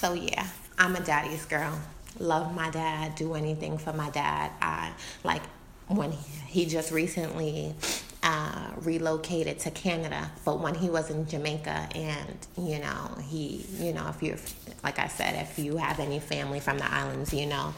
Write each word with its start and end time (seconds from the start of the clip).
So 0.00 0.14
yeah, 0.14 0.46
I'm 0.78 0.96
a 0.96 1.00
daddy's 1.00 1.44
girl. 1.44 1.78
Love 2.18 2.54
my 2.54 2.70
dad. 2.70 3.16
Do 3.16 3.34
anything 3.34 3.76
for 3.76 3.92
my 3.92 4.08
dad. 4.08 4.50
I 4.62 4.92
like 5.24 5.42
when 5.88 6.12
he, 6.12 6.30
he 6.46 6.64
just 6.64 6.90
recently 6.90 7.74
uh, 8.22 8.70
relocated 8.78 9.58
to 9.58 9.70
Canada, 9.70 10.30
but 10.46 10.58
when 10.58 10.74
he 10.74 10.88
was 10.88 11.10
in 11.10 11.28
Jamaica, 11.28 11.90
and 11.94 12.46
you 12.56 12.78
know, 12.78 13.14
he, 13.28 13.66
you 13.78 13.92
know, 13.92 14.08
if 14.08 14.22
you, 14.22 14.38
like 14.82 14.98
I 14.98 15.08
said, 15.08 15.34
if 15.34 15.58
you 15.58 15.76
have 15.76 16.00
any 16.00 16.18
family 16.18 16.60
from 16.60 16.78
the 16.78 16.90
islands, 16.90 17.34
you 17.34 17.44
know, 17.44 17.74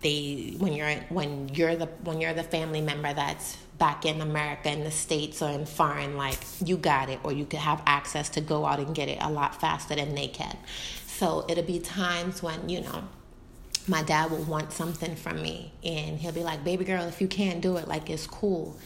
they 0.00 0.56
when 0.58 0.72
you're 0.72 0.94
when 1.10 1.48
you're 1.50 1.76
the 1.76 1.86
when 2.02 2.20
you're 2.20 2.34
the 2.34 2.42
family 2.42 2.80
member 2.80 3.12
that's 3.12 3.56
back 3.78 4.06
in 4.06 4.20
America 4.20 4.70
in 4.70 4.84
the 4.84 4.90
states 4.90 5.42
or 5.42 5.50
in 5.50 5.66
foreign 5.66 6.16
like 6.16 6.38
you 6.64 6.76
got 6.76 7.08
it 7.08 7.18
or 7.24 7.32
you 7.32 7.44
could 7.44 7.58
have 7.58 7.82
access 7.86 8.28
to 8.28 8.40
go 8.40 8.64
out 8.64 8.78
and 8.78 8.94
get 8.94 9.08
it 9.08 9.18
a 9.20 9.28
lot 9.28 9.60
faster 9.60 9.96
than 9.96 10.14
they 10.14 10.28
can 10.28 10.56
so 11.18 11.44
it'll 11.48 11.64
be 11.64 11.78
times 11.78 12.42
when 12.42 12.68
you 12.68 12.80
know 12.80 13.04
my 13.86 14.02
dad 14.02 14.30
will 14.30 14.42
want 14.44 14.72
something 14.72 15.14
from 15.14 15.40
me 15.42 15.72
and 15.84 16.18
he'll 16.18 16.32
be 16.32 16.42
like 16.42 16.64
baby 16.64 16.84
girl 16.84 17.04
if 17.04 17.20
you 17.20 17.28
can't 17.28 17.60
do 17.60 17.76
it 17.76 17.86
like 17.88 18.10
it's 18.10 18.26
cool. 18.26 18.76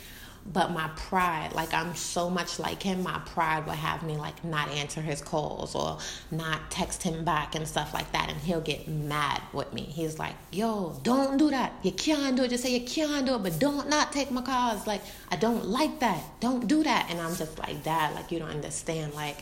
But 0.51 0.71
my 0.71 0.89
pride 0.97 1.51
like 1.55 1.75
i'm 1.75 1.95
so 1.95 2.31
much 2.31 2.59
like 2.59 2.83
him 2.83 3.03
my 3.03 3.19
pride 3.27 3.67
would 3.67 3.75
have 3.77 4.03
me 4.03 4.17
like 4.17 4.43
not 4.45 4.71
answer 4.71 5.03
his 5.03 5.21
calls 5.21 5.75
or 5.75 5.99
not 6.31 6.71
text 6.71 7.03
him 7.03 7.23
back 7.23 7.55
and 7.55 7.69
stuff 7.69 7.93
like 7.93 8.11
that. 8.13 8.31
And 8.31 8.39
he'll 8.41 8.63
get 8.63 8.89
mad 8.89 9.43
with 9.53 9.73
me. 9.75 9.83
He's 9.83 10.19
like 10.19 10.35
yo 10.51 10.99
don't 11.03 11.37
do 11.37 11.51
that. 11.51 11.73
You 11.83 11.93
can't 11.93 12.35
do 12.35 12.45
it. 12.45 12.49
Just 12.49 12.63
say 12.63 12.73
you 12.73 12.87
can't 12.87 13.27
do 13.27 13.35
it 13.35 13.43
but 13.43 13.59
don't 13.59 13.91
not 13.91 14.11
take 14.11 14.31
my 14.31 14.43
calls. 14.43 14.87
Like 14.87 15.03
i 15.31 15.37
don't 15.37 15.67
like 15.67 16.01
that. 16.01 16.23
Don't 16.41 16.67
do 16.67 16.83
that. 16.83 17.09
And 17.11 17.21
i'm 17.21 17.35
just 17.37 17.59
like 17.59 17.83
dad 17.85 18.15
like 18.15 18.33
you 18.33 18.39
don't 18.39 18.51
understand. 18.51 19.15
Like 19.15 19.39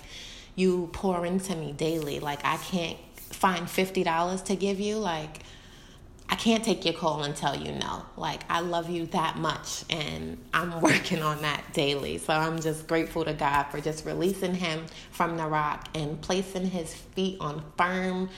you 0.57 0.91
pour 0.93 1.25
into 1.25 1.55
me 1.55 1.73
daily 1.73 2.19
like 2.19 2.45
i 2.45 2.57
can't 2.57 2.99
find 3.31 3.67
$50 3.67 4.45
to 4.45 4.57
give 4.57 4.81
you 4.81 4.97
like 4.97 5.43
I 6.29 6.35
can't 6.35 6.65
take 6.65 6.85
your 6.85 6.95
call 6.95 7.23
and 7.23 7.37
tell 7.37 7.57
you 7.57 7.73
no. 7.73 8.03
Like, 8.17 8.43
I 8.51 8.61
love 8.61 8.91
you 8.91 9.07
that 9.07 9.37
much, 9.39 9.85
and 9.91 10.39
I'm 10.53 10.81
working 10.83 11.23
on 11.23 11.43
that 11.43 11.63
daily. 11.73 12.19
So 12.19 12.33
I'm 12.33 12.61
just 12.61 12.89
grateful 12.89 13.25
to 13.25 13.33
God 13.33 13.65
for 13.65 13.81
just 13.81 14.05
releasing 14.05 14.55
him 14.55 14.87
from 15.13 15.37
the 15.37 15.47
rock 15.47 15.89
and 15.95 16.21
placing 16.21 16.67
his 16.67 16.93
feet 16.93 17.37
on 17.41 17.63
firm, 17.79 18.29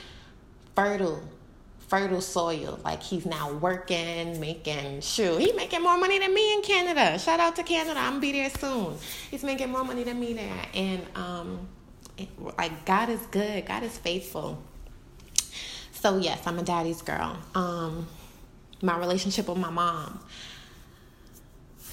fertile, 0.75 1.23
fertile 1.87 2.21
soil. 2.21 2.79
Like, 2.83 3.01
he's 3.01 3.25
now 3.25 3.53
working, 3.53 4.39
making, 4.39 5.01
shoe. 5.01 5.37
He's 5.37 5.55
making 5.55 5.81
more 5.81 5.97
money 5.97 6.19
than 6.19 6.31
me 6.31 6.53
in 6.53 6.61
Canada. 6.61 7.17
Shout 7.17 7.39
out 7.39 7.55
to 7.55 7.63
Canada. 7.63 7.99
I'm 7.99 8.11
gonna 8.11 8.19
be 8.19 8.33
there 8.33 8.51
soon. 8.51 8.97
He's 9.31 9.43
making 9.43 9.71
more 9.71 9.83
money 9.83 10.03
than 10.03 10.19
me 10.19 10.33
there. 10.33 10.61
And, 10.75 11.01
um, 11.15 11.67
like, 12.57 12.85
God 12.85 13.09
is 13.09 13.21
good, 13.27 13.65
God 13.65 13.83
is 13.83 13.97
faithful. 13.97 14.61
So 15.91 16.17
yes, 16.17 16.45
I'm 16.45 16.57
a 16.59 16.63
daddy's 16.63 17.01
girl. 17.01 17.37
Um, 17.55 18.07
my 18.81 18.97
relationship 18.97 19.47
with 19.47 19.57
my 19.57 19.69
mom. 19.69 20.19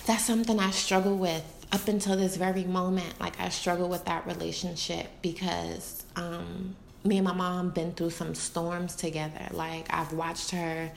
That's 0.06 0.24
something 0.24 0.60
I 0.60 0.70
struggle 0.70 1.16
with 1.16 1.44
up 1.72 1.88
until 1.88 2.16
this 2.16 2.36
very 2.36 2.64
moment. 2.64 3.19
Like 3.20 3.41
I 3.41 3.48
struggle 3.48 3.88
with 3.88 4.04
that 4.04 4.27
relationship 4.27 5.08
because 5.22 6.04
um, 6.14 6.77
me 7.04 7.19
and 7.19 7.27
my 7.27 7.32
mom 7.32 7.70
been 7.70 7.92
through 7.92 8.10
some 8.10 8.34
storms 8.34 8.94
together. 8.94 9.48
Like 9.50 9.92
I've 9.92 10.12
watched 10.12 10.52
her, 10.52 10.92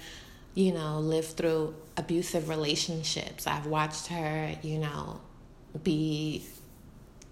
you 0.54 0.74
know, 0.74 1.00
live 1.00 1.26
through 1.26 1.74
abusive 1.98 2.50
relationships. 2.50 3.48
I've 3.48 3.66
watched 3.66 4.08
her, 4.08 4.56
you 4.62 4.78
know, 4.78 5.20
be 5.84 6.46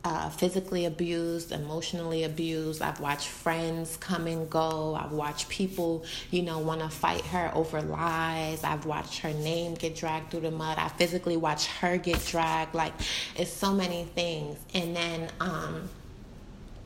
uh, 0.07 0.29
physically 0.29 0.85
abused, 0.85 1.51
emotionally 1.51 2.23
abused. 2.23 2.81
I've 2.81 3.01
watched 3.01 3.27
friends 3.27 3.97
come 3.97 4.25
and 4.25 4.49
go. 4.49 4.95
I've 4.95 5.11
watched 5.11 5.49
people, 5.49 6.05
you 6.31 6.43
know, 6.43 6.59
want 6.59 6.79
to 6.79 6.87
fight 6.87 7.25
her 7.25 7.51
over 7.53 7.81
lies. 7.81 8.63
I've 8.63 8.85
watched 8.85 9.19
her 9.19 9.33
name 9.33 9.73
get 9.73 9.97
dragged 9.97 10.31
through 10.31 10.41
the 10.41 10.51
mud. 10.51 10.77
I 10.77 10.87
physically 10.87 11.35
watched 11.35 11.67
her 11.81 11.97
get 11.97 12.25
dragged. 12.25 12.73
Like, 12.73 12.93
it's 13.35 13.51
so 13.51 13.73
many 13.73 14.05
things. 14.05 14.57
And 14.73 14.95
then, 14.95 15.29
um, 15.41 15.89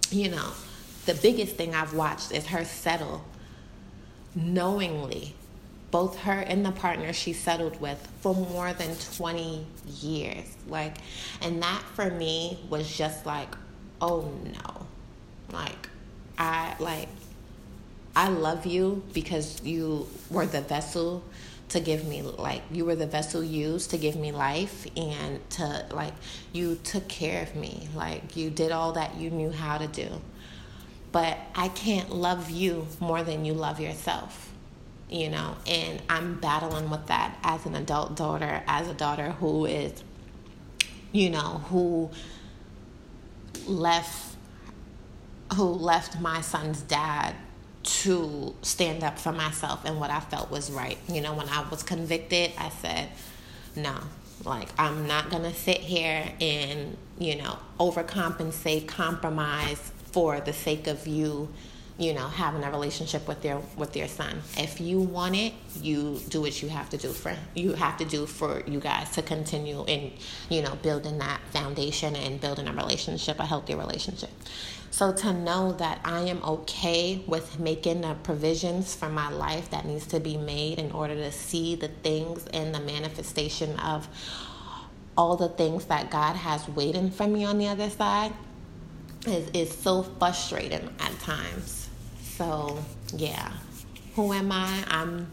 you 0.10 0.30
know, 0.30 0.52
the 1.06 1.14
biggest 1.14 1.56
thing 1.58 1.76
I've 1.76 1.94
watched 1.94 2.32
is 2.32 2.48
her 2.48 2.66
settle 2.66 3.24
knowingly 4.34 5.36
both 5.92 6.20
her 6.20 6.40
and 6.40 6.66
the 6.66 6.72
partner 6.72 7.14
she 7.14 7.34
settled 7.34 7.80
with 7.82 8.08
for 8.22 8.34
more 8.34 8.74
than 8.74 8.96
20 9.16 9.66
years. 10.00 10.56
Like, 10.68 10.98
and 11.42 11.62
that 11.62 11.82
for 11.94 12.10
me 12.10 12.60
was 12.70 12.98
just 12.98 13.26
like, 13.26 13.54
oh 14.00 14.32
no. 14.54 14.88
Like, 15.52 15.90
I, 16.38 16.76
like, 16.80 17.10
I 18.16 18.30
love 18.30 18.66
you 18.66 19.04
because 19.14 19.62
you 19.64 20.08
were 20.30 20.46
the 20.46 20.62
vessel 20.62 21.24
to 21.72 21.80
give 21.80 22.06
me 22.06 22.22
like 22.22 22.62
you 22.70 22.84
were 22.84 22.98
the 22.98 23.08
vessel 23.08 23.42
used 23.42 23.92
to 23.92 23.98
give 23.98 24.18
me 24.18 24.34
life 24.34 24.86
and 24.98 25.40
to 25.50 25.86
like 25.92 26.14
you 26.52 26.76
took 26.84 27.08
care 27.08 27.42
of 27.42 27.56
me 27.56 27.88
like 27.96 28.36
you 28.36 28.50
did 28.50 28.74
all 28.74 28.92
that 28.92 29.16
you 29.16 29.30
knew 29.30 29.50
how 29.50 29.78
to 29.78 29.88
do 29.88 30.10
but 31.14 31.38
i 31.56 31.70
can't 31.70 32.14
love 32.14 32.50
you 32.50 32.86
more 33.00 33.24
than 33.24 33.46
you 33.46 33.54
love 33.54 33.80
yourself 33.80 34.51
you 35.12 35.30
know, 35.30 35.58
and 35.68 36.02
I'm 36.10 36.40
battling 36.40 36.90
with 36.90 37.08
that 37.08 37.38
as 37.44 37.66
an 37.66 37.76
adult 37.76 38.16
daughter, 38.16 38.64
as 38.66 38.88
a 38.88 38.94
daughter 38.94 39.32
who 39.34 39.66
is, 39.66 40.04
you 41.12 41.30
know, 41.30 41.62
who 41.70 42.10
left 43.68 44.36
who 45.56 45.66
left 45.66 46.20
my 46.22 46.40
son's 46.40 46.82
dad 46.82 47.36
to 47.84 48.56
stand 48.62 49.04
up 49.04 49.20
for 49.20 49.34
myself 49.34 49.84
and 49.84 50.00
what 50.00 50.10
I 50.10 50.22
felt 50.22 50.50
was 50.50 50.72
right. 50.72 50.98
You 51.10 51.20
know, 51.20 51.34
when 51.34 51.50
I 51.50 51.68
was 51.70 51.84
convicted, 51.84 52.54
I 52.58 52.70
said, 52.70 53.10
no, 53.76 53.96
like 54.46 54.70
I'm 54.78 55.08
not 55.08 55.30
going 55.30 55.44
to 55.44 55.54
sit 55.54 55.80
here 55.80 56.32
and, 56.40 56.96
you 57.20 57.36
know, 57.36 57.60
overcompensate, 57.82 58.88
compromise 58.88 59.92
for 60.12 60.40
the 60.40 60.54
sake 60.54 60.88
of 60.88 61.06
you 61.06 61.50
you 62.02 62.14
know 62.16 62.28
having 62.28 62.64
a 62.64 62.72
relationship 62.72 63.28
with 63.28 63.42
their 63.44 63.60
with 63.78 63.94
their 63.94 64.08
son. 64.08 64.42
If 64.58 64.82
you 64.82 65.00
want 65.00 65.36
it 65.36 65.54
you 65.82 66.20
do 66.30 66.42
what 66.42 66.62
you 66.62 66.68
have 66.70 66.90
to 66.90 66.98
do 66.98 67.12
for 67.14 67.36
you 67.54 67.74
have 67.74 67.98
to 67.98 68.06
do 68.06 68.26
for 68.26 68.64
you 68.66 68.80
guys 68.80 69.12
to 69.12 69.22
continue 69.22 69.86
in 69.86 70.12
you 70.50 70.64
know 70.64 70.76
building 70.82 71.20
that 71.20 71.40
foundation 71.52 72.16
and 72.16 72.42
building 72.42 72.68
a 72.68 72.74
relationship 72.74 73.40
a 73.40 73.46
healthy 73.46 73.76
relationship. 73.76 74.32
So 74.90 75.14
to 75.14 75.32
know 75.32 75.72
that 75.74 76.02
i 76.04 76.22
am 76.22 76.44
okay 76.44 77.24
with 77.28 77.60
making 77.60 78.02
the 78.02 78.16
provisions 78.24 78.94
for 78.94 79.08
my 79.08 79.30
life 79.30 79.70
that 79.70 79.86
needs 79.86 80.08
to 80.08 80.20
be 80.20 80.38
made 80.38 80.80
in 80.80 80.92
order 80.92 81.16
to 81.16 81.32
see 81.32 81.76
the 81.76 81.88
things 81.88 82.46
and 82.48 82.76
the 82.76 82.82
manifestation 82.82 83.80
of 83.80 84.10
all 85.16 85.38
the 85.38 85.50
things 85.50 85.86
that 85.86 86.12
god 86.12 86.36
has 86.36 86.68
waiting 86.70 87.10
for 87.10 87.28
me 87.28 87.46
on 87.46 87.58
the 87.58 87.68
other 87.68 87.90
side 87.90 88.34
is, 89.28 89.50
is 89.54 89.72
so 89.72 90.04
frustrating 90.04 90.94
at 91.00 91.20
times 91.20 91.81
so, 92.42 92.84
yeah. 93.16 93.52
Who 94.16 94.34
am 94.34 94.52
I? 94.52 94.84
I'm 94.88 95.28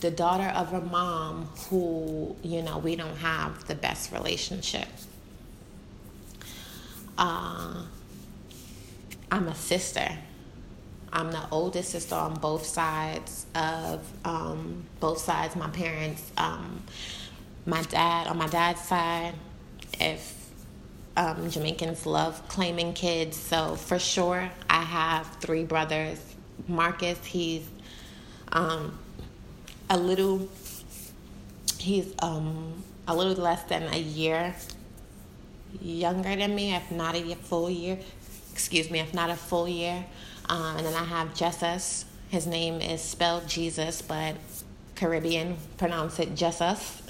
the 0.00 0.10
daughter 0.10 0.52
of 0.54 0.74
a 0.74 0.80
mom 0.82 1.48
who, 1.70 2.36
you 2.42 2.60
know, 2.60 2.76
we 2.76 2.96
don't 2.96 3.16
have 3.16 3.66
the 3.66 3.74
best 3.74 4.12
relationship. 4.12 4.88
Uh, 7.16 7.84
I'm 9.32 9.48
a 9.48 9.54
sister. 9.54 10.06
I'm 11.14 11.32
the 11.32 11.48
oldest 11.50 11.88
sister 11.88 12.14
on 12.14 12.34
both 12.34 12.66
sides 12.66 13.46
of 13.54 14.06
um, 14.26 14.84
both 15.00 15.20
sides. 15.20 15.56
My 15.56 15.70
parents, 15.70 16.30
um, 16.36 16.82
my 17.64 17.80
dad 17.84 18.26
on 18.26 18.36
my 18.36 18.48
dad's 18.48 18.82
side, 18.82 19.32
if 19.98 20.50
um, 21.16 21.48
Jamaicans 21.48 22.04
love 22.04 22.46
claiming 22.48 22.92
kids, 22.92 23.38
so 23.38 23.76
for 23.76 23.98
sure 23.98 24.50
I 24.68 24.82
have 24.82 25.26
three 25.40 25.64
brothers 25.64 26.33
Marcus, 26.68 27.24
he's 27.24 27.68
um, 28.52 28.98
a 29.90 29.98
little, 29.98 30.48
he's 31.78 32.12
um, 32.20 32.82
a 33.06 33.14
little 33.14 33.34
less 33.34 33.62
than 33.64 33.82
a 33.92 33.98
year 33.98 34.54
younger 35.80 36.36
than 36.36 36.54
me, 36.54 36.74
if 36.74 36.90
not 36.90 37.14
a 37.14 37.34
full 37.36 37.70
year. 37.70 37.98
Excuse 38.52 38.90
me, 38.90 39.00
if 39.00 39.14
not 39.14 39.30
a 39.30 39.36
full 39.36 39.68
year. 39.68 40.04
Um, 40.48 40.76
and 40.76 40.86
then 40.86 40.94
I 40.94 41.04
have 41.04 41.34
Jesus. 41.34 42.04
His 42.28 42.46
name 42.46 42.80
is 42.80 43.00
spelled 43.00 43.48
Jesus, 43.48 44.02
but 44.02 44.36
Caribbean 44.94 45.56
pronounce 45.76 46.18
it 46.18 46.34
Jesus. 46.34 47.02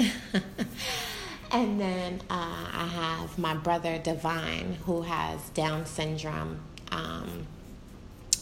and 1.51 1.81
then 1.81 2.21
uh, 2.31 2.67
I 2.73 2.87
have 2.87 3.39
my 3.39 3.55
brother 3.55 3.99
Divine, 3.99 4.79
who 4.85 5.03
has 5.03 5.41
Down 5.51 5.87
syndrome. 5.87 6.61
Um, 6.91 7.47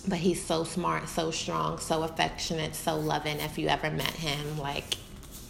but 0.06 0.19
he's 0.19 0.44
so 0.44 0.64
smart, 0.64 1.08
so 1.08 1.31
strong, 1.31 1.78
so 1.78 2.02
affectionate, 2.02 2.75
so 2.75 2.96
loving. 2.96 3.38
If 3.40 3.58
you 3.58 3.69
ever 3.69 3.90
met 3.90 4.10
him, 4.10 4.58
like 4.58 4.96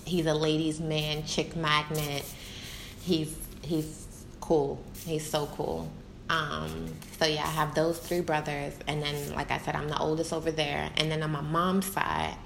he's 0.04 0.26
a 0.26 0.34
ladies' 0.34 0.80
man, 0.80 1.24
chick 1.24 1.56
magnet. 1.56 2.24
He's 3.02 3.34
he's 3.62 4.06
cool. 4.40 4.82
He's 5.06 5.28
so 5.28 5.46
cool. 5.46 5.90
Um, 6.28 6.86
so 7.18 7.26
yeah, 7.26 7.42
I 7.42 7.50
have 7.50 7.74
those 7.74 7.98
three 7.98 8.20
brothers, 8.20 8.74
and 8.86 9.02
then 9.02 9.34
like 9.34 9.50
I 9.50 9.58
said, 9.58 9.74
I'm 9.74 9.88
the 9.88 9.98
oldest 9.98 10.32
over 10.32 10.50
there. 10.50 10.90
And 10.96 11.10
then 11.10 11.22
on 11.22 11.30
my 11.30 11.40
mom's 11.40 11.86
side, 11.86 12.36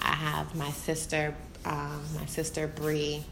I 0.00 0.12
have 0.12 0.54
my 0.54 0.70
sister, 0.70 1.34
um, 1.64 2.02
my 2.14 2.26
sister 2.26 2.66
Bree, 2.66 3.24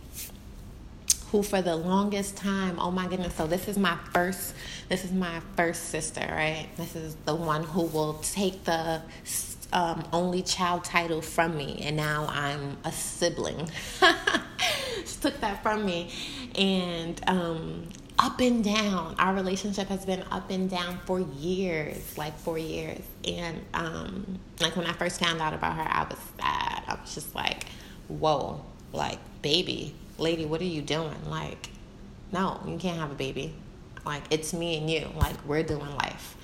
who 1.32 1.43
for 1.43 1.62
the 1.62 1.75
longest 1.75 2.37
time, 2.37 2.79
oh 2.79 2.90
my 2.90 3.08
goodness, 3.08 3.34
so 3.34 3.46
this 3.46 3.67
is 3.67 3.79
my 3.79 3.96
first, 4.12 4.55
this 4.90 5.05
is 5.05 5.12
my 5.12 5.40
first 5.56 5.84
sister, 5.84 6.20
right? 6.20 6.69
This 6.76 6.94
is 6.94 7.17
the 7.25 7.34
one 7.34 7.64
who 7.64 7.87
will 7.87 8.14
take 8.23 8.64
the 8.64 9.00
um, 9.73 10.05
only 10.12 10.43
child 10.43 10.84
title 10.84 11.23
from 11.23 11.56
me, 11.56 11.81
and 11.82 11.96
now 11.96 12.26
I'm 12.29 12.76
a 12.84 12.93
sibling. 12.93 13.70
she 15.06 15.17
took 15.23 15.40
that 15.40 15.62
from 15.62 15.87
me, 15.87 16.11
and 16.55 17.19
um, 17.26 17.88
up 18.19 18.38
and 18.40 18.62
down. 18.62 19.14
Our 19.19 19.34
relationship 19.34 19.88
has 19.88 20.05
been 20.05 20.23
up 20.31 20.50
and 20.50 20.69
down 20.69 20.99
for 21.06 21.20
years, 21.20 22.17
like 22.19 22.38
four 22.38 22.58
years. 22.58 23.00
And 23.26 23.61
um, 23.75 24.38
like 24.61 24.76
when 24.76 24.87
I 24.87 24.93
first 24.93 25.19
found 25.19 25.40
out 25.40 25.55
about 25.55 25.76
her, 25.76 25.82
I 25.82 26.05
was 26.05 26.19
sad. 26.38 26.82
I 26.87 26.99
was 27.00 27.14
just 27.14 27.34
like, 27.34 27.64
whoa, 28.08 28.64
like, 28.93 29.19
baby, 29.40 29.94
lady, 30.18 30.44
what 30.44 30.60
are 30.60 30.64
you 30.64 30.82
doing? 30.82 31.16
Like, 31.28 31.70
no, 32.32 32.60
you 32.66 32.76
can't 32.78 32.98
have 32.98 33.10
a 33.10 33.14
baby. 33.14 33.54
Like, 34.04 34.22
it's 34.30 34.52
me 34.52 34.78
and 34.78 34.90
you. 34.90 35.08
Like, 35.16 35.36
we're 35.46 35.62
doing 35.62 35.94
life. 35.96 36.36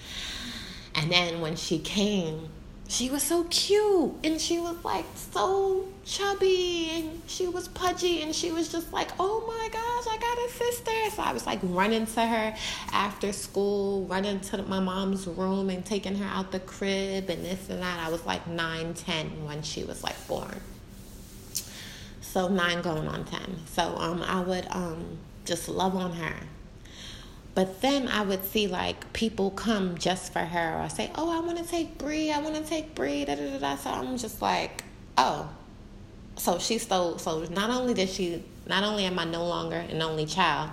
And 0.94 1.10
then 1.10 1.40
when 1.40 1.56
she 1.56 1.78
came, 1.78 2.48
she 2.88 3.10
was 3.10 3.22
so 3.22 3.44
cute 3.44 4.14
and 4.24 4.40
she 4.40 4.58
was 4.58 4.82
like 4.82 5.04
so 5.14 5.86
chubby 6.06 6.88
and 6.90 7.20
she 7.26 7.46
was 7.46 7.68
pudgy 7.68 8.22
and 8.22 8.34
she 8.34 8.50
was 8.50 8.72
just 8.72 8.90
like 8.94 9.10
oh 9.20 9.44
my 9.46 9.68
gosh 9.68 10.06
i 10.10 10.16
got 10.18 10.38
a 10.38 10.50
sister 10.50 11.14
so 11.14 11.22
i 11.22 11.32
was 11.32 11.46
like 11.46 11.58
running 11.64 12.06
to 12.06 12.24
her 12.24 12.56
after 12.92 13.30
school 13.30 14.06
running 14.06 14.40
to 14.40 14.62
my 14.62 14.80
mom's 14.80 15.26
room 15.26 15.68
and 15.68 15.84
taking 15.84 16.16
her 16.16 16.24
out 16.24 16.50
the 16.50 16.60
crib 16.60 17.28
and 17.28 17.44
this 17.44 17.68
and 17.68 17.82
that 17.82 18.00
i 18.00 18.10
was 18.10 18.24
like 18.24 18.46
9 18.46 18.94
10 18.94 19.44
when 19.44 19.60
she 19.60 19.84
was 19.84 20.02
like 20.02 20.16
born 20.26 20.58
so 22.38 22.46
9 22.46 22.82
going 22.82 23.08
on 23.08 23.24
10 23.24 23.40
so 23.66 23.82
um 23.96 24.22
i 24.22 24.40
would 24.40 24.64
um 24.70 25.18
just 25.44 25.68
love 25.68 25.96
on 25.96 26.12
her 26.12 26.36
but 27.58 27.80
then 27.80 28.06
I 28.06 28.22
would 28.22 28.44
see 28.44 28.68
like 28.68 29.12
people 29.12 29.50
come 29.50 29.98
just 29.98 30.32
for 30.32 30.38
her 30.38 30.80
or 30.80 30.88
say, 30.88 31.10
"Oh, 31.16 31.28
I 31.36 31.44
want 31.44 31.58
to 31.58 31.64
take 31.64 31.98
Bree. 31.98 32.30
I 32.30 32.38
want 32.38 32.54
to 32.54 32.62
take 32.62 32.94
Bree." 32.94 33.24
Da, 33.24 33.34
da, 33.34 33.50
da, 33.50 33.58
da. 33.58 33.74
So 33.74 33.90
I'm 33.90 34.16
just 34.16 34.40
like, 34.40 34.84
"Oh." 35.16 35.48
So 36.36 36.60
she 36.60 36.78
stole. 36.78 37.18
So 37.18 37.46
not 37.46 37.70
only 37.70 37.94
did 37.94 38.10
she, 38.10 38.44
not 38.68 38.84
only 38.84 39.06
am 39.06 39.18
I 39.18 39.24
no 39.24 39.44
longer 39.44 39.74
an 39.74 40.00
only 40.00 40.24
child, 40.24 40.70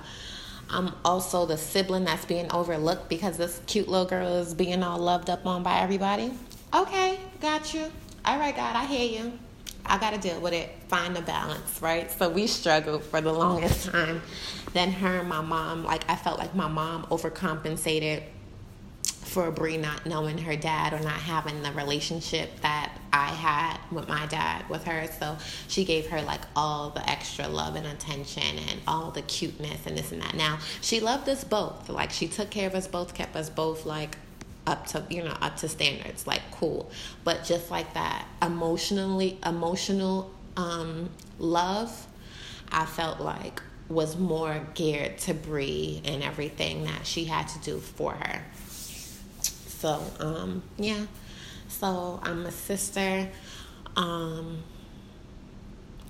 I'm 0.69 0.91
also 1.03 1.47
the 1.47 1.57
sibling 1.57 2.03
that's 2.03 2.25
being 2.25 2.51
overlooked 2.51 3.09
because 3.09 3.35
this 3.35 3.59
cute 3.65 3.87
little 3.87 4.05
girl 4.05 4.35
is 4.35 4.53
being 4.53 4.83
all 4.83 4.99
loved 4.99 5.31
up 5.31 5.43
on 5.47 5.63
by 5.63 5.79
everybody. 5.79 6.33
Okay, 6.71 7.19
got 7.41 7.73
you. 7.73 7.91
All 8.25 8.37
right, 8.37 8.55
God, 8.55 8.75
I 8.75 8.85
hear 8.85 9.23
you. 9.23 9.39
I 9.85 9.97
got 9.97 10.13
to 10.13 10.19
deal 10.19 10.39
with 10.39 10.53
it, 10.53 10.69
find 10.87 11.15
the 11.15 11.21
balance, 11.21 11.81
right? 11.81 12.09
So 12.11 12.29
we 12.29 12.47
struggled 12.47 13.03
for 13.03 13.21
the 13.21 13.33
longest 13.33 13.85
time. 13.91 14.21
Then 14.73 14.91
her 14.91 15.19
and 15.19 15.29
my 15.29 15.41
mom, 15.41 15.83
like 15.83 16.09
I 16.09 16.15
felt 16.15 16.39
like 16.39 16.55
my 16.55 16.67
mom 16.67 17.05
overcompensated 17.05 18.23
for 19.35 19.51
Bree 19.51 19.75
not 19.75 20.05
knowing 20.05 20.37
her 20.37 20.55
dad 20.55 20.93
or 20.93 20.99
not 20.99 21.19
having 21.19 21.61
the 21.61 21.71
relationship 21.73 22.61
that 22.61 22.97
I 23.11 23.25
had 23.25 23.77
with 23.91 24.07
my 24.07 24.25
dad 24.27 24.67
with 24.69 24.85
her. 24.85 25.07
So 25.19 25.37
she 25.67 25.83
gave 25.83 26.07
her 26.07 26.21
like 26.21 26.41
all 26.55 26.91
the 26.91 27.07
extra 27.09 27.47
love 27.47 27.75
and 27.75 27.85
attention 27.85 28.57
and 28.69 28.79
all 28.87 29.11
the 29.11 29.23
cuteness 29.23 29.85
and 29.85 29.97
this 29.97 30.11
and 30.11 30.21
that. 30.21 30.35
Now, 30.35 30.59
she 30.81 30.99
loved 31.01 31.27
us 31.27 31.43
both. 31.43 31.89
Like 31.89 32.11
she 32.11 32.27
took 32.27 32.49
care 32.49 32.67
of 32.67 32.75
us 32.75 32.87
both, 32.87 33.13
kept 33.13 33.35
us 33.35 33.49
both 33.49 33.85
like 33.85 34.17
up 34.67 34.87
to 34.87 35.03
you 35.09 35.23
know 35.23 35.35
up 35.41 35.57
to 35.57 35.67
standards 35.67 36.25
like 36.27 36.41
cool. 36.51 36.91
But 37.23 37.43
just 37.43 37.71
like 37.71 37.93
that 37.93 38.27
emotionally 38.41 39.37
emotional 39.45 40.31
um 40.57 41.09
love 41.37 42.07
i 42.71 42.85
felt 42.85 43.19
like 43.19 43.61
was 43.89 44.17
more 44.17 44.65
geared 44.73 45.17
to 45.17 45.33
Bree 45.33 46.01
and 46.05 46.23
everything 46.23 46.85
that 46.85 47.05
she 47.05 47.25
had 47.25 47.47
to 47.49 47.59
do 47.59 47.79
for 47.79 48.13
her. 48.13 48.41
So 49.41 50.01
um 50.19 50.63
yeah. 50.77 51.05
So 51.67 52.19
i'm 52.23 52.45
a 52.45 52.51
sister. 52.51 53.29
Um 53.95 54.63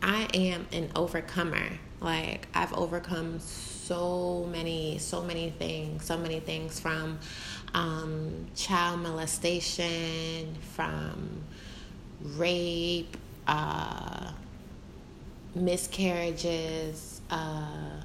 i 0.01 0.27
am 0.33 0.67
an 0.71 0.91
overcomer. 0.95 1.69
Like 1.99 2.47
i've 2.53 2.73
overcome 2.73 3.39
so 3.39 4.47
many 4.51 4.97
so 4.97 5.21
many 5.23 5.51
things 5.51 6.03
so 6.05 6.17
many 6.17 6.39
things 6.39 6.79
from 6.79 7.19
um, 7.75 8.47
child 8.55 9.01
molestation, 9.01 10.55
from 10.73 11.43
rape, 12.21 13.17
uh, 13.47 14.31
miscarriages, 15.53 17.21
uh, 17.29 18.01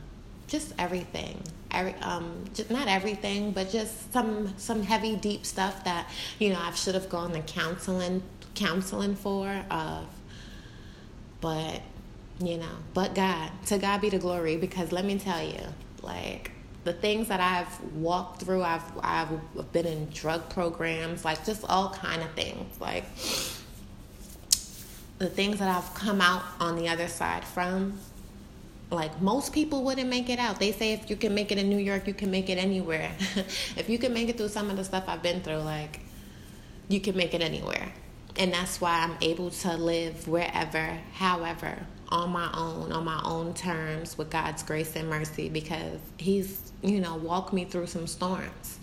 just 0.48 0.74
everything. 0.78 1.40
Every, 1.70 1.94
um, 2.02 2.44
not 2.68 2.88
everything, 2.88 3.52
but 3.52 3.70
just 3.70 4.12
some 4.12 4.52
some 4.58 4.82
heavy, 4.82 5.14
deep 5.14 5.46
stuff 5.46 5.84
that 5.84 6.10
you 6.40 6.50
know 6.50 6.58
I 6.60 6.72
should 6.72 6.96
have 6.96 7.08
gone 7.08 7.32
to 7.32 7.40
counseling 7.42 8.22
counseling 8.56 9.14
for. 9.14 9.48
Of, 9.70 10.06
but 11.40 11.80
you 12.40 12.56
know, 12.56 12.74
but 12.92 13.14
God, 13.14 13.52
to 13.66 13.78
God 13.78 14.00
be 14.00 14.08
the 14.08 14.18
glory. 14.18 14.56
Because 14.56 14.90
let 14.90 15.04
me 15.04 15.16
tell 15.16 15.40
you, 15.40 15.60
like 16.02 16.50
the 16.84 16.92
things 16.92 17.28
that 17.28 17.40
I've 17.40 17.94
walked 17.94 18.42
through, 18.42 18.62
I've 18.62 18.82
I've 19.02 19.72
been 19.72 19.86
in 19.86 20.08
drug 20.10 20.48
programs, 20.48 21.24
like 21.24 21.44
just 21.44 21.64
all 21.68 21.90
kind 21.90 22.22
of 22.22 22.30
things, 22.32 22.80
like 22.80 23.04
the 25.18 25.28
things 25.28 25.58
that 25.58 25.68
I've 25.68 25.94
come 25.94 26.20
out 26.20 26.42
on 26.58 26.76
the 26.76 26.88
other 26.88 27.08
side 27.08 27.44
from. 27.44 27.98
Like 28.90 29.20
most 29.22 29.52
people 29.52 29.84
wouldn't 29.84 30.08
make 30.08 30.28
it 30.30 30.40
out. 30.40 30.58
They 30.58 30.72
say 30.72 30.94
if 30.94 31.08
you 31.08 31.14
can 31.16 31.32
make 31.32 31.52
it 31.52 31.58
in 31.58 31.68
New 31.68 31.78
York, 31.78 32.08
you 32.08 32.14
can 32.14 32.30
make 32.30 32.48
it 32.48 32.58
anywhere. 32.58 33.12
if 33.76 33.88
you 33.88 33.98
can 33.98 34.12
make 34.12 34.28
it 34.28 34.36
through 34.36 34.48
some 34.48 34.68
of 34.68 34.76
the 34.76 34.82
stuff 34.84 35.04
I've 35.06 35.22
been 35.22 35.42
through, 35.42 35.58
like 35.58 36.00
you 36.88 37.00
can 37.00 37.16
make 37.16 37.34
it 37.34 37.42
anywhere. 37.42 37.92
And 38.36 38.52
that's 38.52 38.80
why 38.80 39.00
I'm 39.00 39.16
able 39.20 39.50
to 39.50 39.76
live 39.76 40.26
wherever, 40.26 40.98
however, 41.12 41.78
on 42.12 42.30
my 42.30 42.50
own, 42.54 42.92
on 42.92 43.04
my 43.04 43.20
own 43.24 43.54
terms, 43.54 44.18
with 44.18 44.30
God's 44.30 44.62
grace 44.62 44.96
and 44.96 45.08
mercy, 45.08 45.48
because 45.48 46.00
He's, 46.18 46.72
you 46.82 47.00
know, 47.00 47.16
walked 47.16 47.52
me 47.52 47.64
through 47.64 47.86
some 47.86 48.06
storms. 48.06 48.78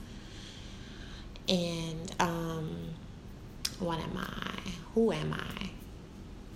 And 1.50 2.16
um, 2.20 2.78
what 3.80 4.00
am 4.00 4.18
I? 4.18 4.60
Who 4.94 5.12
am 5.12 5.34
I? 5.34 5.70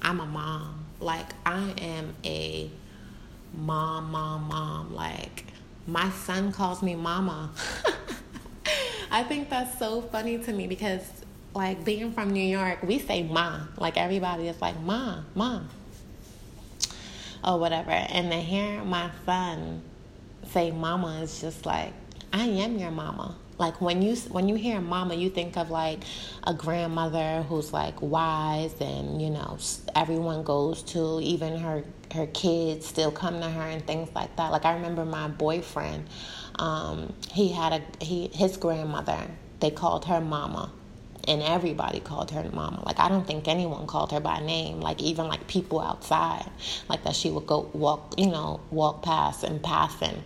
I'm 0.01 0.19
a 0.19 0.25
mom. 0.25 0.85
Like, 0.99 1.27
I 1.45 1.73
am 1.77 2.15
a 2.25 2.69
mom, 3.53 4.11
mom, 4.11 4.47
mom. 4.47 4.93
Like, 4.93 5.45
my 5.87 6.09
son 6.09 6.51
calls 6.51 6.81
me 6.81 6.95
mama. 6.95 7.51
I 9.11 9.23
think 9.23 9.49
that's 9.49 9.77
so 9.77 10.01
funny 10.01 10.37
to 10.39 10.53
me 10.53 10.67
because, 10.67 11.05
like, 11.53 11.83
being 11.83 12.13
from 12.13 12.31
New 12.31 12.43
York, 12.43 12.81
we 12.83 12.99
say 12.99 13.23
ma. 13.23 13.61
Like, 13.77 13.97
everybody 13.97 14.47
is 14.47 14.61
like, 14.61 14.79
ma, 14.79 15.19
ma 15.35 15.61
or 17.43 17.59
whatever. 17.59 17.91
And 17.91 18.31
to 18.31 18.37
hear 18.37 18.83
my 18.83 19.11
son 19.25 19.81
say 20.45 20.71
mama 20.71 21.21
is 21.21 21.41
just 21.41 21.65
like, 21.65 21.93
I 22.33 22.45
am 22.45 22.77
your 22.77 22.91
mama. 22.91 23.35
Like 23.57 23.79
when 23.79 24.01
you 24.01 24.15
when 24.15 24.49
you 24.49 24.55
hear 24.55 24.81
mama, 24.81 25.13
you 25.13 25.29
think 25.29 25.55
of 25.55 25.69
like 25.69 25.99
a 26.43 26.53
grandmother 26.53 27.43
who's 27.43 27.71
like 27.71 28.01
wise 28.01 28.73
and 28.81 29.21
you 29.21 29.29
know 29.29 29.57
everyone 29.95 30.43
goes 30.43 30.81
to, 30.83 31.19
even 31.21 31.57
her 31.59 31.83
her 32.11 32.25
kids 32.27 32.87
still 32.87 33.11
come 33.11 33.39
to 33.39 33.47
her 33.47 33.61
and 33.61 33.85
things 33.85 34.09
like 34.15 34.35
that. 34.37 34.51
Like 34.51 34.65
I 34.65 34.73
remember 34.73 35.05
my 35.05 35.27
boyfriend, 35.27 36.07
um, 36.55 37.13
he 37.29 37.49
had 37.49 37.73
a 37.73 38.03
he 38.03 38.29
his 38.33 38.57
grandmother. 38.57 39.19
They 39.59 39.69
called 39.69 40.05
her 40.05 40.21
mama 40.21 40.71
and 41.27 41.41
everybody 41.41 41.99
called 41.99 42.31
her 42.31 42.43
mama. 42.51 42.83
Like 42.85 42.99
I 42.99 43.09
don't 43.09 43.25
think 43.25 43.47
anyone 43.47 43.87
called 43.87 44.11
her 44.11 44.19
by 44.19 44.39
name. 44.39 44.81
Like 44.81 45.01
even 45.01 45.27
like 45.27 45.47
people 45.47 45.79
outside, 45.79 46.49
like 46.89 47.03
that 47.03 47.15
she 47.15 47.29
would 47.29 47.47
go 47.47 47.69
walk, 47.73 48.15
you 48.17 48.27
know, 48.27 48.59
walk 48.71 49.03
past 49.03 49.43
and 49.43 49.61
passing, 49.61 50.23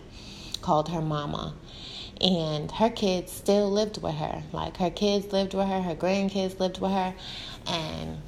called 0.62 0.88
her 0.88 1.02
mama. 1.02 1.54
And 2.20 2.70
her 2.72 2.88
kids 2.88 3.30
still 3.30 3.70
lived 3.70 4.02
with 4.02 4.14
her. 4.14 4.42
Like 4.52 4.78
her 4.78 4.90
kids 4.90 5.32
lived 5.32 5.52
with 5.54 5.68
her, 5.68 5.82
her 5.82 5.94
grandkids 5.94 6.58
lived 6.58 6.80
with 6.80 6.92
her, 6.92 7.14
and 7.66 8.18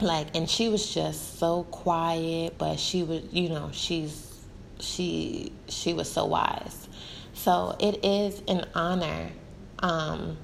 like 0.00 0.34
and 0.34 0.50
she 0.50 0.68
was 0.68 0.92
just 0.92 1.38
so 1.38 1.64
quiet, 1.64 2.58
but 2.58 2.80
she 2.80 3.04
was, 3.04 3.22
you 3.32 3.48
know, 3.48 3.70
she's 3.72 4.40
she 4.80 5.52
she 5.68 5.94
was 5.94 6.10
so 6.10 6.24
wise. 6.24 6.88
So 7.34 7.76
it 7.78 8.04
is 8.04 8.42
an 8.48 8.66
honor. 8.74 9.30
Um, 9.78 10.36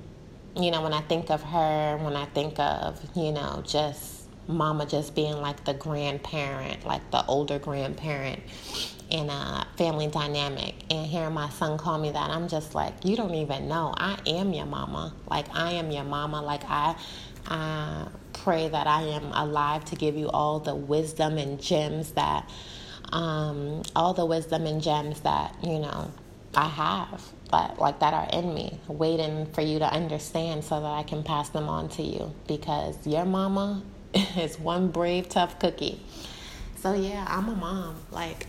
you 0.58 0.70
know, 0.72 0.82
when 0.82 0.94
I 0.94 1.02
think 1.02 1.30
of 1.30 1.42
her, 1.42 1.98
when 1.98 2.16
I 2.16 2.26
think 2.26 2.58
of, 2.60 3.00
you 3.16 3.32
know, 3.32 3.62
just 3.66 4.28
mama 4.48 4.86
just 4.86 5.14
being 5.14 5.36
like 5.38 5.64
the 5.64 5.74
grandparent, 5.74 6.86
like 6.86 7.10
the 7.12 7.24
older 7.26 7.58
grandparent, 7.58 8.42
in 9.10 9.30
a 9.30 9.66
family 9.78 10.08
dynamic 10.08 10.74
and 10.90 11.06
hearing 11.06 11.34
my 11.34 11.48
son 11.50 11.78
call 11.78 11.98
me 11.98 12.10
that, 12.12 12.30
I'm 12.30 12.48
just 12.48 12.74
like, 12.74 13.04
you 13.04 13.16
don't 13.16 13.34
even 13.34 13.68
know. 13.68 13.94
I 13.96 14.18
am 14.26 14.52
your 14.54 14.66
mama. 14.66 15.14
Like 15.30 15.46
I 15.54 15.72
am 15.72 15.90
your 15.92 16.04
mama. 16.04 16.42
Like 16.42 16.64
I 16.68 16.96
I 17.46 18.08
pray 18.34 18.68
that 18.68 18.86
I 18.88 19.02
am 19.04 19.32
alive 19.32 19.84
to 19.86 19.96
give 19.96 20.16
you 20.16 20.28
all 20.30 20.60
the 20.60 20.74
wisdom 20.74 21.38
and 21.38 21.60
gems 21.60 22.12
that 22.12 22.50
um, 23.12 23.82
all 23.96 24.14
the 24.14 24.26
wisdom 24.26 24.66
and 24.66 24.82
gems 24.82 25.20
that, 25.22 25.54
you 25.64 25.80
know, 25.80 26.12
I 26.54 26.68
have 26.68 27.32
but 27.50 27.78
like 27.78 28.00
that 28.00 28.12
are 28.14 28.28
in 28.32 28.52
me, 28.54 28.78
waiting 28.88 29.46
for 29.46 29.62
you 29.62 29.78
to 29.78 29.90
understand 29.90 30.64
so 30.64 30.80
that 30.80 30.86
I 30.86 31.02
can 31.02 31.22
pass 31.22 31.48
them 31.48 31.68
on 31.68 31.88
to 31.90 32.02
you 32.02 32.32
because 32.46 33.06
your 33.06 33.24
mama 33.24 33.82
is 34.36 34.58
one 34.58 34.88
brave, 34.88 35.28
tough 35.28 35.58
cookie. 35.58 36.00
So 36.76 36.92
yeah, 36.92 37.24
I'm 37.28 37.48
a 37.48 37.54
mom. 37.54 37.96
Like 38.10 38.46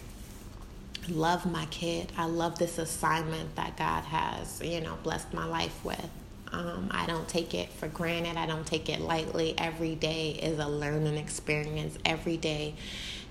love 1.07 1.49
my 1.49 1.65
kid. 1.67 2.11
I 2.17 2.25
love 2.25 2.59
this 2.59 2.77
assignment 2.77 3.55
that 3.55 3.77
God 3.77 4.03
has, 4.03 4.61
you 4.61 4.81
know, 4.81 4.97
blessed 5.01 5.33
my 5.33 5.45
life 5.45 5.83
with. 5.83 6.09
Um, 6.51 6.89
I 6.91 7.05
don't 7.05 7.27
take 7.27 7.53
it 7.53 7.71
for 7.71 7.87
granted. 7.87 8.35
I 8.35 8.47
don't 8.47 8.65
take 8.65 8.89
it 8.89 8.99
lightly. 8.99 9.57
Every 9.57 9.95
day 9.95 10.31
is 10.31 10.59
a 10.59 10.67
learning 10.67 11.15
experience. 11.17 11.97
Every 12.03 12.37
day 12.37 12.75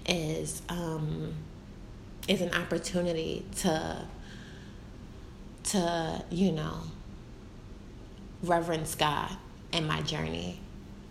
is 0.06 0.62
um, 0.68 1.34
is 2.26 2.40
an 2.40 2.54
opportunity 2.54 3.44
to 3.56 4.06
to 5.70 6.24
you 6.30 6.52
know 6.52 6.80
reverence 8.42 8.94
God 8.94 9.36
in 9.72 9.86
my 9.86 10.00
journey 10.02 10.60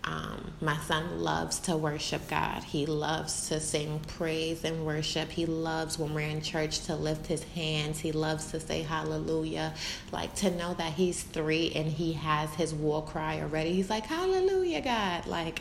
um, 0.08 0.52
my 0.62 0.76
son 0.78 1.20
loves 1.20 1.58
to 1.60 1.76
worship 1.76 2.28
God. 2.28 2.64
He 2.64 2.86
loves 2.86 3.48
to 3.48 3.60
sing 3.60 4.00
praise 4.06 4.64
and 4.64 4.86
worship. 4.86 5.28
He 5.30 5.44
loves 5.44 5.98
when 5.98 6.14
we're 6.14 6.28
in 6.28 6.40
church 6.40 6.80
to 6.86 6.96
lift 6.96 7.26
his 7.26 7.42
hands. 7.44 7.98
He 7.98 8.12
loves 8.12 8.50
to 8.52 8.60
say 8.60 8.82
hallelujah. 8.82 9.74
Like 10.10 10.34
to 10.36 10.50
know 10.50 10.72
that 10.74 10.94
he's 10.94 11.22
three 11.22 11.72
and 11.74 11.86
he 11.86 12.14
has 12.14 12.54
his 12.54 12.72
war 12.72 13.04
cry 13.04 13.40
already. 13.42 13.74
He's 13.74 13.90
like, 13.90 14.06
Hallelujah, 14.06 14.80
God. 14.80 15.26
Like 15.26 15.60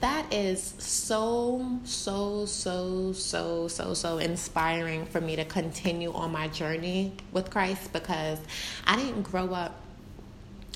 that 0.00 0.32
is 0.32 0.74
so, 0.78 1.80
so, 1.84 2.46
so, 2.46 3.12
so, 3.12 3.68
so, 3.68 3.94
so 3.94 4.18
inspiring 4.18 5.06
for 5.06 5.20
me 5.20 5.36
to 5.36 5.44
continue 5.44 6.12
on 6.12 6.30
my 6.30 6.48
journey 6.48 7.12
with 7.32 7.50
Christ 7.50 7.92
because 7.92 8.38
I 8.86 8.96
didn't 8.96 9.22
grow 9.22 9.52
up. 9.52 9.80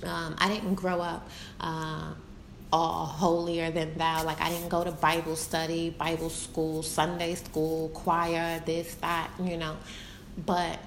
Um, 0.05 0.35
I 0.39 0.49
didn't 0.49 0.75
grow 0.75 1.01
up. 1.01 1.29
Uh, 1.61 2.15
all 2.73 3.05
holier 3.05 3.71
than 3.71 3.97
thou. 3.99 4.25
Like 4.25 4.41
I 4.41 4.49
didn't 4.49 4.71
go 4.71 4.83
to 4.83 4.91
Bible 4.91 5.37
study, 5.37 5.91
Bible 5.91 6.31
school, 6.31 6.83
Sunday 6.83 7.35
school, 7.35 7.91
choir, 7.91 8.63
this, 8.65 8.95
that, 8.97 9.31
you 9.43 9.59
know. 9.59 9.77
But 10.47 10.79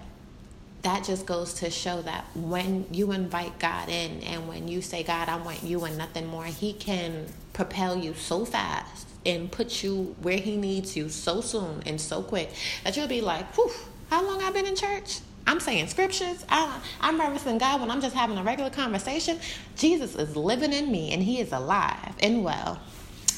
that 0.86 1.04
just 1.04 1.26
goes 1.26 1.56
to 1.56 1.72
show 1.72 2.04
that 2.04 2.26
when 2.36 2.86
you 2.92 3.12
invite 3.12 3.58
God 3.58 3.90
in 3.90 4.22
and 4.22 4.48
when 4.48 4.68
you 4.68 4.84
say, 4.84 5.02
God, 5.02 5.30
I 5.30 5.38
want 5.38 5.64
you 5.64 5.84
and 5.84 5.98
nothing 5.98 6.28
more, 6.28 6.46
He 6.46 6.74
can 6.74 7.26
propel 7.54 7.98
you 7.98 8.14
so 8.14 8.46
fast 8.46 9.08
and 9.26 9.52
put 9.52 9.84
you 9.84 10.16
where 10.22 10.38
He 10.38 10.56
needs 10.56 10.96
you 10.96 11.10
so 11.10 11.42
soon 11.42 11.82
and 11.88 12.00
so 12.00 12.22
quick 12.22 12.52
that 12.84 12.96
you'll 12.96 13.08
be 13.08 13.22
like, 13.22 13.52
whew, 13.56 13.72
how 14.12 14.24
long 14.24 14.44
I've 14.44 14.54
been 14.54 14.68
in 14.68 14.76
church? 14.76 15.22
I'm 15.48 15.60
saying 15.60 15.88
scriptures. 15.88 16.46
I, 16.50 16.80
I'm 17.02 17.20
referencing 17.20 17.60
God 17.60 17.82
when 17.82 17.90
I'm 17.90 18.02
just 18.02 18.16
having 18.16 18.38
a 18.38 18.44
regular 18.44 18.70
conversation. 18.70 19.40
Jesus 19.76 20.16
is 20.16 20.36
living 20.36 20.72
in 20.72 20.92
me 20.92 21.14
and 21.14 21.24
he 21.24 21.40
is 21.40 21.52
alive 21.52 22.14
and 22.20 22.44
well. 22.44 22.80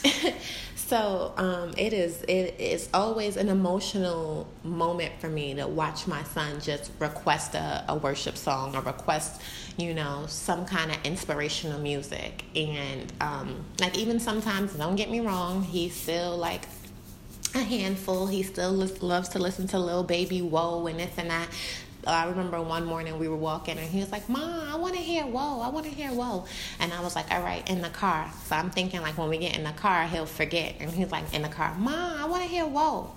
so 0.75 1.33
um, 1.37 1.73
it 1.77 1.93
is 1.93 2.23
it 2.23 2.59
is 2.59 2.89
always 2.93 3.37
an 3.37 3.49
emotional 3.49 4.47
moment 4.63 5.11
for 5.19 5.27
me 5.27 5.53
to 5.53 5.67
watch 5.67 6.07
my 6.07 6.23
son 6.23 6.59
just 6.61 6.91
request 6.99 7.55
a, 7.55 7.83
a 7.89 7.95
worship 7.95 8.37
song 8.37 8.75
or 8.75 8.81
request 8.81 9.41
you 9.77 9.93
know 9.93 10.25
some 10.27 10.65
kind 10.65 10.91
of 10.91 10.97
inspirational 11.03 11.79
music 11.79 12.43
and 12.55 13.11
um, 13.21 13.65
like 13.79 13.97
even 13.97 14.19
sometimes 14.19 14.73
don't 14.73 14.95
get 14.95 15.09
me 15.09 15.19
wrong 15.19 15.63
he's 15.63 15.95
still 15.95 16.37
like 16.37 16.63
a 17.55 17.63
handful. 17.63 18.27
He 18.27 18.43
still 18.43 18.71
loves 18.71 19.29
to 19.29 19.39
listen 19.39 19.67
to 19.67 19.79
Lil 19.79 20.03
Baby 20.03 20.41
Whoa 20.41 20.85
and 20.87 20.99
this 20.99 21.11
and 21.17 21.29
that. 21.29 21.49
I 22.07 22.27
remember 22.27 22.61
one 22.61 22.85
morning 22.85 23.19
we 23.19 23.27
were 23.27 23.35
walking 23.35 23.77
and 23.77 23.87
he 23.87 23.99
was 23.99 24.11
like, 24.11 24.27
Mom, 24.29 24.67
I 24.67 24.75
want 24.75 24.95
to 24.95 25.01
hear 25.01 25.25
whoa, 25.25 25.61
I 25.61 25.69
want 25.69 25.85
to 25.85 25.91
hear 25.91 26.09
whoa. 26.09 26.45
And 26.79 26.93
I 26.93 27.01
was 27.01 27.15
like, 27.15 27.31
All 27.31 27.41
right, 27.41 27.67
in 27.69 27.81
the 27.81 27.89
car. 27.89 28.31
So 28.45 28.55
I'm 28.55 28.69
thinking, 28.69 29.01
like, 29.01 29.17
when 29.17 29.29
we 29.29 29.37
get 29.37 29.57
in 29.57 29.63
the 29.63 29.71
car, 29.71 30.07
he'll 30.07 30.25
forget. 30.25 30.75
And 30.79 30.91
he's 30.91 31.11
like, 31.11 31.33
In 31.33 31.41
the 31.41 31.49
car, 31.49 31.75
Mom, 31.77 32.21
I 32.21 32.25
want 32.25 32.43
to 32.43 32.49
hear 32.49 32.65
whoa. 32.65 33.11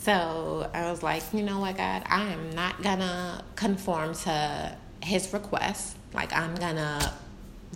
So 0.00 0.70
I 0.74 0.90
was 0.90 1.02
like, 1.02 1.22
You 1.32 1.42
know 1.42 1.60
what, 1.60 1.76
God, 1.76 2.02
I 2.06 2.28
am 2.28 2.50
not 2.50 2.82
going 2.82 3.00
to 3.00 3.44
conform 3.56 4.14
to 4.14 4.76
his 5.02 5.32
request. 5.32 5.96
Like, 6.12 6.32
I'm 6.32 6.54
going 6.54 6.76
to 6.76 7.12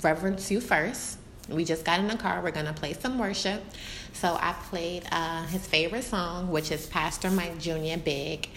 reverence 0.03 0.51
you 0.51 0.61
first. 0.61 1.19
We 1.49 1.65
just 1.65 1.85
got 1.85 2.01
in 2.01 2.09
the 2.09 2.17
car. 2.17 2.41
We're 2.43 2.51
going 2.51 2.67
to 2.67 2.73
play 2.73 2.93
some 2.93 3.19
worship. 3.19 3.63
So 4.13 4.37
I 4.41 4.55
played 4.71 5.05
uh, 5.13 5.45
his 5.47 5.67
favorite 5.67 6.05
song, 6.05 6.51
which 6.51 6.71
is 6.73 6.87
Pastor 6.87 7.31
Mike 7.31 7.59
Jr. 7.59 7.99
Big. 8.03 8.49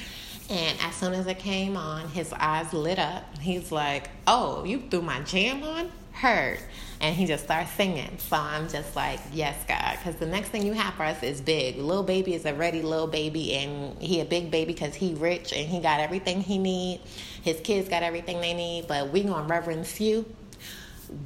And 0.50 0.80
as 0.82 0.96
soon 0.96 1.14
as 1.14 1.28
it 1.28 1.38
came 1.38 1.78
on, 1.78 2.08
his 2.10 2.34
eyes 2.34 2.74
lit 2.74 2.98
up. 2.98 3.24
He's 3.40 3.72
like, 3.72 4.10
Oh, 4.26 4.64
you 4.64 4.82
threw 4.90 5.02
my 5.02 5.22
jam 5.22 5.64
on? 5.64 5.92
Heard. 6.12 6.60
And 7.02 7.16
he 7.16 7.28
just 7.28 7.44
starts 7.44 7.72
singing. 7.72 8.18
So 8.18 8.36
I'm 8.36 8.68
just 8.68 8.96
like, 8.96 9.20
Yes, 9.32 9.56
God. 9.68 9.98
Because 9.98 10.16
the 10.16 10.26
next 10.26 10.50
thing 10.50 10.66
you 10.66 10.74
have 10.74 10.96
for 10.96 11.04
us 11.04 11.22
is 11.22 11.40
big. 11.40 11.78
Little 11.78 12.04
baby 12.04 12.34
is 12.34 12.46
a 12.46 12.54
ready 12.54 12.82
little 12.82 13.08
baby. 13.08 13.54
And 13.54 14.02
he 14.02 14.22
a 14.22 14.26
big 14.26 14.50
baby 14.50 14.74
because 14.74 14.96
he 14.96 15.14
rich 15.14 15.54
and 15.54 15.70
he 15.70 15.80
got 15.80 16.00
everything 16.00 16.42
he 16.42 16.58
need. 16.58 17.02
His 17.44 17.60
kids 17.62 17.88
got 17.88 18.02
everything 18.02 18.42
they 18.42 18.56
need. 18.56 18.88
But 18.88 19.12
we 19.12 19.22
to 19.24 19.46
reverence 19.48 20.02
you 20.02 20.26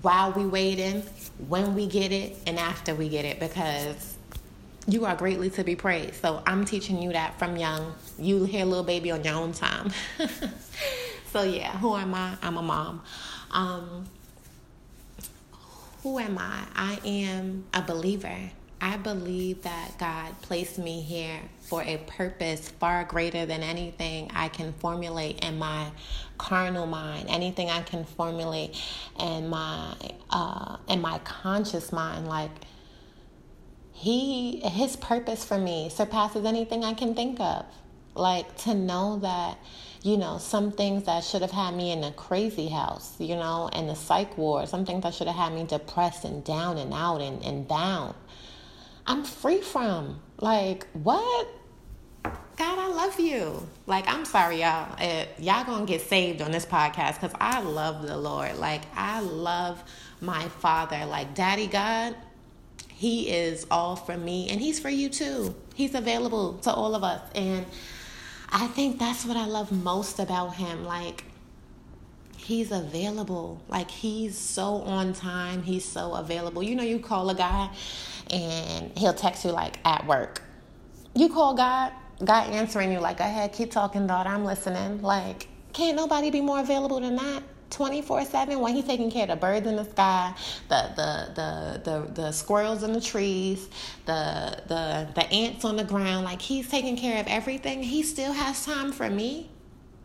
while 0.01 0.31
we 0.33 0.45
waiting, 0.45 1.01
when 1.47 1.75
we 1.75 1.87
get 1.87 2.11
it, 2.11 2.37
and 2.45 2.57
after 2.59 2.93
we 2.93 3.09
get 3.09 3.23
it. 3.25 3.39
Because 3.39 4.12
you 4.87 5.05
are 5.05 5.15
greatly 5.15 5.49
to 5.51 5.63
be 5.63 5.75
praised. 5.75 6.15
So 6.15 6.43
I'm 6.45 6.65
teaching 6.65 7.01
you 7.01 7.13
that 7.13 7.39
from 7.39 7.55
young. 7.55 7.93
You 8.19 8.43
hear 8.43 8.65
little 8.65 8.83
baby 8.83 9.11
on 9.11 9.23
your 9.23 9.35
own 9.35 9.53
time. 9.53 9.91
so 11.31 11.43
yeah, 11.43 11.77
who 11.77 11.95
am 11.95 12.13
I? 12.13 12.37
I'm 12.41 12.57
a 12.57 12.61
mom. 12.61 13.01
Um, 13.51 14.05
who 16.01 16.19
am 16.19 16.37
I? 16.37 16.65
I 16.75 16.99
am 17.05 17.65
a 17.73 17.81
believer. 17.81 18.51
I 18.81 18.97
believe 18.97 19.61
that 19.61 19.97
God 19.97 20.41
placed 20.41 20.77
me 20.77 20.99
here 20.99 21.39
for 21.61 21.81
a 21.83 21.95
purpose 21.99 22.67
far 22.67 23.05
greater 23.05 23.45
than 23.45 23.63
anything 23.63 24.29
I 24.35 24.49
can 24.49 24.73
formulate 24.73 25.41
in 25.45 25.57
my 25.57 25.91
carnal 26.37 26.85
mind, 26.85 27.27
anything 27.29 27.69
I 27.69 27.81
can 27.83 28.03
formulate 28.03 28.77
in 29.17 29.47
my 29.47 29.95
uh, 30.29 30.75
in 30.89 30.99
my 30.99 31.19
conscious 31.19 31.93
mind. 31.93 32.27
Like 32.27 32.51
he 34.03 34.59
his 34.67 34.97
purpose 34.97 35.45
for 35.45 35.57
me 35.57 35.89
surpasses 35.89 36.45
anything 36.45 36.83
I 36.83 36.93
can 36.93 37.15
think 37.15 37.39
of. 37.39 37.65
Like 38.15 38.57
to 38.57 38.75
know 38.75 39.17
that, 39.19 39.57
you 40.03 40.17
know, 40.17 40.37
some 40.39 40.73
things 40.73 41.05
that 41.05 41.23
should 41.23 41.41
have 41.41 41.51
had 41.51 41.73
me 41.73 41.91
in 41.91 42.03
a 42.03 42.11
crazy 42.11 42.67
house, 42.67 43.15
you 43.17 43.35
know, 43.35 43.69
and 43.71 43.89
the 43.89 43.95
psych 43.95 44.37
ward, 44.37 44.67
some 44.67 44.85
things 44.85 45.03
that 45.03 45.13
should 45.13 45.27
have 45.27 45.37
had 45.37 45.53
me 45.53 45.63
depressed 45.63 46.25
and 46.25 46.43
down 46.43 46.77
and 46.77 46.93
out 46.93 47.21
and, 47.21 47.41
and 47.43 47.67
down. 47.67 48.13
I'm 49.07 49.23
free 49.23 49.61
from. 49.61 50.19
Like, 50.39 50.85
what? 50.91 51.47
God, 52.23 52.79
I 52.79 52.87
love 52.89 53.19
you. 53.19 53.67
Like, 53.87 54.07
I'm 54.07 54.25
sorry, 54.25 54.61
y'all. 54.61 54.95
Uh, 54.99 55.25
y'all 55.39 55.63
gonna 55.63 55.85
get 55.85 56.01
saved 56.01 56.41
on 56.41 56.51
this 56.51 56.65
podcast 56.65 57.21
because 57.21 57.35
I 57.39 57.61
love 57.61 58.05
the 58.05 58.17
Lord. 58.17 58.57
Like, 58.57 58.81
I 58.95 59.21
love 59.21 59.81
my 60.19 60.43
Father. 60.49 61.05
Like, 61.05 61.33
Daddy 61.33 61.67
God, 61.67 62.15
he 62.95 63.29
is 63.29 63.65
all 63.71 63.95
for 63.95 64.15
me 64.15 64.49
and 64.49 64.61
He's 64.61 64.79
for 64.79 64.89
you 64.89 65.09
too. 65.09 65.55
He's 65.75 65.95
available 65.95 66.53
to 66.59 66.71
all 66.71 66.95
of 66.95 67.03
us. 67.03 67.21
And 67.35 67.65
I 68.49 68.67
think 68.67 68.99
that's 68.99 69.25
what 69.25 69.35
I 69.35 69.45
love 69.45 69.71
most 69.71 70.19
about 70.19 70.55
Him. 70.55 70.85
Like, 70.85 71.25
He's 72.37 72.71
available. 72.71 73.61
Like, 73.67 73.89
He's 73.89 74.37
so 74.37 74.75
on 74.83 75.13
time. 75.13 75.63
He's 75.63 75.85
so 75.85 76.13
available. 76.13 76.61
You 76.61 76.75
know, 76.75 76.83
you 76.83 76.99
call 76.99 77.29
a 77.29 77.35
guy 77.35 77.69
and 78.29 78.97
he'll 78.97 79.13
text 79.13 79.43
you, 79.43 79.51
like, 79.51 79.79
at 79.85 80.05
work. 80.05 80.41
You 81.15 81.29
call 81.29 81.55
God, 81.55 81.91
God 82.23 82.51
answering 82.51 82.91
you, 82.91 82.99
like, 82.99 83.17
go 83.17 83.25
ahead, 83.25 83.53
keep 83.53 83.71
talking, 83.71 84.07
daughter. 84.07 84.29
I'm 84.29 84.45
listening. 84.45 85.01
Like, 85.01 85.47
can't 85.73 85.97
nobody 85.97 86.29
be 86.29 86.41
more 86.41 86.59
available 86.59 86.99
than 86.99 87.15
that? 87.15 87.43
24 87.73 88.25
7 88.25 88.59
when 88.59 88.75
he's 88.75 88.85
taking 88.85 89.11
care 89.11 89.23
of 89.23 89.29
the 89.29 89.35
birds 89.35 89.67
in 89.67 89.75
the 89.75 89.85
sky 89.85 90.33
the 90.69 90.89
the 90.95 91.33
the 91.35 91.91
the, 91.91 92.21
the 92.21 92.31
squirrels 92.31 92.83
in 92.83 92.93
the 92.93 93.01
trees 93.01 93.67
the 94.05 94.61
the 94.67 95.07
the 95.15 95.25
ants 95.31 95.65
on 95.65 95.75
the 95.75 95.83
ground 95.83 96.25
like 96.25 96.41
he's 96.41 96.69
taking 96.69 96.97
care 96.97 97.19
of 97.19 97.27
everything. 97.27 97.83
He 97.83 98.03
still 98.03 98.33
has 98.33 98.65
time 98.65 98.91
for 98.91 99.09
me. 99.09 99.49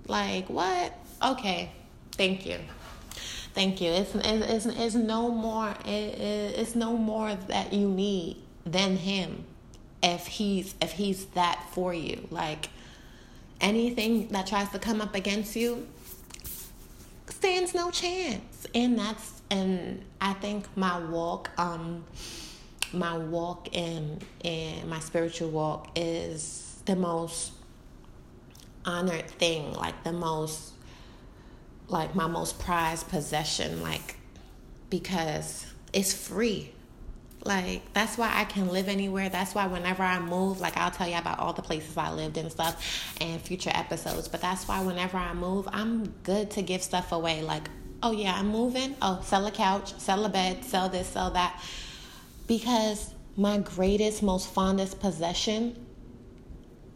Like 0.06 0.48
what? 0.48 0.92
Okay. 1.22 1.70
Thank 2.12 2.46
you. 2.46 2.58
Thank 3.54 3.80
you. 3.80 3.90
It's 3.90 4.14
it's, 4.14 4.66
it's, 4.66 4.94
no 4.94 5.30
more 5.30 5.70
it, 5.84 6.18
it's 6.58 6.74
no 6.74 6.96
more 6.96 7.34
that 7.34 7.72
you 7.72 7.88
need 7.88 8.36
than 8.64 8.96
him 8.96 9.44
if 10.02 10.26
he's 10.26 10.74
if 10.80 10.92
he's 10.92 11.26
that 11.26 11.64
for 11.72 11.92
you. 11.92 12.26
Like 12.30 12.68
anything 13.60 14.28
that 14.28 14.46
tries 14.46 14.68
to 14.70 14.78
come 14.78 15.00
up 15.00 15.14
against 15.14 15.56
you 15.56 15.86
stands 17.38 17.72
no 17.72 17.90
chance. 17.90 18.66
And 18.74 18.98
that's 18.98 19.42
and 19.50 20.04
I 20.20 20.32
think 20.34 20.66
my 20.76 20.98
walk, 20.98 21.50
um, 21.58 22.04
my 22.92 23.16
walk 23.16 23.68
and 23.74 24.24
and 24.44 24.90
my 24.90 24.98
spiritual 24.98 25.50
walk 25.50 25.88
is 25.94 26.82
the 26.84 26.96
most 26.96 27.52
honored 28.84 29.30
thing, 29.30 29.72
like 29.72 30.02
the 30.04 30.12
most 30.12 30.72
like 31.88 32.14
my 32.14 32.26
most 32.26 32.58
prized 32.58 33.08
possession, 33.08 33.82
like 33.82 34.16
because 34.90 35.66
it's 35.92 36.12
free. 36.12 36.72
Like 37.44 37.92
that's 37.92 38.18
why 38.18 38.30
I 38.34 38.44
can 38.44 38.68
live 38.68 38.88
anywhere. 38.88 39.28
That's 39.28 39.54
why 39.54 39.66
whenever 39.66 40.02
I 40.02 40.18
move, 40.18 40.60
like 40.60 40.76
I'll 40.76 40.90
tell 40.90 41.08
you 41.08 41.16
about 41.16 41.38
all 41.38 41.52
the 41.52 41.62
places 41.62 41.96
I 41.96 42.12
lived 42.12 42.36
and 42.36 42.50
stuff 42.50 43.14
and 43.20 43.40
future 43.40 43.70
episodes. 43.74 44.28
But 44.28 44.40
that's 44.40 44.66
why 44.66 44.82
whenever 44.82 45.16
I 45.16 45.32
move, 45.34 45.68
I'm 45.72 46.08
good 46.24 46.50
to 46.52 46.62
give 46.62 46.82
stuff 46.82 47.12
away. 47.12 47.42
Like, 47.42 47.70
oh 48.02 48.12
yeah, 48.12 48.34
I'm 48.34 48.48
moving. 48.48 48.96
Oh, 49.00 49.20
sell 49.24 49.46
a 49.46 49.50
couch, 49.50 49.94
sell 49.98 50.24
a 50.24 50.28
bed, 50.28 50.64
sell 50.64 50.88
this, 50.88 51.08
sell 51.08 51.30
that. 51.30 51.62
Because 52.46 53.14
my 53.36 53.58
greatest, 53.58 54.22
most 54.22 54.48
fondest 54.52 54.98
possession 54.98 55.86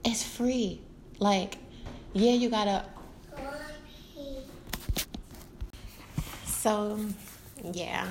is 0.05 0.23
free. 0.25 0.81
Like, 1.19 1.57
yeah, 2.15 2.33
you 2.33 2.51
gotta. 2.51 2.85
So, 6.45 6.99
yeah. 7.73 8.07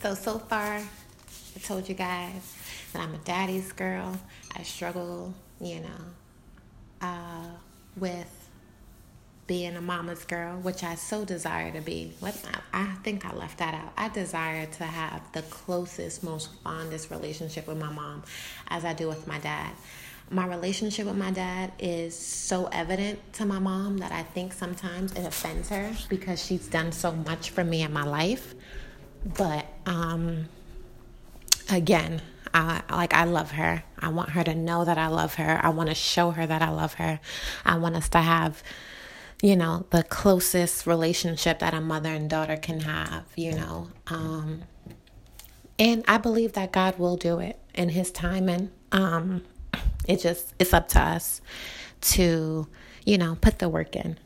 So, 0.00 0.14
so 0.14 0.38
far, 0.38 0.80
I 1.60 1.66
told 1.66 1.88
you 1.88 1.94
guys 1.94 2.54
that 2.92 3.02
I'm 3.02 3.14
a 3.14 3.18
daddy's 3.18 3.72
girl. 3.72 4.18
I 4.56 4.62
struggle, 4.62 5.34
you 5.60 5.80
know, 5.80 7.06
uh, 7.06 7.46
with 7.96 8.48
being 9.46 9.76
a 9.76 9.80
mama's 9.80 10.24
girl, 10.24 10.56
which 10.60 10.82
I 10.82 10.94
so 10.94 11.24
desire 11.24 11.70
to 11.72 11.80
be. 11.80 12.14
What 12.20 12.40
I 12.72 12.86
think 13.04 13.26
I 13.26 13.34
left 13.34 13.58
that 13.58 13.74
out. 13.74 13.92
I 13.96 14.08
desire 14.08 14.66
to 14.66 14.84
have 14.84 15.20
the 15.32 15.42
closest, 15.42 16.22
most 16.22 16.50
fondest 16.62 17.10
relationship 17.10 17.66
with 17.66 17.78
my 17.78 17.90
mom 17.90 18.22
as 18.68 18.84
I 18.84 18.94
do 18.94 19.08
with 19.08 19.26
my 19.26 19.38
dad. 19.38 19.72
My 20.30 20.46
relationship 20.46 21.06
with 21.06 21.16
my 21.16 21.32
dad 21.32 21.72
is 21.78 22.16
so 22.16 22.66
evident 22.72 23.32
to 23.34 23.44
my 23.44 23.58
mom 23.58 23.98
that 23.98 24.12
I 24.12 24.22
think 24.22 24.52
sometimes 24.52 25.12
it 25.12 25.26
offends 25.26 25.68
her 25.68 25.92
because 26.08 26.42
she's 26.42 26.68
done 26.68 26.92
so 26.92 27.12
much 27.12 27.50
for 27.50 27.64
me 27.64 27.82
in 27.82 27.92
my 27.92 28.04
life. 28.04 28.54
But 29.36 29.66
um 29.84 30.48
again, 31.72 32.22
I, 32.52 32.82
like 32.90 33.14
I 33.14 33.24
love 33.24 33.52
her. 33.52 33.84
I 33.98 34.08
want 34.08 34.30
her 34.30 34.42
to 34.44 34.54
know 34.54 34.84
that 34.84 34.98
I 34.98 35.08
love 35.08 35.34
her. 35.34 35.60
I 35.62 35.68
want 35.70 35.88
to 35.88 35.94
show 35.94 36.30
her 36.32 36.46
that 36.46 36.62
I 36.62 36.70
love 36.70 36.94
her. 36.94 37.20
I 37.64 37.76
want 37.78 37.96
us 37.96 38.08
to 38.10 38.18
have, 38.18 38.62
you 39.42 39.56
know, 39.56 39.86
the 39.90 40.02
closest 40.02 40.86
relationship 40.86 41.60
that 41.60 41.74
a 41.74 41.80
mother 41.80 42.10
and 42.10 42.28
daughter 42.28 42.56
can 42.56 42.80
have. 42.80 43.24
You 43.36 43.52
know, 43.52 43.88
um, 44.08 44.62
and 45.78 46.04
I 46.08 46.18
believe 46.18 46.54
that 46.54 46.72
God 46.72 46.98
will 46.98 47.16
do 47.16 47.38
it 47.38 47.58
in 47.74 47.90
His 47.90 48.10
time, 48.10 48.48
and 48.48 48.70
um, 48.90 49.42
it 50.08 50.20
just 50.20 50.54
it's 50.58 50.74
up 50.74 50.88
to 50.88 51.00
us 51.00 51.40
to, 52.00 52.66
you 53.04 53.18
know, 53.18 53.36
put 53.40 53.58
the 53.60 53.68
work 53.68 53.94
in. 53.94 54.18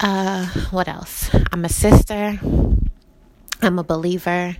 Uh, 0.00 0.46
what 0.70 0.88
else? 0.88 1.30
I'm 1.52 1.64
a 1.64 1.68
sister. 1.68 2.38
I'm 3.62 3.78
a 3.78 3.84
believer. 3.84 4.56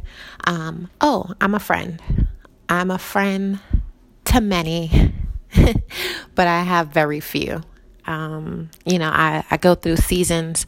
Um, 0.47 0.89
oh, 1.01 1.33
I'm 1.41 1.55
a 1.55 1.59
friend. 1.59 2.01
I'm 2.69 2.91
a 2.91 2.99
friend 2.99 3.59
to 4.27 4.41
many, 4.41 5.13
but 6.35 6.47
I 6.47 6.63
have 6.63 6.89
very 6.89 7.21
few. 7.21 7.63
Um, 8.07 8.71
you 8.87 8.99
know, 8.99 9.11
I, 9.13 9.45
I 9.51 9.57
go 9.57 9.75
through 9.75 9.97
seasons 9.97 10.67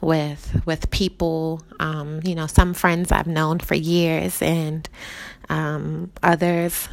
with 0.00 0.60
with 0.66 0.90
people. 0.90 1.62
Um, 1.80 2.20
you 2.24 2.34
know, 2.34 2.46
some 2.46 2.74
friends 2.74 3.12
I've 3.12 3.26
known 3.26 3.60
for 3.60 3.74
years, 3.74 4.42
and 4.42 4.88
um, 5.48 6.12
others 6.22 6.88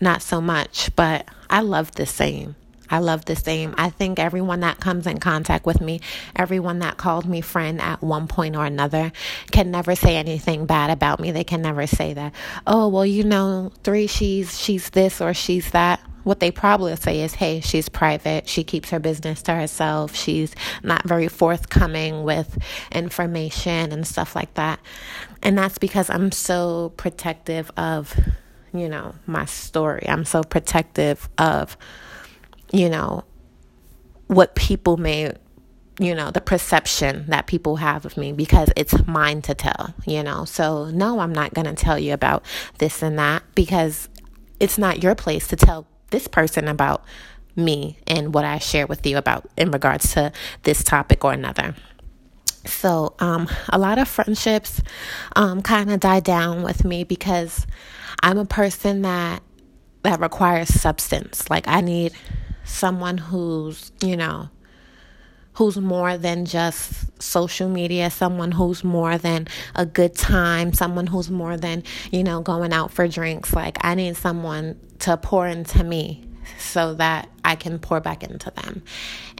not 0.00 0.22
so 0.22 0.40
much. 0.40 0.94
But 0.96 1.28
I 1.50 1.60
love 1.60 1.92
the 1.92 2.06
same. 2.06 2.56
I 2.94 2.98
love 2.98 3.24
the 3.24 3.34
same. 3.34 3.74
I 3.76 3.90
think 3.90 4.20
everyone 4.20 4.60
that 4.60 4.78
comes 4.78 5.08
in 5.08 5.18
contact 5.18 5.66
with 5.66 5.80
me, 5.80 6.00
everyone 6.36 6.78
that 6.78 6.96
called 6.96 7.26
me 7.26 7.40
friend 7.40 7.80
at 7.80 8.02
one 8.02 8.28
point 8.28 8.54
or 8.54 8.64
another, 8.64 9.10
can 9.50 9.72
never 9.72 9.96
say 9.96 10.14
anything 10.16 10.64
bad 10.64 10.90
about 10.90 11.18
me. 11.18 11.32
They 11.32 11.42
can 11.42 11.60
never 11.60 11.88
say 11.88 12.14
that, 12.14 12.32
oh, 12.68 12.86
well, 12.86 13.04
you 13.04 13.24
know, 13.24 13.72
three, 13.82 14.06
she's 14.06 14.56
she's 14.60 14.90
this 14.90 15.20
or 15.20 15.34
she's 15.34 15.72
that. 15.72 15.98
What 16.22 16.38
they 16.38 16.52
probably 16.52 16.94
say 16.94 17.20
is, 17.22 17.34
hey, 17.34 17.58
she's 17.60 17.88
private. 17.88 18.48
She 18.48 18.62
keeps 18.62 18.90
her 18.90 19.00
business 19.00 19.42
to 19.42 19.54
herself. 19.54 20.14
She's 20.14 20.54
not 20.84 21.02
very 21.02 21.26
forthcoming 21.26 22.22
with 22.22 22.56
information 22.92 23.90
and 23.90 24.06
stuff 24.06 24.36
like 24.36 24.54
that. 24.54 24.78
And 25.42 25.58
that's 25.58 25.78
because 25.78 26.10
I'm 26.10 26.30
so 26.30 26.92
protective 26.96 27.72
of, 27.76 28.16
you 28.72 28.88
know, 28.88 29.16
my 29.26 29.46
story. 29.46 30.06
I'm 30.08 30.24
so 30.24 30.44
protective 30.44 31.28
of 31.38 31.76
you 32.72 32.88
know, 32.88 33.24
what 34.26 34.54
people 34.54 34.96
may, 34.96 35.32
you 35.98 36.14
know, 36.14 36.30
the 36.30 36.40
perception 36.40 37.26
that 37.28 37.46
people 37.46 37.76
have 37.76 38.04
of 38.04 38.16
me 38.16 38.32
because 38.32 38.70
it's 38.76 39.06
mine 39.06 39.42
to 39.42 39.54
tell, 39.54 39.94
you 40.06 40.22
know. 40.22 40.44
So, 40.44 40.90
no, 40.90 41.20
I'm 41.20 41.32
not 41.32 41.54
going 41.54 41.66
to 41.66 41.74
tell 41.74 41.98
you 41.98 42.12
about 42.12 42.44
this 42.78 43.02
and 43.02 43.18
that 43.18 43.42
because 43.54 44.08
it's 44.60 44.78
not 44.78 45.02
your 45.02 45.14
place 45.14 45.46
to 45.48 45.56
tell 45.56 45.86
this 46.10 46.26
person 46.28 46.68
about 46.68 47.04
me 47.56 47.98
and 48.06 48.34
what 48.34 48.44
I 48.44 48.58
share 48.58 48.86
with 48.86 49.06
you 49.06 49.16
about 49.16 49.48
in 49.56 49.70
regards 49.70 50.12
to 50.14 50.32
this 50.62 50.82
topic 50.82 51.24
or 51.24 51.32
another. 51.32 51.74
So, 52.66 53.14
um, 53.18 53.48
a 53.68 53.78
lot 53.78 53.98
of 53.98 54.08
friendships 54.08 54.80
um, 55.36 55.60
kind 55.60 55.92
of 55.92 56.00
die 56.00 56.20
down 56.20 56.62
with 56.62 56.84
me 56.84 57.04
because 57.04 57.66
I'm 58.22 58.38
a 58.38 58.46
person 58.46 59.02
that 59.02 59.42
that 60.02 60.20
requires 60.20 60.68
substance. 60.68 61.48
Like 61.50 61.66
I 61.66 61.80
need 61.80 62.12
someone 62.64 63.18
who's, 63.18 63.92
you 64.00 64.16
know, 64.16 64.48
who's 65.54 65.76
more 65.76 66.18
than 66.18 66.44
just 66.44 67.22
social 67.22 67.68
media, 67.68 68.10
someone 68.10 68.50
who's 68.50 68.82
more 68.82 69.16
than 69.16 69.46
a 69.74 69.86
good 69.86 70.14
time, 70.14 70.72
someone 70.72 71.06
who's 71.06 71.30
more 71.30 71.56
than, 71.56 71.82
you 72.10 72.24
know, 72.24 72.40
going 72.40 72.72
out 72.72 72.90
for 72.90 73.06
drinks. 73.06 73.52
Like, 73.52 73.78
I 73.84 73.94
need 73.94 74.16
someone 74.16 74.78
to 75.00 75.16
pour 75.16 75.46
into 75.46 75.84
me 75.84 76.24
so 76.58 76.94
that 76.94 77.28
I 77.44 77.54
can 77.54 77.78
pour 77.78 78.00
back 78.00 78.22
into 78.24 78.50
them. 78.50 78.82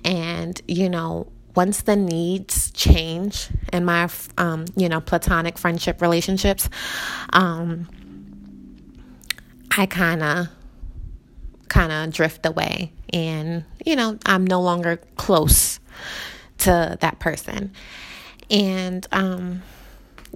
And, 0.05 0.61
you 0.69 0.89
know, 0.89 1.33
once 1.57 1.83
the 1.83 1.97
needs 1.97 2.71
change 2.73 3.49
in 3.73 3.85
my, 3.85 4.09
um, 4.39 4.67
you 4.77 4.89
know, 4.89 5.01
platonic 5.01 5.59
friendship 5.59 6.01
relationships, 6.01 6.69
um, 7.33 7.89
I 9.77 9.87
kind 9.87 10.23
of 10.23 10.49
kind 11.69 11.91
of 11.91 12.13
drift 12.13 12.47
away 12.47 12.93
and 13.15 13.65
you 13.87 13.97
know 13.97 14.19
i'm 14.27 14.47
no 14.47 14.61
longer 14.61 14.99
close 15.17 15.81
to 16.59 16.99
that 17.01 17.19
person 17.21 17.73
and 18.51 19.07
um 19.13 19.63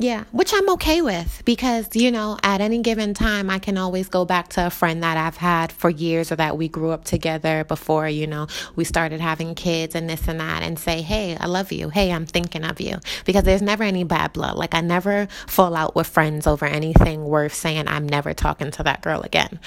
yeah, 0.01 0.25
which 0.31 0.53
I'm 0.55 0.69
okay 0.71 1.03
with 1.03 1.43
because, 1.45 1.97
you 1.97 2.13
know, 2.13 2.39
at 2.45 2.61
any 2.61 2.81
given 2.83 3.15
time, 3.15 3.51
I 3.51 3.59
can 3.59 3.77
always 3.77 4.09
go 4.09 4.25
back 4.25 4.49
to 4.51 4.69
a 4.69 4.71
friend 4.71 5.03
that 5.03 5.17
I've 5.17 5.37
had 5.37 5.73
for 5.73 5.91
years 5.91 6.31
or 6.31 6.37
that 6.37 6.57
we 6.57 6.69
grew 6.69 6.91
up 6.91 7.03
together 7.05 7.65
before, 7.65 8.09
you 8.09 8.29
know, 8.29 8.47
we 8.77 8.85
started 8.85 9.21
having 9.21 9.57
kids 9.57 9.97
and 9.97 10.09
this 10.09 10.29
and 10.29 10.39
that 10.39 10.63
and 10.63 10.79
say, 10.79 11.03
hey, 11.03 11.37
I 11.37 11.47
love 11.47 11.73
you. 11.73 11.89
Hey, 11.89 12.13
I'm 12.13 12.27
thinking 12.27 12.63
of 12.65 12.81
you. 12.81 12.99
Because 13.25 13.43
there's 13.43 13.63
never 13.63 13.83
any 13.83 14.05
bad 14.05 14.33
blood. 14.33 14.57
Like, 14.57 14.73
I 14.73 14.83
never 14.83 15.27
fall 15.49 15.75
out 15.75 15.97
with 15.97 16.07
friends 16.07 16.47
over 16.47 16.65
anything 16.65 17.25
worth 17.25 17.55
saying 17.55 17.89
I'm 17.89 18.09
never 18.09 18.35
talking 18.35 18.71
to 18.73 18.85
that 18.85 19.03
girl 19.03 19.23
again. 19.23 19.59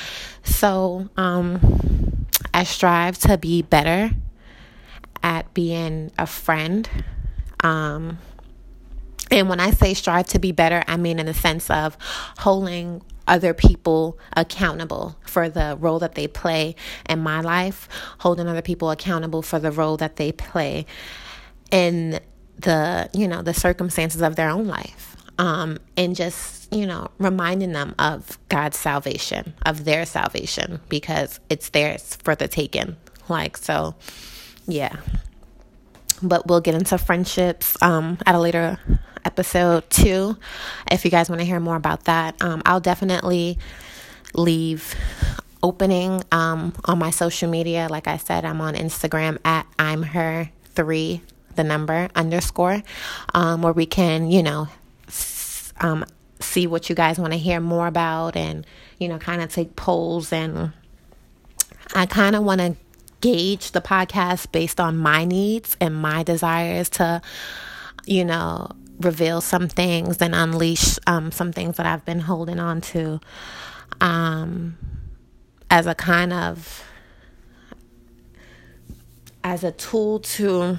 So, 0.44 1.10
um, 1.18 2.11
I 2.54 2.64
strive 2.64 3.18
to 3.20 3.38
be 3.38 3.62
better 3.62 4.12
at 5.24 5.54
being 5.54 6.12
a 6.18 6.28
friend. 6.28 6.90
Um, 7.64 8.18
and 9.30 9.48
when 9.48 9.60
I 9.60 9.72
say 9.72 9.94
strive 9.94 10.28
to 10.28 10.40
be 10.40 10.52
better, 10.52 10.84
I 10.88 10.98
mean 10.98 11.20
in 11.20 11.26
the 11.26 11.34
sense 11.34 11.70
of 11.70 11.98
holding 12.40 13.02
other 13.28 13.54
people 13.54 14.18
accountable 14.36 15.16
for 15.26 15.48
the 15.48 15.78
role 15.80 16.00
that 16.00 16.16
they 16.16 16.28
play 16.28 16.76
in 17.08 17.20
my 17.20 17.40
life, 17.40 17.88
holding 18.20 18.48
other 18.48 18.62
people 18.62 18.92
accountable 18.92 19.42
for 19.42 19.58
the 19.60 19.72
role 19.72 19.96
that 19.98 20.18
they 20.18 20.32
play 20.32 20.86
in 21.72 22.20
the, 22.58 23.10
you 23.14 23.28
know, 23.28 23.42
the 23.42 23.54
circumstances 23.54 24.22
of 24.22 24.36
their 24.36 24.50
own 24.50 24.68
life. 24.68 25.16
Um, 25.38 25.78
and 25.96 26.16
just, 26.16 26.61
you 26.72 26.88
know, 26.88 27.10
reminding 27.18 27.74
them 27.74 27.94
of 28.00 28.40
God's 28.50 28.78
salvation, 28.78 29.54
of 29.66 29.84
their 29.84 30.06
salvation, 30.06 30.80
because 30.90 31.40
it's 31.50 31.70
theirs 31.70 32.18
for 32.24 32.34
the 32.34 32.48
taking. 32.48 32.96
Like, 33.28 33.58
so, 33.58 33.96
yeah. 34.68 34.96
But 36.24 36.48
we'll 36.48 36.62
get 36.62 36.76
into 36.76 36.98
friendships 36.98 37.76
um, 37.82 38.18
at 38.26 38.36
a 38.36 38.40
later 38.40 38.80
episode 39.26 39.90
two. 39.90 40.38
If 40.90 41.04
you 41.04 41.12
guys 41.12 41.30
want 41.30 41.42
to 41.42 41.46
hear 41.46 41.60
more 41.60 41.76
about 41.76 42.06
that, 42.06 42.42
um, 42.42 42.62
I'll 42.66 42.80
definitely 42.80 43.60
leave 44.34 44.96
opening 45.62 46.24
um, 46.32 46.74
on 46.86 46.98
my 47.00 47.10
social 47.10 47.50
media. 47.50 47.88
Like 47.90 48.08
I 48.08 48.18
said, 48.18 48.46
I'm 48.46 48.62
on 48.62 48.76
Instagram 48.76 49.38
at 49.44 49.68
I'm 49.78 50.04
her 50.04 50.50
three, 50.74 51.22
the 51.56 51.64
number 51.64 52.10
underscore, 52.16 52.82
um, 53.34 53.62
where 53.62 53.74
we 53.74 53.86
can, 53.86 54.32
you 54.32 54.42
know, 54.42 54.68
um, 55.80 56.06
see 56.42 56.68
what 56.68 56.90
you 56.90 56.96
guys 56.96 57.20
want 57.20 57.34
to 57.34 57.40
hear 57.40 57.60
more 57.60 57.88
about 57.88 58.36
and, 58.36 58.66
you 59.00 59.08
know, 59.08 59.18
kind 59.18 59.42
of 59.42 59.52
take 59.52 59.76
polls. 59.76 60.32
And 60.34 60.74
I 61.94 62.06
kind 62.06 62.36
of 62.36 62.44
want 62.44 62.62
to 62.62 62.76
gauge 63.22 63.72
the 63.72 63.82
podcast 63.82 64.52
based 64.52 64.80
on 64.80 64.98
my 64.98 65.26
needs 65.26 65.78
and 65.80 65.96
my 65.96 66.24
desires 66.24 66.90
to, 66.90 67.22
you 68.06 68.26
know, 68.26 68.70
reveal 69.00 69.42
some 69.42 69.68
things 69.68 70.22
and 70.22 70.36
unleash 70.36 70.98
um, 71.08 71.32
some 71.32 71.52
things 71.52 71.78
that 71.78 71.86
I've 71.86 72.06
been 72.06 72.20
holding 72.20 72.60
on 72.60 72.82
to 72.82 73.20
um, 74.00 74.78
as 75.70 75.88
a 75.88 75.96
kind 75.96 76.34
of 76.34 76.84
as 79.44 79.64
a 79.64 79.72
tool 79.72 80.20
to 80.20 80.78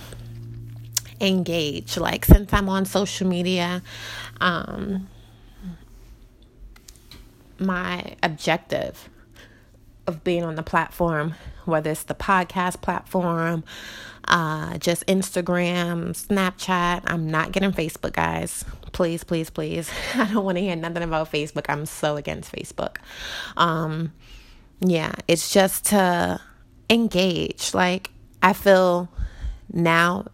engage 1.21 1.97
like 1.97 2.25
since 2.25 2.53
i'm 2.53 2.69
on 2.69 2.85
social 2.85 3.27
media 3.27 3.83
um, 4.41 5.09
my 7.67 8.17
objective 8.23 9.09
of 10.07 10.25
being 10.25 10.45
on 10.45 10.57
the 10.57 10.63
platform, 10.63 11.35
whether 11.65 11.91
it's 11.91 12.05
the 12.05 12.15
podcast 12.15 12.81
platform, 12.81 13.65
uh, 14.29 14.79
just 14.79 15.07
Instagram, 15.07 16.11
Snapchat. 16.11 17.03
I'm 17.07 17.31
not 17.31 17.53
getting 17.53 17.73
Facebook, 17.73 18.13
guys. 18.13 18.65
Please, 18.93 19.25
please, 19.25 19.51
please. 19.51 19.91
I 20.15 20.33
don't 20.33 20.45
want 20.45 20.59
to 20.59 20.63
hear 20.63 20.77
nothing 20.77 21.03
about 21.03 21.31
Facebook. 21.31 21.67
I'm 21.69 21.87
so 21.87 22.17
against 22.17 22.53
Facebook. 22.53 22.97
Um, 23.57 24.13
yeah, 24.81 25.13
it's 25.29 25.53
just 25.53 25.87
to 25.87 26.41
engage. 26.91 27.75
Like, 27.75 28.11
I 28.43 28.53
feel 28.53 29.09
now 29.73 30.27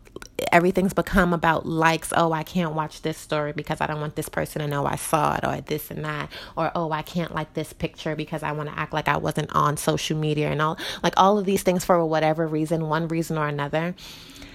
everything's 0.53 0.95
become 0.95 1.33
about 1.33 1.67
likes. 1.67 2.13
Oh, 2.17 2.33
I 2.33 2.43
can't 2.43 2.75
watch 2.75 3.03
this 3.03 3.19
story 3.19 3.53
because 3.53 3.81
I 3.81 3.87
don't 3.87 4.01
want 4.01 4.17
this 4.17 4.29
person 4.29 4.61
to 4.61 4.69
know 4.69 4.87
I 4.87 4.97
saw 4.97 5.37
it, 5.37 5.45
or 5.45 5.61
this 5.61 5.91
and 5.91 6.05
that, 6.05 6.31
or 6.57 6.71
oh, 6.75 6.93
I 6.93 7.03
can't 7.03 7.35
like 7.35 7.55
this 7.55 7.73
picture 7.73 8.17
because 8.17 8.43
I 8.43 8.53
want 8.53 8.69
to 8.69 8.79
act 8.79 8.93
like 8.93 9.09
I 9.09 9.17
wasn't 9.17 9.55
on 9.55 9.77
social 9.77 10.17
media 10.17 10.51
and 10.51 10.63
all 10.63 10.79
like 11.03 11.15
all 11.17 11.39
of 11.39 11.45
these 11.45 11.63
things 11.63 11.85
for 11.85 12.05
whatever 12.05 12.47
reason, 12.47 12.89
one 12.89 13.09
reason 13.09 13.39
or 13.39 13.49
another. 13.49 13.95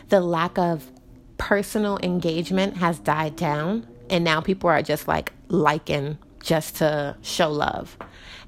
The 0.09 0.21
lack 0.21 0.57
of 0.57 0.89
personal 1.37 1.99
engagement 2.03 2.77
has 2.77 2.99
died 2.99 3.35
down, 3.35 3.87
and 4.09 4.23
now 4.23 4.41
people 4.41 4.69
are 4.69 4.81
just 4.81 5.07
like 5.07 5.33
liking 5.47 6.17
just 6.41 6.77
to 6.77 7.17
show 7.21 7.51
love, 7.51 7.97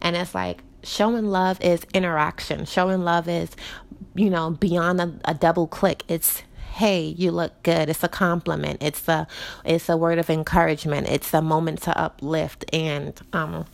and 0.01 0.15
it's 0.15 0.35
like 0.35 0.61
showing 0.83 1.25
love 1.25 1.59
is 1.61 1.85
interaction. 1.93 2.65
Showing 2.65 3.03
love 3.03 3.27
is, 3.27 3.49
you 4.13 4.29
know, 4.29 4.51
beyond 4.51 5.01
a, 5.01 5.19
a 5.25 5.33
double 5.33 5.67
click. 5.67 6.03
It's 6.07 6.43
hey 6.75 7.01
you 7.03 7.31
look 7.31 7.63
good 7.63 7.89
it's 7.89 8.03
a 8.03 8.07
compliment 8.07 8.81
it's 8.81 9.07
a 9.07 9.27
it's 9.63 9.89
a 9.89 9.97
word 9.97 10.19
of 10.19 10.29
encouragement 10.29 11.07
it's 11.07 11.33
a 11.33 11.41
moment 11.41 11.81
to 11.81 11.97
uplift 11.97 12.65
and 12.73 13.21
um 13.33 13.65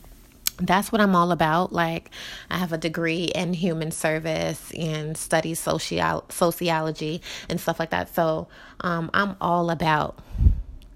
that's 0.58 0.92
what 0.92 1.00
I'm 1.00 1.16
all 1.16 1.32
about. 1.32 1.72
Like, 1.72 2.10
I 2.50 2.58
have 2.58 2.72
a 2.72 2.78
degree 2.78 3.24
in 3.24 3.54
human 3.54 3.90
service 3.90 4.70
and 4.72 5.16
study 5.16 5.54
sociology 5.54 7.22
and 7.48 7.60
stuff 7.60 7.78
like 7.78 7.90
that. 7.90 8.14
So, 8.14 8.48
um, 8.80 9.10
I'm 9.14 9.36
all 9.40 9.70
about 9.70 10.18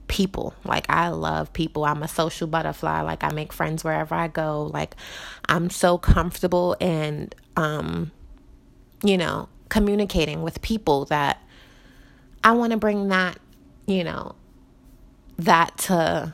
people. 0.09 0.55
Like, 0.65 0.87
I 0.89 1.09
love 1.09 1.53
people. 1.53 1.85
I'm 1.85 2.03
a 2.03 2.09
social 2.09 2.47
butterfly. 2.47 3.01
Like, 3.03 3.25
I 3.25 3.33
make 3.33 3.53
friends 3.53 3.83
wherever 3.83 4.15
I 4.15 4.29
go. 4.29 4.71
Like, 4.73 4.95
I'm 5.49 5.71
so 5.71 5.99
comfortable 5.99 6.77
and, 6.81 7.35
um, 7.57 8.13
you 9.03 9.19
know, 9.19 9.49
communicating 9.69 10.43
with 10.43 10.63
people 10.63 11.07
that 11.07 11.43
I 12.47 12.53
want 12.53 12.71
to 12.73 12.79
bring 12.79 13.09
that, 13.09 13.41
you 13.89 14.05
know, 14.05 14.37
that 15.39 15.77
to 15.79 16.33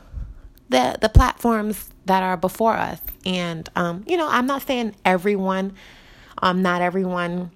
the 0.69 0.99
the 1.01 1.09
platforms 1.09 1.91
that 2.07 2.23
are 2.23 2.37
before 2.37 2.75
us. 2.75 3.01
And 3.27 3.69
um, 3.77 4.05
you 4.07 4.19
know, 4.19 4.29
I'm 4.29 4.47
not 4.47 4.63
saying 4.63 4.95
everyone, 5.07 5.75
um, 6.43 6.63
not 6.63 6.83
everyone 6.83 7.51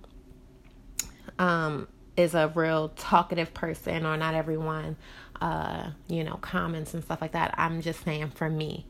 um 1.38 1.86
is 2.16 2.34
a 2.34 2.50
real 2.54 2.88
talkative 2.90 3.52
person 3.54 4.06
or 4.06 4.16
not 4.16 4.34
everyone 4.34 4.96
uh, 5.40 5.90
you 6.08 6.24
know, 6.24 6.36
comments 6.36 6.94
and 6.94 7.04
stuff 7.04 7.20
like 7.20 7.32
that. 7.32 7.54
I'm 7.58 7.82
just 7.82 8.04
saying 8.04 8.30
for 8.30 8.48
me. 8.50 8.86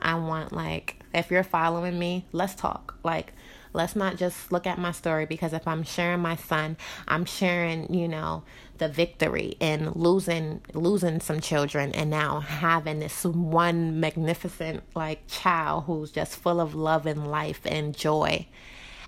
I 0.00 0.14
want 0.16 0.52
like 0.52 1.00
if 1.14 1.30
you're 1.30 1.44
following 1.44 1.98
me, 1.98 2.26
let's 2.32 2.54
talk. 2.54 2.96
Like 3.04 3.32
let's 3.72 3.96
not 3.96 4.16
just 4.16 4.52
look 4.52 4.66
at 4.66 4.78
my 4.78 4.92
story 4.92 5.26
because 5.26 5.52
if 5.52 5.66
I'm 5.66 5.82
sharing 5.84 6.20
my 6.20 6.36
son, 6.36 6.76
I'm 7.08 7.24
sharing, 7.24 7.92
you 7.92 8.08
know, 8.08 8.44
the 8.82 8.88
victory 8.88 9.56
and 9.60 9.94
losing 9.94 10.60
losing 10.74 11.20
some 11.20 11.38
children 11.38 11.92
and 11.92 12.10
now 12.10 12.40
having 12.40 12.98
this 12.98 13.24
one 13.24 14.00
magnificent 14.00 14.82
like 14.96 15.24
child 15.28 15.84
who's 15.84 16.10
just 16.10 16.36
full 16.36 16.60
of 16.60 16.74
love 16.74 17.06
and 17.06 17.30
life 17.30 17.60
and 17.64 17.96
joy. 17.96 18.44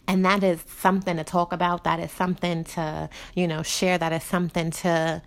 And 0.06 0.24
that 0.24 0.44
is 0.44 0.62
something 0.78 1.16
to 1.16 1.24
talk 1.24 1.52
about. 1.52 1.82
That 1.82 1.98
is 1.98 2.12
something 2.12 2.62
to 2.76 3.10
you 3.34 3.48
know 3.48 3.64
share. 3.64 3.98
That 3.98 4.12
is 4.12 4.22
something 4.22 4.70
to 4.82 5.20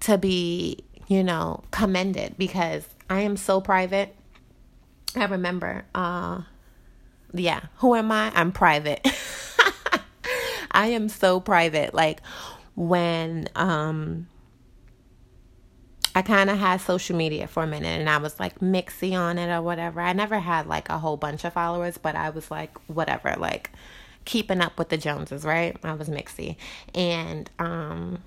to 0.00 0.16
be 0.16 0.84
you 1.08 1.24
know 1.24 1.64
commended 1.72 2.36
because 2.38 2.86
i 3.10 3.22
am 3.22 3.36
so 3.36 3.60
private. 3.60 4.14
I 5.16 5.24
remember 5.24 5.84
uh 5.92 6.42
yeah 7.34 7.62
who 7.78 7.96
am 7.96 8.12
i? 8.12 8.30
I'm 8.32 8.52
private. 8.52 9.04
I 10.70 10.86
am 10.86 11.08
so 11.08 11.40
private. 11.40 11.92
Like 11.94 12.22
when 12.74 13.48
um 13.54 14.26
I 16.14 16.22
kind 16.22 16.50
of 16.50 16.58
had 16.58 16.80
social 16.80 17.16
media 17.16 17.46
for 17.46 17.62
a 17.62 17.66
minute 17.66 17.98
and 17.98 18.08
I 18.08 18.18
was 18.18 18.38
like 18.38 18.58
mixy 18.60 19.18
on 19.18 19.38
it 19.38 19.50
or 19.50 19.62
whatever. 19.62 20.00
I 20.00 20.12
never 20.12 20.38
had 20.38 20.66
like 20.66 20.90
a 20.90 20.98
whole 20.98 21.16
bunch 21.16 21.44
of 21.44 21.54
followers, 21.54 21.96
but 21.96 22.14
I 22.14 22.30
was 22.30 22.50
like 22.50 22.76
whatever, 22.86 23.34
like 23.38 23.70
keeping 24.24 24.60
up 24.60 24.78
with 24.78 24.90
the 24.90 24.98
Joneses, 24.98 25.44
right? 25.44 25.76
I 25.82 25.94
was 25.94 26.08
mixy. 26.08 26.56
And 26.94 27.48
um 27.58 28.22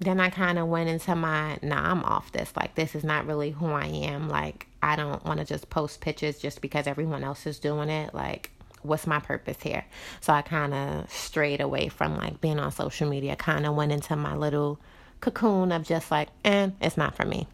then 0.00 0.20
I 0.20 0.30
kind 0.30 0.60
of 0.60 0.68
went 0.68 0.88
into 0.88 1.16
my 1.16 1.58
nah, 1.60 1.90
I'm 1.90 2.04
off 2.04 2.30
this. 2.30 2.52
Like 2.56 2.76
this 2.76 2.94
is 2.94 3.02
not 3.02 3.26
really 3.26 3.50
who 3.50 3.66
I 3.66 3.86
am. 3.86 4.28
Like 4.28 4.68
I 4.80 4.94
don't 4.94 5.24
want 5.24 5.40
to 5.40 5.44
just 5.44 5.70
post 5.70 6.00
pictures 6.00 6.38
just 6.38 6.60
because 6.60 6.86
everyone 6.86 7.24
else 7.24 7.46
is 7.46 7.58
doing 7.58 7.88
it. 7.88 8.14
Like 8.14 8.52
what's 8.82 9.06
my 9.06 9.20
purpose 9.20 9.58
here? 9.62 9.84
So 10.20 10.32
I 10.32 10.42
kind 10.42 10.74
of 10.74 11.10
strayed 11.10 11.60
away 11.60 11.88
from 11.88 12.16
like 12.16 12.40
being 12.40 12.58
on 12.58 12.72
social 12.72 13.08
media, 13.08 13.36
kind 13.36 13.66
of 13.66 13.74
went 13.74 13.92
into 13.92 14.16
my 14.16 14.34
little 14.34 14.80
cocoon 15.20 15.72
of 15.72 15.84
just 15.84 16.10
like, 16.10 16.28
and 16.44 16.72
eh, 16.80 16.86
it's 16.86 16.96
not 16.96 17.14
for 17.14 17.24
me. 17.24 17.46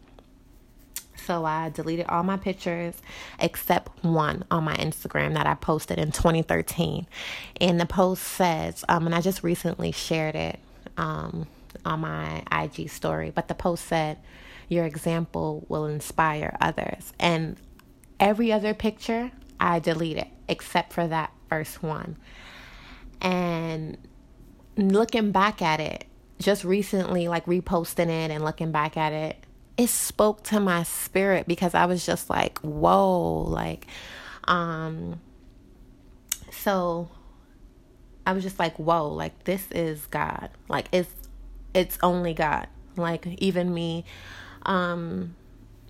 So 1.25 1.43
I 1.43 1.69
deleted 1.69 2.05
all 2.07 2.23
my 2.23 2.37
pictures 2.37 2.95
except 3.39 4.03
one 4.03 4.43
on 4.51 4.63
my 4.63 4.75
Instagram 4.75 5.33
that 5.33 5.47
I 5.47 5.55
posted 5.55 5.97
in 5.97 6.11
2013. 6.11 7.07
And 7.59 7.79
the 7.79 7.85
post 7.85 8.23
says, 8.23 8.85
um, 8.87 9.07
and 9.07 9.15
I 9.15 9.21
just 9.21 9.43
recently 9.43 9.91
shared 9.91 10.35
it 10.35 10.59
um, 10.97 11.47
on 11.83 12.01
my 12.01 12.43
IG 12.51 12.89
story, 12.89 13.31
but 13.31 13.47
the 13.47 13.55
post 13.55 13.85
said, 13.85 14.19
Your 14.69 14.85
example 14.85 15.65
will 15.67 15.85
inspire 15.85 16.55
others. 16.61 17.13
And 17.19 17.57
every 18.19 18.51
other 18.51 18.73
picture 18.73 19.31
I 19.59 19.79
deleted 19.79 20.27
except 20.47 20.93
for 20.93 21.07
that 21.07 21.31
first 21.49 21.81
one. 21.83 22.17
And 23.21 23.97
looking 24.77 25.31
back 25.31 25.61
at 25.61 25.79
it, 25.79 26.05
just 26.39 26.63
recently, 26.63 27.27
like 27.27 27.45
reposting 27.45 28.09
it 28.09 28.31
and 28.31 28.43
looking 28.43 28.71
back 28.71 28.97
at 28.97 29.13
it, 29.13 29.37
it 29.77 29.89
spoke 29.89 30.43
to 30.43 30.59
my 30.59 30.83
spirit 30.83 31.47
because 31.47 31.73
I 31.73 31.85
was 31.85 32.05
just 32.05 32.29
like, 32.29 32.59
whoa, 32.59 33.41
like, 33.41 33.87
um, 34.45 35.19
so 36.51 37.09
I 38.25 38.33
was 38.33 38.43
just 38.43 38.59
like, 38.59 38.77
whoa, 38.77 39.07
like 39.09 39.43
this 39.43 39.67
is 39.71 40.05
God. 40.07 40.49
Like 40.67 40.87
it's 40.91 41.13
it's 41.73 41.97
only 42.01 42.33
God. 42.33 42.67
Like 42.95 43.27
even 43.39 43.73
me, 43.73 44.05
um, 44.65 45.35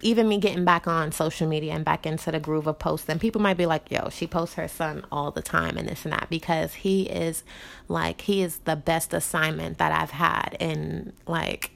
even 0.01 0.27
me 0.27 0.37
getting 0.37 0.65
back 0.65 0.87
on 0.87 1.11
social 1.11 1.47
media 1.47 1.73
and 1.73 1.85
back 1.85 2.05
into 2.05 2.31
the 2.31 2.39
groove 2.39 2.67
of 2.67 2.77
posting, 2.77 3.17
people 3.17 3.41
might 3.41 3.57
be 3.57 3.65
like, 3.65 3.89
yo, 3.89 4.09
she 4.09 4.27
posts 4.27 4.55
her 4.55 4.67
son 4.67 5.05
all 5.11 5.31
the 5.31 5.41
time 5.41 5.77
and 5.77 5.87
this 5.87 6.03
and 6.03 6.13
that 6.13 6.29
because 6.29 6.73
he 6.75 7.03
is 7.03 7.43
like, 7.87 8.21
he 8.21 8.41
is 8.41 8.59
the 8.59 8.75
best 8.75 9.13
assignment 9.13 9.77
that 9.77 9.91
I've 9.91 10.11
had. 10.11 10.57
And 10.59 11.13
like, 11.27 11.71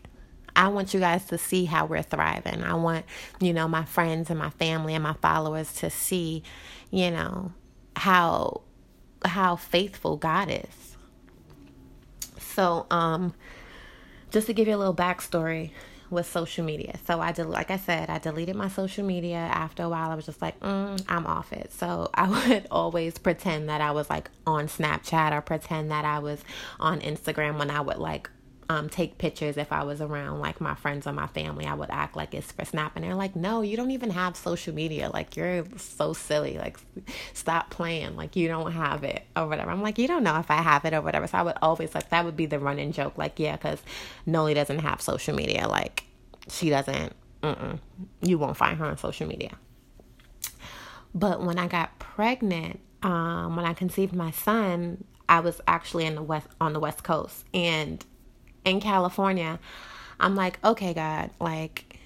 I 0.56 0.68
want 0.68 0.94
you 0.94 1.00
guys 1.00 1.26
to 1.28 1.38
see 1.38 1.66
how 1.66 1.86
we're 1.86 2.04
thriving. 2.04 2.64
I 2.64 2.74
want, 2.74 3.06
you 3.40 3.54
know, 3.54 3.68
my 3.68 3.86
friends 3.86 4.30
and 4.30 4.38
my 4.38 4.50
family 4.50 4.94
and 4.94 5.04
my 5.04 5.14
followers 5.14 5.74
to 5.76 5.90
see, 5.90 6.44
you 6.92 7.12
know, 7.12 7.54
how 7.96 8.62
how 9.26 9.56
faithful 9.56 10.18
God 10.18 10.50
is. 10.50 10.96
So, 12.40 12.86
um, 12.90 13.34
just 14.32 14.48
to 14.48 14.54
give 14.54 14.68
you 14.68 14.76
a 14.76 14.78
little 14.78 14.96
backstory, 14.96 15.72
with 16.12 16.30
social 16.30 16.66
media. 16.66 17.00
So 17.06 17.20
I 17.20 17.32
did, 17.32 17.46
like 17.46 17.72
I 17.72 17.78
said, 17.78 18.10
I 18.10 18.18
deleted 18.18 18.56
my 18.56 18.68
social 18.68 19.06
media. 19.06 19.38
After 19.38 19.84
a 19.84 19.90
while, 19.90 20.10
I 20.10 20.16
was 20.16 20.26
just 20.26 20.42
like, 20.42 20.60
mm, 20.60 21.02
I'm 21.08 21.26
off 21.26 21.54
it. 21.54 21.72
So 21.74 22.10
I 22.14 22.28
would 22.50 22.68
always 22.72 23.18
pretend 23.18 23.70
that 23.70 23.82
I 23.82 23.92
was 23.92 24.10
like 24.10 24.30
on 24.46 24.68
Snapchat 24.68 25.32
or 25.32 25.42
pretend 25.42 25.92
that 25.92 26.06
I 26.06 26.20
was 26.20 26.44
on 26.80 27.02
Instagram 27.02 27.58
when 27.58 27.70
I 27.72 27.82
would 27.82 27.98
like 27.98 28.30
um, 28.70 28.88
take 28.88 29.18
pictures 29.18 29.58
if 29.58 29.72
I 29.72 29.84
was 29.84 30.00
around 30.00 30.40
like 30.40 30.62
my 30.62 30.76
friends 30.76 31.08
or 31.08 31.12
my 31.12 31.26
family. 31.26 31.66
I 31.66 31.74
would 31.74 31.90
act 31.90 32.16
like 32.16 32.36
it's 32.36 32.52
for 32.52 32.64
Snap, 32.64 32.92
and 32.96 33.04
they're 33.04 33.16
like, 33.16 33.36
"No, 33.36 33.62
you 33.62 33.76
don't 33.76 33.90
even 33.90 34.12
have 34.12 34.38
social 34.38 34.76
media. 34.76 35.10
Like 35.12 35.36
you're 35.36 35.66
so 35.78 36.14
silly. 36.14 36.58
Like 36.60 36.78
stop 37.34 37.72
playing. 37.72 38.16
Like 38.16 38.36
you 38.36 38.48
don't 38.48 38.72
have 38.72 39.04
it 39.04 39.24
or 39.36 39.48
whatever." 39.48 39.72
I'm 39.72 39.82
like, 39.82 39.98
"You 39.98 40.08
don't 40.08 40.24
know 40.24 40.38
if 40.38 40.52
I 40.52 40.62
have 40.62 40.86
it 40.86 40.94
or 40.94 41.02
whatever." 41.02 41.26
So 41.26 41.40
I 41.40 41.42
would 41.42 41.58
always 41.64 41.96
like 41.96 42.10
that 42.10 42.24
would 42.24 42.38
be 42.38 42.46
the 42.46 42.60
running 42.60 42.92
joke. 42.92 43.18
Like, 43.18 43.40
yeah, 43.40 43.56
because 43.56 43.82
Noli 44.28 44.54
doesn't 44.54 44.80
have 44.80 45.02
social 45.02 45.36
media. 45.36 45.68
Like 45.68 46.04
she 46.48 46.70
doesn't. 46.70 47.14
Mm-mm. 47.42 47.80
You 48.22 48.38
won't 48.38 48.56
find 48.58 48.78
her 48.78 48.86
on 48.86 48.98
social 48.98 49.28
media. 49.28 49.58
But 51.16 51.42
when 51.42 51.58
I 51.58 51.68
got 51.68 51.98
pregnant, 51.98 52.82
um, 53.02 53.56
when 53.56 53.66
I 53.66 53.74
conceived 53.74 54.14
my 54.14 54.30
son, 54.30 55.06
I 55.28 55.40
was 55.40 55.60
actually 55.68 56.06
in 56.06 56.16
the 56.16 56.22
west 56.22 56.48
on 56.62 56.74
the 56.74 56.80
west 56.80 57.04
coast, 57.04 57.46
and 57.52 58.06
in 58.66 58.80
California, 58.80 59.60
I'm 60.20 60.36
like, 60.36 60.60
okay, 60.64 60.94
God, 60.94 61.32
like 61.40 62.00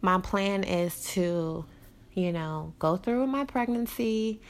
my 0.00 0.18
plan 0.20 0.64
is 0.64 1.04
to, 1.12 1.64
you 2.12 2.32
know, 2.32 2.74
go 2.78 2.96
through 2.96 3.26
my 3.26 3.44
pregnancy, 3.44 4.40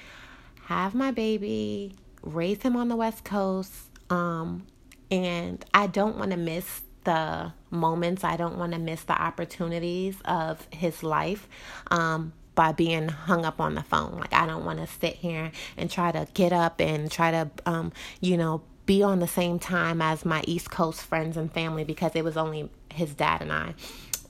have 0.65 0.95
my 0.95 1.11
baby, 1.11 1.95
raise 2.23 2.62
him 2.62 2.77
on 2.77 2.88
the 2.88 2.97
West 2.97 3.25
Coast, 3.25 3.73
um, 4.11 4.67
and 5.11 5.65
I 5.75 5.87
don't 5.87 6.17
want 6.17 6.31
to 6.31 6.37
miss 6.37 6.83
the 7.05 7.53
moments. 7.71 8.25
I 8.25 8.37
don't 8.37 8.59
want 8.59 8.73
to 8.73 8.79
miss 8.79 9.03
the 9.03 9.21
opportunities 9.21 10.17
of 10.25 10.67
his 10.71 11.03
life. 11.03 11.49
Um, 11.91 12.33
by 12.55 12.73
being 12.73 13.09
hung 13.09 13.45
up 13.45 13.61
on 13.61 13.75
the 13.75 13.83
phone. 13.83 14.19
Like 14.19 14.33
I 14.33 14.47
don't 14.47 14.65
want 14.65 14.79
to 14.79 14.87
sit 14.87 15.17
here 15.17 15.53
and 15.77 15.91
try 15.91 16.12
to 16.12 16.27
get 16.35 16.53
up 16.53 16.81
and 16.81 17.11
try 17.11 17.31
to 17.31 17.51
um, 17.67 17.93
you 18.21 18.37
know, 18.37 18.62
be 18.87 19.03
on 19.03 19.21
the 19.21 19.29
same 19.29 19.59
time 19.59 20.03
as 20.03 20.25
my 20.25 20.42
East 20.47 20.71
Coast 20.71 21.03
friends 21.03 21.37
and 21.37 21.53
family 21.53 21.85
because 21.85 22.12
it 22.14 22.25
was 22.25 22.37
only 22.37 22.68
his 22.92 23.14
dad 23.14 23.42
and 23.42 23.53
I 23.53 23.75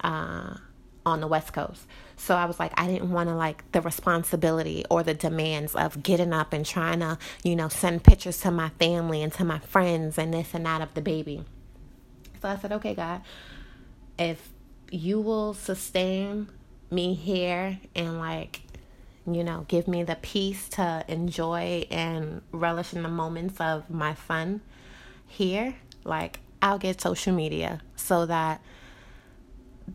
uh, 0.02 0.56
on 1.06 1.20
the 1.20 1.26
West 1.26 1.52
Coast. 1.52 1.86
So 2.16 2.36
I 2.36 2.44
was 2.44 2.60
like, 2.60 2.72
I 2.76 2.86
didn't 2.86 3.10
want 3.10 3.28
to 3.28 3.34
like 3.34 3.70
the 3.72 3.80
responsibility 3.80 4.84
or 4.90 5.02
the 5.02 5.14
demands 5.14 5.74
of 5.74 6.02
getting 6.02 6.32
up 6.32 6.52
and 6.52 6.64
trying 6.64 7.00
to, 7.00 7.18
you 7.42 7.56
know, 7.56 7.68
send 7.68 8.04
pictures 8.04 8.40
to 8.42 8.50
my 8.50 8.68
family 8.78 9.22
and 9.22 9.32
to 9.34 9.44
my 9.44 9.58
friends 9.58 10.18
and 10.18 10.32
this 10.32 10.54
and 10.54 10.64
that 10.66 10.82
of 10.82 10.94
the 10.94 11.00
baby. 11.00 11.44
So 12.40 12.48
I 12.48 12.56
said, 12.56 12.72
okay, 12.72 12.94
God, 12.94 13.22
if 14.18 14.50
you 14.90 15.20
will 15.20 15.54
sustain 15.54 16.48
me 16.90 17.14
here 17.14 17.80
and 17.96 18.18
like 18.18 18.62
you 19.30 19.44
know, 19.44 19.64
give 19.68 19.87
me 19.87 20.02
the 20.02 20.16
peace 20.16 20.68
to 20.70 21.04
enjoy 21.08 21.87
and 21.90 22.42
relish 22.50 22.92
in 22.92 23.02
the 23.02 23.08
moments 23.08 23.61
of 23.61 23.88
my 23.88 24.14
son 24.26 24.61
here, 25.26 25.76
like 26.04 26.40
I'll 26.61 26.78
get 26.78 27.00
social 27.00 27.32
media 27.32 27.80
so 27.96 28.26
that 28.26 28.61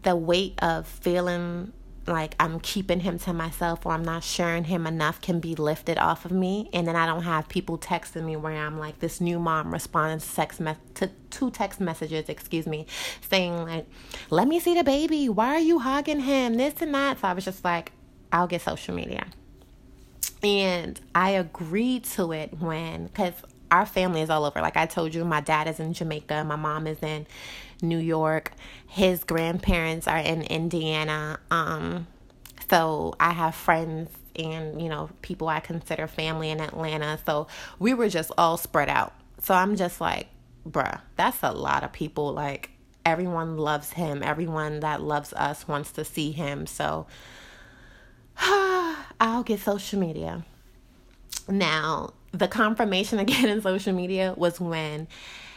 the 0.03 0.15
weight 0.15 0.53
of 0.61 0.87
feeling 0.87 1.73
like 2.07 2.35
I'm 2.39 2.59
keeping 2.61 3.01
him 3.01 3.19
to 3.19 3.33
myself 3.33 3.85
or 3.85 3.91
I'm 3.91 4.03
not 4.03 4.23
sharing 4.23 4.63
him 4.63 4.87
enough 4.87 5.19
can 5.19 5.39
be 5.41 5.55
lifted 5.55 5.97
off 5.97 6.23
of 6.23 6.31
me. 6.31 6.69
And 6.71 6.87
then 6.87 6.95
I 6.95 7.05
don't 7.05 7.23
have 7.23 7.49
people 7.49 7.77
texting 7.77 8.23
me 8.23 8.37
where 8.37 8.55
I'm 8.55 8.79
like 8.79 8.99
this 8.99 9.19
new 9.19 9.39
mom 9.39 9.73
responding 9.73 10.19
to 10.19 10.35
text 10.35 10.59
me- 10.61 10.75
to 10.95 11.11
two 11.29 11.51
text 11.51 11.81
messages, 11.81 12.29
excuse 12.29 12.65
me, 12.65 12.85
saying 13.29 13.65
like, 13.65 13.87
"Let 14.29 14.47
me 14.47 14.59
see 14.59 14.73
the 14.73 14.85
baby. 14.85 15.27
Why 15.27 15.49
are 15.49 15.59
you 15.59 15.79
hugging 15.79 16.21
him? 16.21 16.55
This 16.55 16.81
and 16.81 16.93
that." 16.93 17.19
So 17.19 17.27
I 17.27 17.33
was 17.33 17.43
just 17.43 17.65
like, 17.65 17.91
I'll 18.31 18.47
get 18.47 18.61
social 18.61 18.93
media. 18.93 19.25
And 20.43 20.99
I 21.15 21.31
agreed 21.31 22.03
to 22.05 22.31
it 22.31 22.59
when, 22.59 23.07
because 23.07 23.33
our 23.71 23.85
family 23.85 24.21
is 24.21 24.29
all 24.29 24.45
over. 24.45 24.61
Like 24.61 24.77
I 24.77 24.85
told 24.85 25.13
you, 25.13 25.25
my 25.25 25.41
dad 25.41 25.67
is 25.67 25.79
in 25.79 25.93
Jamaica, 25.93 26.43
my 26.43 26.55
mom 26.55 26.87
is 26.87 27.01
in 27.01 27.25
New 27.81 27.97
York, 27.97 28.53
his 28.87 29.23
grandparents 29.23 30.07
are 30.07 30.19
in 30.19 30.43
Indiana. 30.43 31.39
Um, 31.51 32.07
so 32.69 33.15
I 33.19 33.31
have 33.31 33.55
friends 33.55 34.09
and, 34.35 34.81
you 34.81 34.89
know, 34.89 35.09
people 35.21 35.47
I 35.47 35.59
consider 35.59 36.07
family 36.07 36.49
in 36.49 36.61
Atlanta. 36.61 37.19
So 37.25 37.47
we 37.79 37.93
were 37.93 38.09
just 38.09 38.31
all 38.37 38.57
spread 38.57 38.89
out. 38.89 39.13
So 39.41 39.53
I'm 39.53 39.75
just 39.75 39.99
like, 39.99 40.27
bruh, 40.67 41.01
that's 41.15 41.41
a 41.43 41.51
lot 41.51 41.83
of 41.83 41.91
people. 41.91 42.33
Like 42.33 42.71
everyone 43.05 43.57
loves 43.57 43.93
him, 43.93 44.21
everyone 44.21 44.81
that 44.81 45.01
loves 45.01 45.33
us 45.33 45.67
wants 45.67 45.91
to 45.93 46.03
see 46.03 46.31
him. 46.31 46.67
So, 46.67 47.07
I'll 49.19 49.43
get 49.43 49.59
social 49.59 49.99
media. 49.99 50.45
Now, 51.47 52.13
the 52.31 52.47
confirmation 52.47 53.19
again 53.25 53.49
in 53.49 53.61
social 53.61 53.93
media 53.93 54.33
was 54.37 54.59
when 54.59 55.07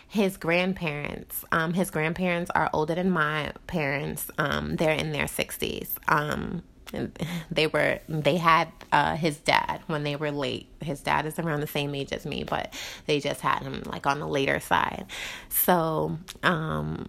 his 0.08 0.36
grandparents, 0.36 1.44
um, 1.52 1.72
his 1.72 1.90
grandparents 1.90 2.50
are 2.54 2.68
older 2.72 2.94
than 2.94 3.10
my 3.10 3.52
parents. 3.66 4.28
Um, 4.38 4.76
they're 4.76 4.94
in 4.94 5.12
their 5.12 5.26
60s. 5.26 5.90
Um, 6.08 6.62
they 7.50 7.68
were 7.68 8.00
they 8.08 8.36
had 8.36 8.68
uh, 8.90 9.14
his 9.16 9.38
dad 9.38 9.80
when 9.86 10.02
they 10.02 10.16
were 10.16 10.30
late. 10.30 10.66
His 10.80 11.00
dad 11.00 11.26
is 11.26 11.38
around 11.38 11.60
the 11.60 11.66
same 11.66 11.94
age 11.94 12.12
as 12.12 12.26
me, 12.26 12.44
but 12.44 12.74
they 13.06 13.20
just 13.20 13.40
had 13.40 13.62
him 13.62 13.82
like 13.86 14.06
on 14.06 14.18
the 14.18 14.26
later 14.26 14.60
side. 14.60 15.06
So, 15.48 16.18
um, 16.42 17.08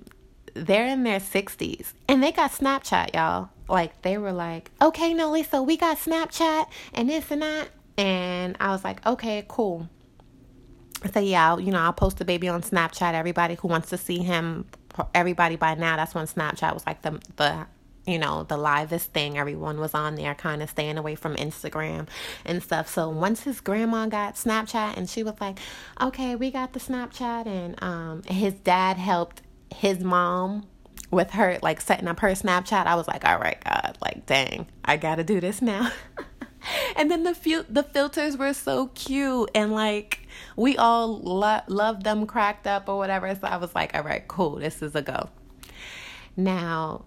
they're 0.54 0.88
in 0.88 1.04
their 1.04 1.20
60s 1.20 1.94
and 2.08 2.24
they 2.24 2.32
got 2.32 2.52
Snapchat, 2.52 3.14
y'all. 3.14 3.50
Like 3.68 4.02
they 4.02 4.18
were 4.18 4.34
like, 4.34 4.70
okay, 4.82 5.14
no, 5.14 5.32
Lisa, 5.32 5.64
we 5.64 5.78
got 5.78 5.98
Snapchat 5.98 6.66
and 6.94 7.10
this 7.10 7.32
and 7.32 7.42
that. 7.42 7.70
And 7.98 8.58
I 8.60 8.72
was 8.72 8.84
like, 8.84 9.06
okay, 9.06 9.46
cool. 9.48 9.90
Said, 11.14 11.26
yeah, 11.26 11.58
you 11.58 11.72
know, 11.72 11.80
I'll 11.80 11.94
post 11.94 12.18
the 12.18 12.26
baby 12.26 12.48
on 12.48 12.62
Snapchat. 12.62 13.14
Everybody 13.14 13.56
who 13.56 13.68
wants 13.68 13.90
to 13.90 13.98
see 13.98 14.20
him, 14.20 14.66
everybody 15.16 15.56
by 15.56 15.76
now, 15.76 15.96
that's 15.96 16.14
when 16.14 16.26
Snapchat 16.26 16.74
was 16.74 16.86
like 16.86 17.02
the, 17.02 17.20
the, 17.38 17.66
you 18.06 18.20
know, 18.20 18.44
the 18.44 18.58
livest 18.58 19.14
thing. 19.14 19.38
Everyone 19.38 19.80
was 19.80 19.94
on 19.94 20.16
there 20.16 20.36
kind 20.36 20.62
of 20.62 20.70
staying 20.70 20.98
away 20.98 21.16
from 21.16 21.36
Instagram 21.36 22.08
and 22.46 22.62
stuff. 22.62 22.88
So 22.88 23.10
once 23.10 23.44
his 23.44 23.62
grandma 23.62 24.08
got 24.08 24.36
Snapchat 24.36 24.98
and 24.98 25.10
she 25.10 25.24
was 25.24 25.36
like, 25.40 25.60
okay, 26.00 26.36
we 26.36 26.52
got 26.52 26.74
the 26.74 26.80
Snapchat 26.80 27.48
and 27.48 27.82
um, 27.82 28.24
his 28.24 28.54
dad 28.54 28.98
helped 28.98 29.42
his 29.75 29.99
mom 29.99 30.67
with 31.12 31.31
her 31.31 31.60
like 31.62 31.81
setting 31.81 32.07
up 32.07 32.19
her 32.21 32.29
Snapchat, 32.29 32.86
I 32.86 32.95
was 32.95 33.07
like, 33.07 33.25
all 33.25 33.39
right, 33.39 33.62
God, 33.63 33.97
like, 34.01 34.25
dang, 34.25 34.67
I 34.86 34.97
gotta 34.97 35.23
do 35.23 35.39
this 35.39 35.62
now. 35.62 35.91
and 36.95 37.12
then 37.12 37.23
the 37.23 37.36
fil- 37.36 37.65
the 37.69 37.84
filters 37.84 38.38
were 38.38 38.53
so 38.53 38.88
cute 38.88 39.49
and 39.53 39.71
like 39.71 40.27
we 40.55 40.77
all 40.77 41.19
lo- 41.19 41.62
loved 41.67 42.03
them 42.03 42.25
cracked 42.25 42.67
up 42.67 42.88
or 42.88 42.97
whatever. 42.97 43.34
So 43.36 43.47
I 43.47 43.57
was 43.57 43.73
like, 43.75 43.95
all 43.95 44.03
right, 44.03 44.27
cool, 44.27 44.55
this 44.55 44.81
is 44.81 44.95
a 44.95 45.01
go. 45.01 45.29
Now, 46.38 47.05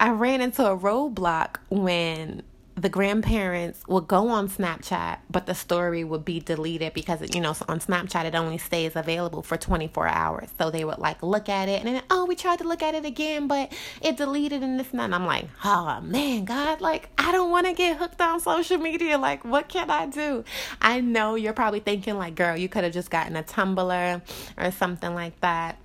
I 0.00 0.10
ran 0.10 0.40
into 0.40 0.64
a 0.64 0.76
roadblock 0.76 1.56
when 1.68 2.42
the 2.76 2.90
grandparents 2.90 3.82
would 3.88 4.06
go 4.06 4.28
on 4.28 4.50
Snapchat, 4.50 5.20
but 5.30 5.46
the 5.46 5.54
story 5.54 6.04
would 6.04 6.26
be 6.26 6.40
deleted 6.40 6.92
because, 6.92 7.22
you 7.34 7.40
know, 7.40 7.56
on 7.68 7.80
Snapchat 7.80 8.26
it 8.26 8.34
only 8.34 8.58
stays 8.58 8.94
available 8.94 9.42
for 9.42 9.56
24 9.56 10.06
hours. 10.06 10.50
So 10.58 10.70
they 10.70 10.84
would 10.84 10.98
like 10.98 11.22
look 11.22 11.48
at 11.48 11.70
it 11.70 11.82
and 11.82 11.96
then, 11.96 12.02
oh, 12.10 12.26
we 12.26 12.36
tried 12.36 12.58
to 12.58 12.68
look 12.68 12.82
at 12.82 12.94
it 12.94 13.06
again, 13.06 13.48
but 13.48 13.72
it 14.02 14.18
deleted 14.18 14.62
and 14.62 14.78
this 14.78 14.90
and 14.90 15.00
that. 15.00 15.04
And 15.04 15.14
I'm 15.14 15.24
like, 15.24 15.46
oh 15.64 16.02
man, 16.02 16.44
God, 16.44 16.82
like, 16.82 17.08
I 17.16 17.32
don't 17.32 17.50
want 17.50 17.66
to 17.66 17.72
get 17.72 17.96
hooked 17.96 18.20
on 18.20 18.40
social 18.40 18.76
media. 18.76 19.16
Like, 19.16 19.42
what 19.42 19.68
can 19.68 19.88
I 19.90 20.04
do? 20.06 20.44
I 20.82 21.00
know 21.00 21.34
you're 21.34 21.54
probably 21.54 21.80
thinking, 21.80 22.18
like, 22.18 22.34
girl, 22.34 22.58
you 22.58 22.68
could 22.68 22.84
have 22.84 22.92
just 22.92 23.10
gotten 23.10 23.36
a 23.36 23.42
Tumblr 23.42 24.22
or 24.58 24.70
something 24.72 25.14
like 25.14 25.40
that. 25.40 25.78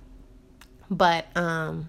But, 0.90 1.26
um, 1.34 1.88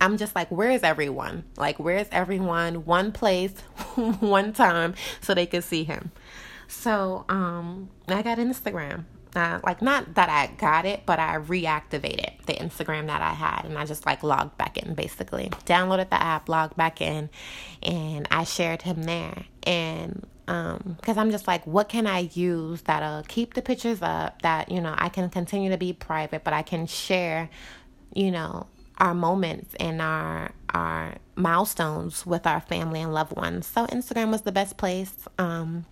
I'm 0.00 0.16
just 0.16 0.34
like, 0.34 0.48
where's 0.50 0.82
everyone? 0.82 1.44
Like, 1.56 1.78
where's 1.78 2.08
everyone? 2.10 2.84
One 2.86 3.12
place, 3.12 3.52
one 4.20 4.52
time, 4.52 4.94
so 5.20 5.34
they 5.34 5.46
could 5.46 5.64
see 5.64 5.84
him. 5.84 6.10
So, 6.68 7.24
um, 7.28 7.90
I 8.08 8.22
got 8.22 8.38
Instagram. 8.38 9.04
Uh, 9.34 9.60
like 9.62 9.80
not 9.80 10.14
that 10.14 10.28
I 10.28 10.48
got 10.56 10.84
it, 10.86 11.02
but 11.06 11.20
I 11.20 11.36
reactivated 11.36 12.44
the 12.46 12.54
Instagram 12.54 13.06
that 13.06 13.22
I 13.22 13.32
had, 13.32 13.64
and 13.64 13.78
I 13.78 13.84
just 13.84 14.04
like 14.04 14.24
logged 14.24 14.58
back 14.58 14.76
in, 14.76 14.94
basically 14.94 15.50
downloaded 15.66 16.10
the 16.10 16.20
app, 16.20 16.48
logged 16.48 16.76
back 16.76 17.00
in, 17.00 17.30
and 17.82 18.26
I 18.30 18.42
shared 18.42 18.82
him 18.82 19.04
there. 19.04 19.44
And 19.62 20.26
um, 20.48 20.96
because 21.00 21.16
I'm 21.16 21.30
just 21.30 21.46
like, 21.46 21.64
what 21.64 21.88
can 21.88 22.08
I 22.08 22.30
use 22.32 22.82
that'll 22.82 23.22
keep 23.22 23.54
the 23.54 23.62
pictures 23.62 24.02
up? 24.02 24.42
That 24.42 24.68
you 24.68 24.80
know 24.80 24.94
I 24.98 25.08
can 25.10 25.30
continue 25.30 25.70
to 25.70 25.78
be 25.78 25.92
private, 25.92 26.42
but 26.42 26.52
I 26.52 26.62
can 26.62 26.86
share, 26.86 27.50
you 28.12 28.32
know, 28.32 28.66
our 29.00 29.14
moments 29.14 29.74
and 29.80 30.00
our 30.00 30.52
our 30.72 31.16
milestones 31.34 32.24
with 32.24 32.46
our 32.46 32.60
family 32.60 33.00
and 33.00 33.12
loved 33.12 33.34
ones. 33.34 33.66
So 33.66 33.86
Instagram 33.86 34.30
was 34.30 34.42
the 34.42 34.52
best 34.52 34.76
place. 34.76 35.12
Um, 35.38 35.86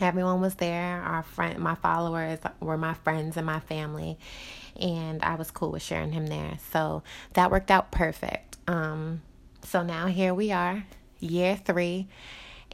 everyone 0.00 0.40
was 0.40 0.54
there. 0.54 1.02
Our 1.02 1.22
friend, 1.22 1.58
my 1.58 1.74
followers 1.74 2.38
were 2.60 2.78
my 2.78 2.94
friends 2.94 3.36
and 3.36 3.44
my 3.44 3.60
family, 3.60 4.18
and 4.80 5.22
I 5.22 5.34
was 5.34 5.50
cool 5.50 5.72
with 5.72 5.82
sharing 5.82 6.12
him 6.12 6.28
there. 6.28 6.58
So 6.70 7.02
that 7.34 7.50
worked 7.50 7.70
out 7.70 7.90
perfect. 7.90 8.56
Um, 8.66 9.22
so 9.62 9.82
now 9.82 10.06
here 10.06 10.32
we 10.32 10.52
are, 10.52 10.84
year 11.20 11.56
three, 11.56 12.08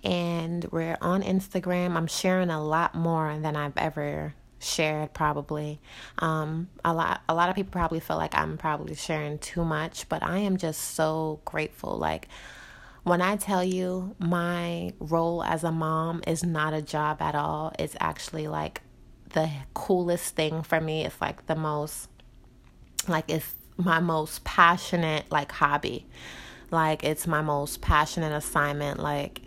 and 0.04 0.64
we're 0.70 0.98
on 1.00 1.22
Instagram. 1.22 1.96
I'm 1.96 2.06
sharing 2.06 2.50
a 2.50 2.62
lot 2.62 2.94
more 2.94 3.38
than 3.38 3.56
I've 3.56 3.76
ever 3.76 4.34
shared 4.58 5.14
probably. 5.14 5.80
Um 6.18 6.68
a 6.84 6.92
lot 6.92 7.22
a 7.28 7.34
lot 7.34 7.48
of 7.48 7.56
people 7.56 7.72
probably 7.72 8.00
feel 8.00 8.16
like 8.16 8.36
I'm 8.36 8.58
probably 8.58 8.94
sharing 8.94 9.38
too 9.38 9.64
much 9.64 10.08
but 10.08 10.22
I 10.22 10.38
am 10.38 10.56
just 10.56 10.94
so 10.94 11.40
grateful. 11.44 11.96
Like 11.96 12.28
when 13.04 13.22
I 13.22 13.36
tell 13.36 13.64
you 13.64 14.14
my 14.18 14.92
role 14.98 15.42
as 15.42 15.64
a 15.64 15.72
mom 15.72 16.22
is 16.26 16.44
not 16.44 16.74
a 16.74 16.82
job 16.82 17.22
at 17.22 17.34
all 17.34 17.72
it's 17.78 17.96
actually 18.00 18.48
like 18.48 18.82
the 19.30 19.50
coolest 19.74 20.34
thing 20.34 20.62
for 20.62 20.80
me. 20.80 21.04
It's 21.04 21.20
like 21.20 21.46
the 21.46 21.56
most 21.56 22.08
like 23.06 23.24
it's 23.28 23.54
my 23.76 24.00
most 24.00 24.44
passionate 24.44 25.30
like 25.30 25.52
hobby. 25.52 26.06
Like 26.70 27.04
it's 27.04 27.26
my 27.26 27.42
most 27.42 27.80
passionate 27.80 28.32
assignment. 28.32 29.00
Like 29.00 29.42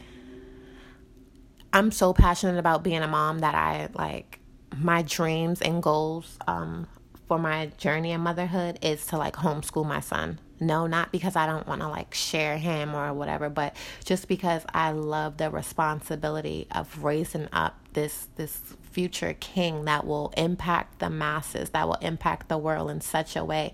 I'm 1.74 1.92
so 1.92 2.14
passionate 2.14 2.58
about 2.58 2.84
being 2.84 3.02
a 3.02 3.08
mom 3.08 3.40
that 3.40 3.56
I 3.56 3.90
like 3.94 4.40
my 4.78 5.02
dreams 5.02 5.62
and 5.62 5.84
goals 5.84 6.38
um 6.48 6.88
for 7.32 7.40
my 7.40 7.68
journey 7.78 8.12
in 8.12 8.20
motherhood 8.20 8.78
is 8.82 9.06
to 9.06 9.18
like 9.18 9.36
homeschool 9.38 9.86
my 9.86 10.02
son. 10.02 10.38
No, 10.60 10.86
not 10.86 11.14
because 11.14 11.38
I 11.38 11.46
don't 11.46 11.66
want 11.66 11.80
to 11.80 11.88
like 11.88 12.14
share 12.14 12.58
him 12.58 12.94
or 12.94 13.14
whatever, 13.14 13.50
but 13.50 13.74
just 14.04 14.28
because 14.28 14.64
I 14.74 14.92
love 14.92 15.38
the 15.38 15.50
responsibility 15.50 16.68
of 16.72 17.04
raising 17.04 17.48
up 17.54 17.80
this 17.94 18.28
this 18.36 18.60
future 18.82 19.34
king 19.40 19.86
that 19.86 20.06
will 20.06 20.34
impact 20.36 21.00
the 21.00 21.10
masses, 21.10 21.70
that 21.70 21.88
will 21.88 21.98
impact 22.02 22.50
the 22.50 22.58
world 22.58 22.92
in 22.92 23.00
such 23.00 23.38
a 23.38 23.46
way. 23.46 23.74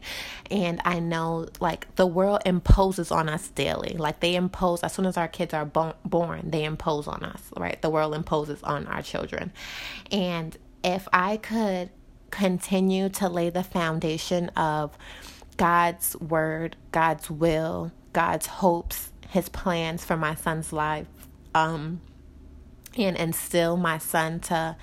And 0.52 0.80
I 0.86 1.00
know 1.00 1.48
like 1.60 1.94
the 1.96 2.06
world 2.06 2.44
imposes 2.46 3.12
on 3.12 3.28
us 3.28 3.48
daily. 3.50 3.96
Like 3.98 4.20
they 4.20 4.36
impose 4.36 4.84
as 4.84 4.94
soon 4.94 5.08
as 5.08 5.18
our 5.18 5.28
kids 5.28 5.54
are 5.56 5.66
bo- 5.66 5.96
born, 6.06 6.52
they 6.52 6.64
impose 6.64 7.08
on 7.08 7.24
us, 7.24 7.42
right? 7.58 7.82
The 7.82 7.90
world 7.90 8.14
imposes 8.14 8.62
on 8.62 8.86
our 8.86 9.02
children. 9.02 9.52
And 10.12 10.56
if 10.84 11.08
I 11.12 11.38
could 11.38 11.90
continue 12.32 13.10
to 13.10 13.30
lay 13.30 13.50
the 13.50 13.64
foundation 13.64 14.50
of 14.50 14.98
God's 15.58 16.16
word, 16.18 16.76
God's 16.92 17.30
will, 17.30 17.92
God's 18.14 18.46
hopes, 18.48 19.12
his 19.30 19.50
plans 19.50 20.06
for 20.06 20.18
my 20.18 20.36
son's 20.36 20.72
life, 20.72 21.08
um, 21.56 22.02
and 22.98 23.18
instill 23.18 23.78
my 23.78 23.98
son 23.98 24.40
to, 24.42 24.76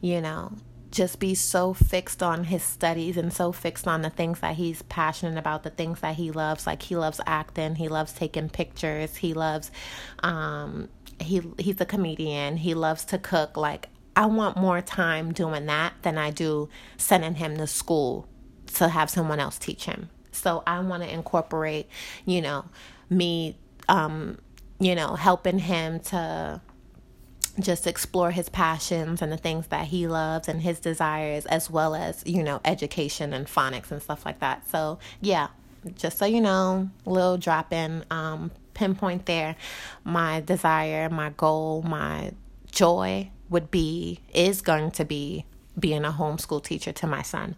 you 0.00 0.20
know, 0.20 0.52
just 0.90 1.20
be 1.20 1.34
so 1.34 1.74
fixed 1.74 2.22
on 2.22 2.44
his 2.44 2.62
studies 2.62 3.16
and 3.16 3.32
so 3.32 3.52
fixed 3.52 3.86
on 3.86 4.02
the 4.02 4.10
things 4.10 4.40
that 4.40 4.56
he's 4.56 4.82
passionate 4.82 5.38
about, 5.38 5.62
the 5.62 5.70
things 5.70 6.00
that 6.00 6.16
he 6.16 6.30
loves. 6.30 6.66
Like 6.66 6.82
he 6.82 6.96
loves 6.96 7.20
acting, 7.26 7.74
he 7.74 7.88
loves 7.88 8.12
taking 8.12 8.48
pictures, 8.48 9.16
he 9.16 9.34
loves 9.34 9.70
um 10.22 10.88
he 11.20 11.42
he's 11.58 11.80
a 11.80 11.86
comedian, 11.86 12.56
he 12.56 12.74
loves 12.74 13.04
to 13.06 13.18
cook. 13.18 13.56
Like 13.56 13.88
I 14.16 14.26
want 14.26 14.56
more 14.56 14.80
time 14.80 15.32
doing 15.32 15.66
that 15.66 15.92
than 16.02 16.16
I 16.16 16.30
do 16.30 16.68
sending 16.96 17.34
him 17.34 17.58
to 17.58 17.66
school 17.66 18.26
to 18.74 18.88
have 18.88 19.10
someone 19.10 19.38
else 19.38 19.58
teach 19.58 19.84
him. 19.84 20.08
So 20.32 20.62
I 20.66 20.80
want 20.80 21.02
to 21.02 21.12
incorporate, 21.12 21.88
you 22.24 22.40
know, 22.40 22.64
me 23.10 23.56
um 23.88 24.38
you 24.78 24.94
know, 24.94 25.14
helping 25.14 25.58
him 25.58 26.00
to 26.00 26.60
just 27.58 27.86
explore 27.86 28.30
his 28.30 28.48
passions 28.50 29.22
and 29.22 29.32
the 29.32 29.36
things 29.36 29.68
that 29.68 29.86
he 29.86 30.06
loves 30.06 30.48
and 30.48 30.60
his 30.60 30.78
desires, 30.80 31.46
as 31.46 31.70
well 31.70 31.94
as, 31.94 32.22
you 32.26 32.42
know, 32.42 32.60
education 32.64 33.32
and 33.32 33.46
phonics 33.46 33.90
and 33.90 34.02
stuff 34.02 34.26
like 34.26 34.40
that. 34.40 34.68
So, 34.68 34.98
yeah, 35.22 35.48
just 35.94 36.18
so 36.18 36.26
you 36.26 36.42
know, 36.42 36.90
little 37.06 37.38
drop 37.38 37.72
in, 37.72 38.04
um, 38.10 38.50
pinpoint 38.74 39.24
there. 39.24 39.56
My 40.04 40.42
desire, 40.42 41.08
my 41.08 41.30
goal, 41.30 41.80
my 41.82 42.32
joy 42.70 43.30
would 43.48 43.70
be, 43.70 44.20
is 44.34 44.62
going 44.62 44.90
to 44.92 45.04
be 45.04 45.44
being 45.78 46.04
a 46.04 46.12
homeschool 46.12 46.62
teacher 46.62 46.92
to 46.92 47.06
my 47.06 47.22
son. 47.22 47.54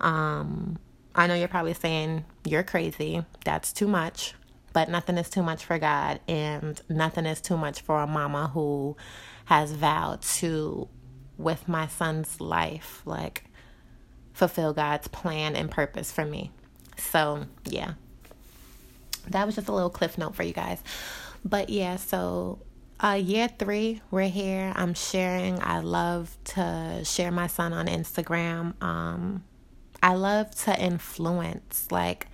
Um, 0.00 0.78
I 1.14 1.26
know 1.26 1.34
you're 1.34 1.48
probably 1.48 1.74
saying, 1.74 2.24
you're 2.44 2.62
crazy. 2.62 3.24
That's 3.44 3.72
too 3.72 3.88
much. 3.88 4.34
But 4.72 4.88
nothing 4.88 5.18
is 5.18 5.30
too 5.30 5.42
much 5.42 5.64
for 5.64 5.78
God, 5.78 6.18
and 6.26 6.80
nothing 6.88 7.26
is 7.26 7.40
too 7.40 7.56
much 7.56 7.80
for 7.80 8.02
a 8.02 8.08
mama 8.08 8.50
who 8.52 8.96
has 9.44 9.70
vowed 9.70 10.22
to, 10.22 10.88
with 11.38 11.68
my 11.68 11.86
son's 11.86 12.40
life, 12.40 13.00
like 13.04 13.44
fulfill 14.32 14.72
God's 14.72 15.06
plan 15.06 15.54
and 15.54 15.70
purpose 15.70 16.10
for 16.10 16.24
me. 16.24 16.50
So, 16.96 17.44
yeah. 17.64 17.92
That 19.28 19.46
was 19.46 19.54
just 19.54 19.68
a 19.68 19.72
little 19.72 19.90
cliff 19.90 20.18
note 20.18 20.34
for 20.34 20.42
you 20.42 20.52
guys. 20.52 20.82
But 21.44 21.70
yeah, 21.70 21.96
so 21.96 22.58
uh, 23.02 23.20
year 23.22 23.48
three, 23.48 24.00
we're 24.10 24.28
here. 24.28 24.72
I'm 24.76 24.94
sharing. 24.94 25.60
I 25.62 25.80
love 25.80 26.36
to 26.44 27.02
share 27.04 27.30
my 27.30 27.46
son 27.48 27.72
on 27.72 27.86
Instagram. 27.86 28.80
Um, 28.82 29.44
I 30.02 30.14
love 30.14 30.54
to 30.62 30.80
influence. 30.80 31.88
Like, 31.90 32.28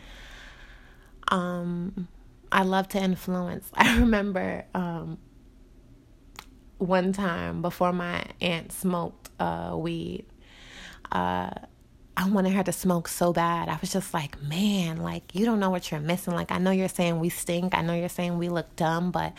um, 1.29 2.09
I 2.53 2.63
love 2.63 2.89
to 2.89 2.99
influence. 2.99 3.71
I 3.75 3.99
remember 3.99 4.65
um, 4.75 5.19
one 6.79 7.13
time 7.13 7.63
before 7.63 7.93
my 7.93 8.25
aunt 8.41 8.73
smoked 8.73 9.31
uh, 9.39 9.75
weed, 9.77 10.27
uh, 11.13 11.51
I 12.17 12.29
wanted 12.29 12.53
her 12.53 12.63
to 12.65 12.73
smoke 12.73 13.09
so 13.09 13.33
bad. 13.33 13.69
I 13.69 13.79
was 13.81 13.93
just 13.93 14.13
like, 14.13 14.43
man, 14.43 14.99
like, 14.99 15.35
you 15.35 15.47
don't 15.47 15.59
know 15.59 15.71
what 15.71 15.91
you're 15.91 16.01
missing. 16.01 16.35
Like, 16.35 16.51
I 16.53 16.59
know 16.59 16.71
you're 16.71 16.89
saying 16.89 17.19
we 17.19 17.31
stink. 17.31 17.75
I 17.75 17.81
know 17.81 17.95
you're 17.95 18.11
saying 18.11 18.37
we 18.37 18.51
look 18.51 18.77
dumb, 18.77 19.11
but, 19.11 19.33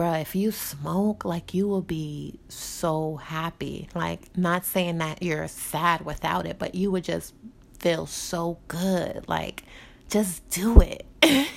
bruh, 0.00 0.22
if 0.22 0.34
you 0.34 0.50
smoke, 0.50 1.26
like, 1.26 1.52
you 1.52 1.68
will 1.68 1.82
be 1.82 2.40
so 2.48 3.16
happy. 3.16 3.86
Like, 3.94 4.34
not 4.34 4.64
saying 4.64 4.96
that 4.98 5.22
you're 5.22 5.46
sad 5.46 6.06
without 6.06 6.46
it, 6.46 6.58
but 6.58 6.74
you 6.74 6.90
would 6.90 7.04
just 7.04 7.34
feel 7.78 8.06
so 8.06 8.58
good. 8.66 9.28
Like, 9.28 9.64
just 10.08 10.48
do 10.48 10.80
it. 10.80 11.04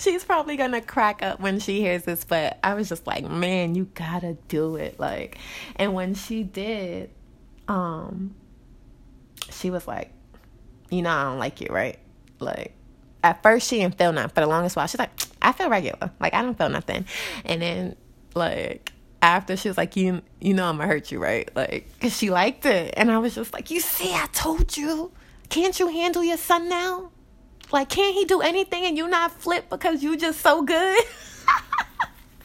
she's 0.00 0.24
probably 0.24 0.56
gonna 0.56 0.80
crack 0.80 1.22
up 1.22 1.38
when 1.38 1.60
she 1.60 1.80
hears 1.80 2.02
this, 2.02 2.24
but 2.24 2.58
I 2.64 2.74
was 2.74 2.88
just 2.88 3.06
like, 3.06 3.24
man, 3.24 3.76
you 3.76 3.84
gotta 3.94 4.36
do 4.48 4.74
it. 4.74 4.98
Like, 4.98 5.38
and 5.76 5.94
when 5.94 6.14
she 6.14 6.42
did, 6.42 7.10
um, 7.68 8.34
she 9.52 9.70
was 9.70 9.86
like, 9.86 10.10
you 10.90 11.02
know, 11.02 11.10
I 11.10 11.22
don't 11.22 11.38
like 11.38 11.60
you, 11.60 11.68
right? 11.70 12.00
Like, 12.40 12.74
at 13.22 13.42
first 13.42 13.68
she 13.68 13.78
didn't 13.78 13.98
feel 13.98 14.12
nothing. 14.12 14.30
For 14.30 14.40
the 14.40 14.46
longest 14.46 14.76
while, 14.76 14.86
she's 14.86 14.98
like, 14.98 15.10
I 15.42 15.52
feel 15.52 15.68
regular. 15.68 16.10
Like, 16.20 16.34
I 16.34 16.42
don't 16.42 16.56
feel 16.56 16.68
nothing. 16.68 17.06
And 17.44 17.62
then, 17.62 17.96
like, 18.34 18.92
after 19.22 19.56
she 19.56 19.68
was 19.68 19.76
like, 19.76 19.96
you, 19.96 20.22
you 20.40 20.54
know, 20.54 20.68
I'm 20.68 20.76
gonna 20.76 20.88
hurt 20.88 21.10
you, 21.10 21.18
right? 21.18 21.48
Like, 21.54 21.88
cause 22.00 22.16
she 22.16 22.30
liked 22.30 22.66
it, 22.66 22.94
and 22.96 23.10
I 23.10 23.18
was 23.18 23.34
just 23.34 23.52
like, 23.52 23.70
you 23.70 23.80
see, 23.80 24.12
I 24.14 24.26
told 24.32 24.76
you. 24.76 25.12
Can't 25.48 25.78
you 25.80 25.88
handle 25.88 26.22
your 26.22 26.36
son 26.36 26.68
now? 26.68 27.10
Like, 27.72 27.88
can't 27.88 28.14
he 28.14 28.24
do 28.24 28.40
anything 28.40 28.84
and 28.84 28.96
you 28.96 29.08
not 29.08 29.32
flip 29.32 29.68
because 29.70 30.02
you 30.02 30.16
just 30.16 30.40
so 30.40 30.62
good? 30.62 31.04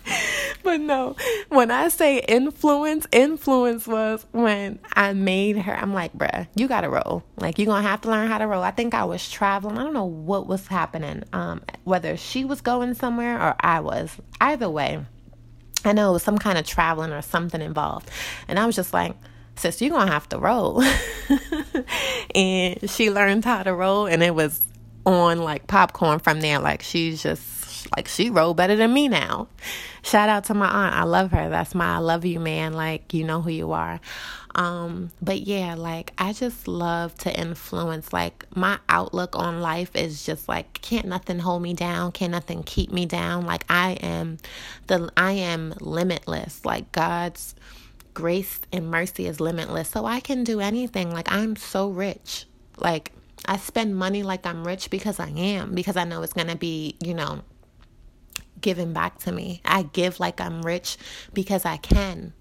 but 0.64 0.80
no, 0.80 1.16
when 1.50 1.72
I 1.72 1.88
say 1.90 2.20
influence, 2.20 3.08
influence 3.12 3.88
was 3.88 4.26
when 4.32 4.80
I 4.94 5.14
made 5.14 5.58
her. 5.58 5.74
I'm 5.74 5.94
like, 5.94 6.14
bruh, 6.14 6.48
you 6.56 6.68
gotta 6.68 6.90
roll. 6.90 7.24
Like, 7.38 7.58
you're 7.58 7.68
gonna 7.68 7.88
have 7.88 8.02
to 8.02 8.10
learn 8.10 8.28
how 8.28 8.38
to 8.38 8.48
roll. 8.48 8.64
I 8.64 8.72
think 8.72 8.94
I 8.94 9.06
was 9.06 9.30
traveling. 9.30 9.78
I 9.78 9.84
don't 9.84 9.94
know 9.94 10.06
what 10.06 10.48
was 10.48 10.68
happening, 10.68 11.24
um, 11.34 11.62
whether 11.84 12.18
she 12.18 12.46
was 12.46 12.62
going 12.62 12.94
somewhere 12.94 13.42
or 13.42 13.56
I 13.60 13.80
was. 13.80 14.16
Either 14.42 14.70
way, 14.70 15.04
I 15.86 15.94
know 15.94 16.12
it 16.12 16.14
was 16.14 16.24
some 16.24 16.38
kind 16.38 16.58
of 16.58 16.66
traveling 16.66 17.12
or 17.12 17.22
something 17.22 17.62
involved. 17.62 18.10
And 18.48 18.60
I 18.60 18.66
was 18.66 18.76
just 18.76 18.94
like, 18.94 19.16
sis, 19.56 19.82
you're 19.82 19.92
gonna 19.92 20.12
have 20.12 20.30
to 20.30 20.40
roll. 20.40 20.84
and 22.36 22.90
she 22.90 23.12
learned 23.12 23.46
how 23.46 23.64
to 23.64 23.74
roll, 23.74 24.06
and 24.06 24.24
it 24.24 24.36
was 24.36 24.66
on 25.06 25.40
like 25.40 25.68
popcorn 25.68 26.20
from 26.20 26.42
there. 26.42 26.60
Like 26.60 26.82
she's 26.82 27.22
just 27.22 27.53
like 27.96 28.08
she 28.08 28.30
rolled 28.30 28.58
better 28.58 28.76
than 28.76 28.94
me 28.94 29.08
now. 29.08 29.48
Shout 30.02 30.30
out 30.30 30.46
to 30.46 30.54
my 30.54 30.68
aunt. 30.68 30.96
I 30.96 31.04
love 31.04 31.32
her. 31.32 31.50
That's 31.50 31.74
my 31.74 31.96
I 31.96 31.98
love 32.00 32.26
you, 32.26 32.40
man. 32.40 32.74
Like 32.74 33.14
you 33.14 33.24
know 33.24 33.42
who 33.42 33.52
you 33.52 33.72
are. 33.72 34.00
Um, 34.56 35.12
but 35.22 35.42
yeah, 35.42 35.76
like 35.76 36.14
I 36.18 36.34
just 36.34 36.68
love 36.68 37.16
to 37.20 37.40
influence. 37.40 38.14
Like 38.14 38.46
my 38.56 38.80
outlook 38.90 39.36
on 39.36 39.62
life 39.62 39.96
is 39.96 40.26
just 40.26 40.48
like 40.48 40.74
can't 40.82 41.08
nothing 41.08 41.40
hold 41.40 41.62
me 41.62 41.74
down, 41.74 42.12
can't 42.12 42.32
nothing 42.32 42.64
keep 42.64 42.92
me 42.92 43.06
down. 43.06 43.46
Like 43.46 43.66
I 43.70 43.94
am 43.94 44.38
the 44.88 45.12
I 45.18 45.34
am 45.34 45.74
limitless. 45.80 46.66
Like 46.66 46.92
God's 46.92 47.56
grace 48.14 48.60
and 48.72 48.92
mercy 48.92 49.26
is 49.26 49.40
limitless. 49.40 49.90
So 49.90 50.06
I 50.06 50.20
can 50.20 50.44
do 50.44 50.60
anything. 50.60 51.12
Like 51.12 51.32
I'm 51.32 51.56
so 51.56 51.90
rich. 51.90 52.46
Like 52.78 53.12
I 53.46 53.58
spend 53.58 53.96
money 53.96 54.24
like 54.24 54.46
I'm 54.46 54.66
rich 54.66 54.90
because 54.90 55.20
I 55.20 55.30
am, 55.30 55.76
because 55.76 55.98
I 55.98 56.06
know 56.06 56.22
it's 56.22 56.34
going 56.34 56.48
to 56.48 56.56
be, 56.56 56.96
you 57.04 57.14
know, 57.14 57.42
given 58.64 58.94
back 58.94 59.20
to 59.22 59.34
me. 59.34 59.62
I 59.66 59.84
give 59.84 60.20
like 60.22 60.42
I'm 60.42 60.64
rich 60.64 60.98
because 61.36 61.66
I 61.66 61.78
can. 61.78 62.34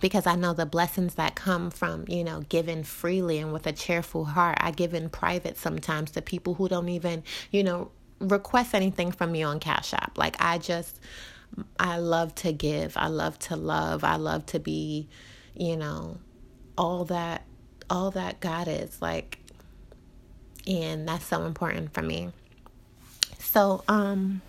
because 0.00 0.26
I 0.26 0.36
know 0.36 0.54
the 0.54 0.66
blessings 0.66 1.16
that 1.16 1.36
come 1.36 1.70
from, 1.70 2.06
you 2.08 2.24
know, 2.24 2.42
giving 2.48 2.84
freely 2.84 3.38
and 3.40 3.52
with 3.52 3.66
a 3.66 3.72
cheerful 3.72 4.26
heart. 4.26 4.58
I 4.60 4.72
give 4.72 4.94
in 4.94 5.10
private 5.10 5.58
sometimes 5.58 6.12
to 6.12 6.22
people 6.22 6.54
who 6.54 6.68
don't 6.68 6.90
even, 6.90 7.24
you 7.52 7.64
know, 7.64 7.92
request 8.20 8.74
anything 8.74 9.12
from 9.12 9.32
me 9.32 9.42
on 9.44 9.60
Cash 9.60 9.94
App. 9.94 10.18
Like 10.18 10.36
I 10.40 10.58
just 10.58 11.00
I 11.80 11.98
love 11.98 12.34
to 12.36 12.52
give. 12.52 12.96
I 12.96 13.08
love 13.08 13.38
to 13.40 13.56
love. 13.56 14.04
I 14.04 14.16
love 14.16 14.46
to 14.46 14.60
be, 14.60 15.08
you 15.56 15.76
know, 15.76 16.18
all 16.78 17.06
that 17.06 17.44
all 17.90 18.12
that 18.12 18.40
God 18.40 18.68
is 18.68 19.02
like 19.02 19.40
and 20.66 21.08
that's 21.08 21.26
so 21.26 21.44
important 21.46 21.94
for 21.94 22.02
me. 22.02 22.30
So, 23.38 23.84
um 23.88 24.42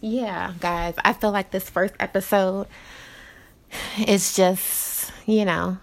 yeah, 0.00 0.52
guys, 0.60 0.94
I 1.04 1.12
feel 1.12 1.32
like 1.32 1.50
this 1.50 1.68
first 1.68 1.94
episode 1.98 2.66
is 4.06 4.34
just, 4.34 5.12
you 5.26 5.44
know, 5.44 5.78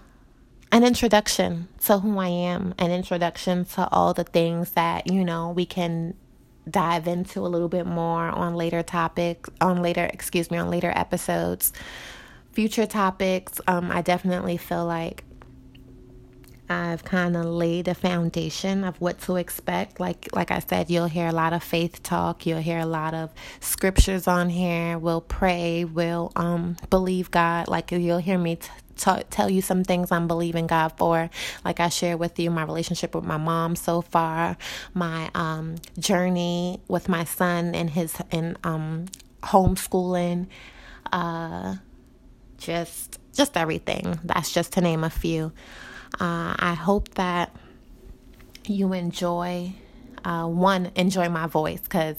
an 0.72 0.84
introduction 0.84 1.68
to 1.84 1.98
who 1.98 2.18
I 2.18 2.28
am, 2.28 2.74
an 2.78 2.90
introduction 2.90 3.64
to 3.66 3.88
all 3.90 4.14
the 4.14 4.24
things 4.24 4.72
that, 4.72 5.10
you 5.10 5.24
know, 5.24 5.50
we 5.50 5.66
can 5.66 6.14
dive 6.68 7.06
into 7.06 7.40
a 7.40 7.48
little 7.48 7.68
bit 7.68 7.86
more 7.86 8.28
on 8.28 8.54
later 8.54 8.82
topics, 8.82 9.50
on 9.60 9.82
later, 9.82 10.08
excuse 10.12 10.50
me, 10.50 10.58
on 10.58 10.70
later 10.70 10.92
episodes. 10.94 11.72
Future 12.52 12.86
topics, 12.86 13.60
um, 13.66 13.90
I 13.90 14.02
definitely 14.02 14.56
feel 14.56 14.86
like 14.86 15.24
I've 16.68 17.04
kind 17.04 17.36
of 17.36 17.44
laid 17.46 17.88
a 17.88 17.94
foundation 17.94 18.84
of 18.84 19.00
what 19.00 19.20
to 19.22 19.36
expect. 19.36 20.00
Like 20.00 20.28
like 20.34 20.50
I 20.50 20.60
said, 20.60 20.90
you'll 20.90 21.06
hear 21.06 21.28
a 21.28 21.32
lot 21.32 21.52
of 21.52 21.62
faith 21.62 22.02
talk. 22.02 22.46
You'll 22.46 22.60
hear 22.60 22.78
a 22.80 22.86
lot 22.86 23.14
of 23.14 23.32
scriptures 23.60 24.26
on 24.28 24.48
here. 24.50 24.98
We'll 24.98 25.20
pray. 25.22 25.84
We'll 25.84 26.32
um 26.36 26.76
believe 26.90 27.30
God. 27.30 27.68
Like 27.68 27.92
you'll 27.92 28.18
hear 28.18 28.38
me 28.38 28.56
t- 28.56 28.68
t- 28.96 29.24
tell 29.30 29.50
you 29.50 29.62
some 29.62 29.84
things 29.84 30.12
I'm 30.12 30.28
believing 30.28 30.66
God 30.66 30.90
for. 30.96 31.30
Like 31.64 31.80
I 31.80 31.90
share 31.90 32.16
with 32.16 32.38
you 32.40 32.50
my 32.50 32.64
relationship 32.64 33.14
with 33.14 33.24
my 33.24 33.38
mom 33.38 33.76
so 33.76 34.02
far, 34.02 34.56
my 34.94 35.30
um 35.34 35.76
journey 35.98 36.80
with 36.88 37.08
my 37.08 37.24
son 37.24 37.74
and 37.74 37.90
his 37.90 38.16
in 38.30 38.56
um 38.64 39.06
homeschooling. 39.42 40.48
Uh, 41.12 41.76
just 42.58 43.18
just 43.34 43.56
everything. 43.56 44.18
That's 44.24 44.52
just 44.52 44.72
to 44.74 44.80
name 44.80 45.04
a 45.04 45.10
few. 45.10 45.52
Uh, 46.14 46.54
I 46.58 46.74
hope 46.74 47.14
that 47.14 47.54
you 48.66 48.92
enjoy, 48.92 49.72
uh, 50.24 50.46
one, 50.46 50.90
enjoy 50.96 51.28
my 51.28 51.46
voice 51.46 51.80
because 51.80 52.16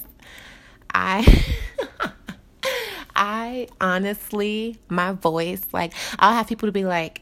I. 0.94 1.44
I 3.18 3.70
honestly, 3.80 4.78
my 4.90 5.14
voice, 5.14 5.66
like, 5.72 5.94
I'll 6.20 6.34
have 6.34 6.48
people 6.48 6.68
to 6.68 6.74
be 6.74 6.84
like, 6.84 7.22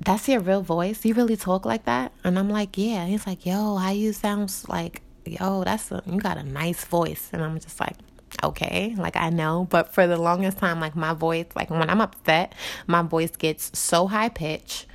that's 0.00 0.28
your 0.28 0.40
real 0.40 0.62
voice? 0.62 1.04
You 1.04 1.14
really 1.14 1.36
talk 1.36 1.64
like 1.64 1.84
that? 1.84 2.12
And 2.24 2.38
I'm 2.38 2.48
like, 2.48 2.76
yeah. 2.78 3.06
He's 3.06 3.26
like, 3.26 3.46
yo, 3.46 3.76
how 3.76 3.90
you 3.90 4.12
sound 4.12 4.52
like, 4.68 5.02
yo, 5.24 5.64
that's 5.64 5.90
a, 5.92 6.02
you 6.06 6.18
got 6.18 6.38
a 6.38 6.42
nice 6.42 6.84
voice. 6.84 7.28
And 7.32 7.42
I'm 7.42 7.58
just 7.60 7.78
like, 7.78 7.96
okay 8.42 8.94
like 8.96 9.16
i 9.16 9.28
know 9.30 9.66
but 9.70 9.92
for 9.92 10.06
the 10.06 10.16
longest 10.16 10.58
time 10.58 10.80
like 10.80 10.96
my 10.96 11.12
voice 11.12 11.46
like 11.54 11.68
when 11.70 11.88
i'm 11.90 12.00
upset 12.00 12.54
my 12.86 13.02
voice 13.02 13.30
gets 13.36 13.78
so 13.78 14.06
high 14.06 14.28
pitch 14.28 14.86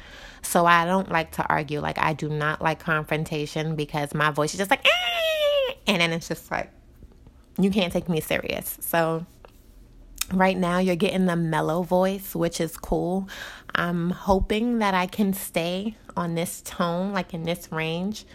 so 0.41 0.65
i 0.65 0.85
don't 0.85 1.11
like 1.11 1.31
to 1.31 1.45
argue. 1.47 1.79
Like 1.81 1.99
i 1.99 2.13
do 2.13 2.29
not 2.29 2.61
like 2.61 2.79
confrontation 2.79 3.75
because 3.75 4.13
my 4.13 4.31
voice 4.31 4.53
is 4.53 4.57
just 4.59 4.71
like 4.71 4.85
eh! 4.85 5.73
and 5.87 6.01
then 6.01 6.11
it's 6.13 6.27
just 6.27 6.49
like 6.51 6.71
you 7.59 7.71
can't 7.71 7.91
take 7.91 8.07
me 8.07 8.21
serious. 8.21 8.77
So 8.81 9.25
right 10.31 10.57
now 10.57 10.77
you're 10.77 10.95
getting 10.95 11.25
the 11.25 11.35
mellow 11.35 11.83
voice 11.83 12.35
which 12.35 12.61
is 12.61 12.77
cool. 12.77 13.27
I'm 13.75 14.09
hoping 14.11 14.79
that 14.79 14.93
i 14.93 15.05
can 15.05 15.33
stay 15.33 15.95
on 16.15 16.35
this 16.35 16.61
tone 16.61 17.13
like 17.13 17.33
in 17.33 17.43
this 17.43 17.71
range 17.71 18.25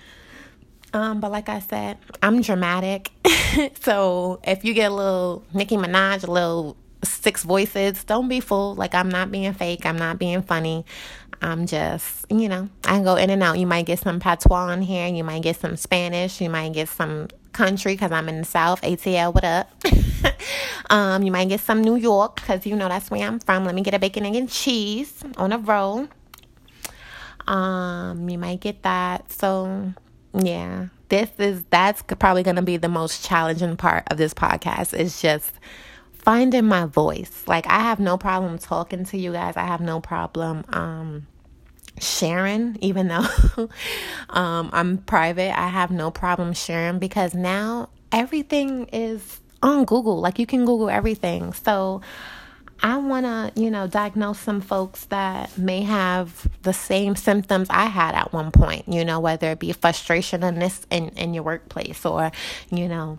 um, 0.93 1.21
but 1.21 1.31
like 1.31 1.49
I 1.49 1.61
said, 1.61 1.99
I'm 2.23 2.43
dramatic. 2.43 3.11
so 3.81 4.41
if 4.45 4.65
you 4.65 4.75
get 4.75 4.91
a 4.91 4.95
little 4.95 5.45
Nicki 5.55 5.77
Minaj, 5.77 6.27
a 6.27 6.31
little 6.31 6.77
six 7.05 7.43
voices, 7.43 8.05
don't 8.05 8.29
be 8.29 8.41
fooled. 8.41 8.79
Like 8.79 8.95
I'm 8.95 9.09
not 9.09 9.31
being 9.31 9.53
fake. 9.55 9.87
I'm 9.87 9.99
not 9.99 10.19
being 10.19 10.43
funny. 10.43 10.85
I'm 11.41 11.67
just, 11.67 12.27
you 12.31 12.49
know, 12.49 12.69
I 12.85 12.91
can 12.91 13.05
go 13.05 13.17
in 13.17 13.31
and 13.31 13.43
out. 13.43 13.59
You 13.59 13.67
might 13.67 13.87
get 13.87 13.99
some 13.99 14.21
patois 14.21 14.69
in 14.69 14.83
here. 14.83 15.09
You 15.09 15.25
might 15.25 15.43
get 15.43 15.57
some 15.57 15.77
Spanish. 15.77 16.41
You 16.41 16.49
might 16.49 16.73
get 16.73 16.89
some 16.89 17.29
country 17.53 17.95
because 17.95 18.13
I'm 18.13 18.29
in 18.29 18.39
the 18.39 18.45
South. 18.45 18.81
ATL, 18.83 19.35
what 19.35 19.45
up? 19.45 19.71
um, 20.91 21.23
you 21.23 21.33
might 21.33 21.49
get 21.49 21.61
some 21.61 21.83
New 21.83 21.97
York 21.97 22.37
because 22.37 22.65
you 22.67 22.77
know 22.77 22.89
that's 22.89 23.11
where 23.11 23.27
I'm 23.27 23.41
from. 23.41 23.65
Let 23.65 23.75
me 23.75 23.83
get 23.83 23.95
a 23.95 23.99
bacon, 23.99 24.25
egg, 24.25 24.37
and 24.37 24.49
cheese 24.49 25.23
on 25.37 25.53
a 25.53 25.59
roll. 25.59 26.07
Um, 27.47 28.29
you 28.29 28.39
might 28.39 28.61
get 28.61 28.83
that. 28.83 29.33
So 29.33 29.93
yeah, 30.35 30.87
this 31.09 31.31
is 31.39 31.65
that's 31.71 32.03
probably 32.03 32.43
going 32.43 32.57
to 32.57 32.63
be 32.63 32.77
the 32.77 32.89
most 32.89 33.25
challenging 33.25 33.77
part 33.77 34.05
of 34.11 34.17
this 34.17 34.33
podcast. 34.35 34.99
Is 34.99 35.21
just 35.21 35.53
finding 36.13 36.65
my 36.65 36.87
voice. 36.87 37.45
Like 37.47 37.67
I 37.67 37.81
have 37.81 38.01
no 38.01 38.17
problem 38.17 38.59
talking 38.59 39.05
to 39.07 39.19
you 39.19 39.33
guys. 39.33 39.57
I 39.57 39.65
have 39.67 39.81
no 39.81 40.01
problem 40.01 40.65
um 40.71 41.27
sharing 42.01 42.79
even 42.81 43.09
though 43.09 43.27
um 44.31 44.71
I'm 44.73 44.99
private. 44.99 45.59
I 45.59 45.69
have 45.69 45.91
no 45.91 46.11
problem 46.11 46.55
sharing 46.55 46.99
because 46.99 47.35
now 47.35 47.91
everything 48.11 48.87
is 48.93 49.41
on 49.63 49.85
Google. 49.85 50.21
Like 50.21 50.39
you 50.39 50.47
can 50.47 50.65
Google 50.65 50.89
everything. 50.89 51.53
So 51.53 52.01
I 52.83 52.97
want 52.97 53.27
to, 53.27 53.61
you 53.61 53.71
know, 53.71 53.87
diagnose 53.87 54.41
some 54.41 54.61
folks 54.61 55.05
that 55.07 55.57
may 55.57 55.83
have 55.83 56.49
the 56.63 56.73
same 56.73 57.15
symptoms 57.15 57.69
I 57.71 57.87
had 57.87 58.15
at 58.15 58.33
one 58.33 58.51
point, 58.51 58.89
you 58.89 59.05
know, 59.05 59.21
whether 59.21 59.53
it 59.53 59.61
be 59.61 59.73
frustration 59.73 60.43
in 60.43 60.59
this 60.59 60.87
in, 60.91 61.11
in 61.11 61.33
your 61.33 61.45
workplace 61.45 62.05
or, 62.05 62.33
you 62.71 62.89
know, 62.89 63.19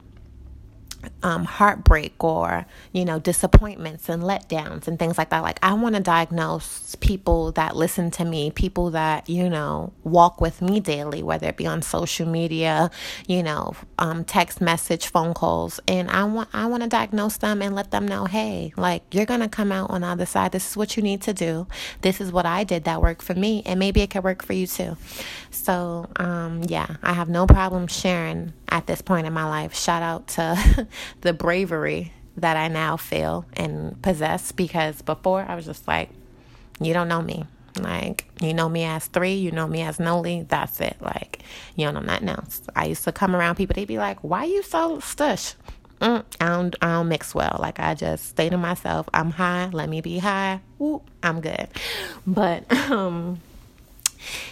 um, 1.22 1.46
heartbreak 1.46 2.22
or 2.24 2.66
you 2.92 3.06
know 3.06 3.20
disappointments 3.20 4.10
and 4.10 4.24
letdowns 4.24 4.88
and 4.88 5.00
things 5.00 5.18
like 5.18 5.30
that. 5.30 5.42
Like 5.42 5.60
i 5.64 5.74
want 5.74 5.96
to 5.96 6.02
diagnose 6.02 6.96
people 6.96 7.52
that 7.54 7.76
listen 7.76 8.12
to 8.12 8.26
me 8.26 8.52
people 8.52 8.92
that 8.92 9.30
you 9.30 9.50
know 9.50 9.94
walk 10.04 10.42
with 10.42 10.62
me 10.62 10.80
daily 10.80 11.24
whether 11.24 11.48
it 11.48 11.58
be 11.58 11.66
on 11.68 11.82
social 11.82 12.28
media 12.28 12.90
you 13.28 13.44
know 13.44 13.74
um, 14.00 14.24
text 14.24 14.62
message 14.62 15.08
phone 15.08 15.34
calls. 15.34 15.80
And 15.88 16.10
i 16.10 16.24
want 16.24 16.50
i 16.54 16.66
want 16.66 16.84
to 16.84 16.90
diagnose 16.90 17.38
them 17.38 17.62
and 17.62 17.76
let 17.76 17.92
them 17.92 18.08
know 18.08 18.26
hey 18.26 18.74
like 18.78 19.04
you're 19.14 19.26
gonna 19.26 19.50
come 19.50 19.72
out 19.72 19.90
on 19.90 20.02
the 20.02 20.08
other 20.08 20.26
side. 20.26 20.52
This 20.52 20.72
is 20.72 20.78
what 20.78 20.98
you 20.98 21.04
need 21.04 21.22
to 21.24 21.34
do. 21.34 21.68
This 22.02 22.22
is 22.22 22.32
what 22.32 22.46
i 22.46 22.64
did 22.64 22.84
that 22.86 23.02
worked 23.02 23.22
for 23.22 23.34
me 23.34 23.64
and 23.66 23.80
maybe 23.80 24.02
it 24.02 24.10
could 24.10 24.24
work 24.24 24.44
for 24.44 24.54
you 24.54 24.68
too. 24.68 24.98
So 25.52 26.10
um, 26.18 26.64
yeah 26.64 26.98
i 27.04 27.14
have 27.14 27.30
no 27.30 27.46
problem 27.48 27.88
sharing 27.88 28.54
at 28.74 28.88
this 28.88 29.04
point 29.04 29.28
in 29.28 29.34
my 29.34 29.46
life. 29.46 29.76
Shout 29.76 30.02
out 30.02 30.28
to 30.30 30.88
the 31.22 31.34
bravery 31.34 32.14
that 32.38 32.58
I 32.58 32.68
now 32.68 32.98
feel 32.98 33.46
and 33.54 34.02
possess 34.02 34.52
because 34.52 35.02
before 35.02 35.46
I 35.48 35.56
was 35.56 35.66
just 35.66 35.88
like, 35.88 36.10
you 36.80 36.94
don't 36.94 37.08
know 37.08 37.22
me. 37.22 37.46
Like, 37.80 38.26
you 38.40 38.54
know 38.54 38.70
me 38.70 38.84
as 38.84 39.08
three, 39.08 39.34
you 39.34 39.52
know 39.52 39.68
me 39.68 39.82
as 39.82 40.00
Noli, 40.00 40.46
that's 40.48 40.80
it. 40.80 40.98
Like, 41.02 41.44
you 41.76 41.86
don't 41.86 41.96
know 41.96 42.02
nothing 42.02 42.30
else. 42.30 42.62
I 42.76 42.86
used 42.86 43.04
to 43.06 43.12
come 43.12 43.36
around 43.36 43.56
people, 43.56 43.74
they'd 43.74 43.88
be 43.88 43.98
like, 43.98 44.20
why 44.20 44.46
you 44.46 44.62
so 44.64 44.98
stush? 44.98 45.56
Mm, 46.00 46.24
I 46.40 46.48
don't, 46.50 46.76
I 46.82 46.88
don't 46.94 47.08
mix 47.08 47.34
well. 47.34 47.58
Like, 47.60 47.80
I 47.80 47.96
just 47.96 48.28
stay 48.28 48.50
to 48.50 48.58
myself. 48.58 49.08
I'm 49.14 49.32
high, 49.32 49.70
let 49.72 49.90
me 49.90 50.02
be 50.02 50.20
high. 50.20 50.60
Ooh, 50.82 51.02
I'm 51.24 51.42
good. 51.42 51.68
But, 52.28 52.72
um, 52.92 53.40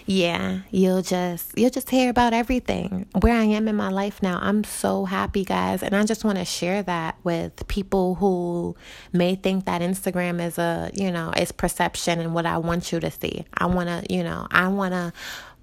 yeah, 0.06 0.60
you'll 0.72 1.02
just 1.02 1.58
you'll 1.58 1.70
just 1.70 1.90
hear 1.90 2.10
about 2.10 2.34
everything. 2.34 3.08
Where 3.22 3.36
I 3.36 3.44
am 3.44 3.68
in 3.68 3.76
my 3.76 3.90
life 3.90 4.22
now, 4.22 4.40
I'm 4.42 4.64
so 4.64 5.06
happy, 5.06 5.44
guys, 5.44 5.84
and 5.84 5.96
I 5.96 6.04
just 6.04 6.24
want 6.24 6.38
to 6.38 6.46
share 6.46 6.84
that 6.84 7.18
with 7.24 7.68
people 7.68 8.16
who 8.16 8.76
may 9.14 9.36
think 9.36 9.66
that 9.66 9.82
Instagram 9.82 10.46
is 10.46 10.58
a, 10.58 10.92
you 10.94 11.12
know, 11.12 11.32
it's 11.36 11.52
perception 11.52 12.20
and 12.20 12.34
what 12.34 12.46
I 12.46 12.58
want 12.58 12.92
you 12.92 13.00
to 13.00 13.12
see. 13.12 13.46
I 13.54 13.66
want 13.66 13.90
to, 13.90 14.14
you 14.14 14.24
know, 14.24 14.48
I 14.52 14.68
want 14.68 14.94
to 14.94 15.14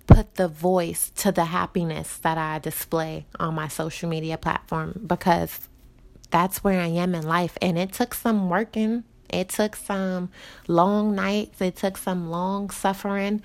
put 0.06 0.36
the 0.36 0.48
voice 0.48 1.10
to 1.16 1.30
the 1.30 1.44
happiness 1.44 2.18
that 2.18 2.38
I 2.38 2.58
display 2.58 3.26
on 3.38 3.54
my 3.54 3.68
social 3.68 4.08
media 4.08 4.38
platform 4.38 5.00
because 5.06 5.68
that's 6.30 6.64
where 6.64 6.80
I 6.80 6.86
am 6.86 7.14
in 7.14 7.26
life. 7.26 7.56
And 7.60 7.78
it 7.78 7.92
took 7.92 8.14
some 8.14 8.48
working. 8.48 9.04
It 9.30 9.50
took 9.50 9.76
some 9.76 10.30
long 10.66 11.14
nights, 11.14 11.60
it 11.60 11.76
took 11.76 11.98
some 11.98 12.30
long 12.30 12.70
suffering, 12.70 13.42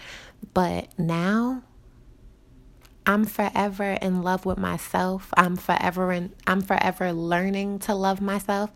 but 0.54 0.88
now 0.98 1.64
I'm 3.06 3.26
forever 3.26 3.98
in 4.02 4.22
love 4.22 4.46
with 4.46 4.58
myself. 4.58 5.34
I'm 5.36 5.56
forever 5.56 6.12
in 6.12 6.34
I'm 6.48 6.62
forever 6.62 7.12
learning 7.12 7.80
to 7.80 7.96
love 7.96 8.22
myself. 8.22 8.72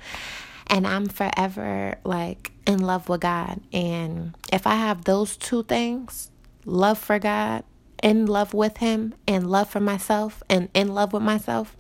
And 0.68 0.86
I'm 0.86 1.07
forever 1.07 1.97
like 2.03 2.51
in 2.65 2.80
love 2.80 3.07
with 3.07 3.22
God. 3.22 3.61
And 3.72 4.36
if 4.51 4.68
I 4.68 4.76
have 4.76 5.05
those 5.05 5.38
two 5.38 5.63
things, 5.63 6.30
love 6.65 6.97
for 6.97 7.20
God, 7.20 7.63
in 8.03 8.26
love 8.26 8.53
with 8.53 8.78
him, 8.78 9.13
and 9.28 9.49
love 9.49 9.70
for 9.70 9.80
myself, 9.80 10.43
and 10.49 10.70
in 10.74 10.93
love 10.93 11.13
with 11.13 11.24
myself, 11.24 11.76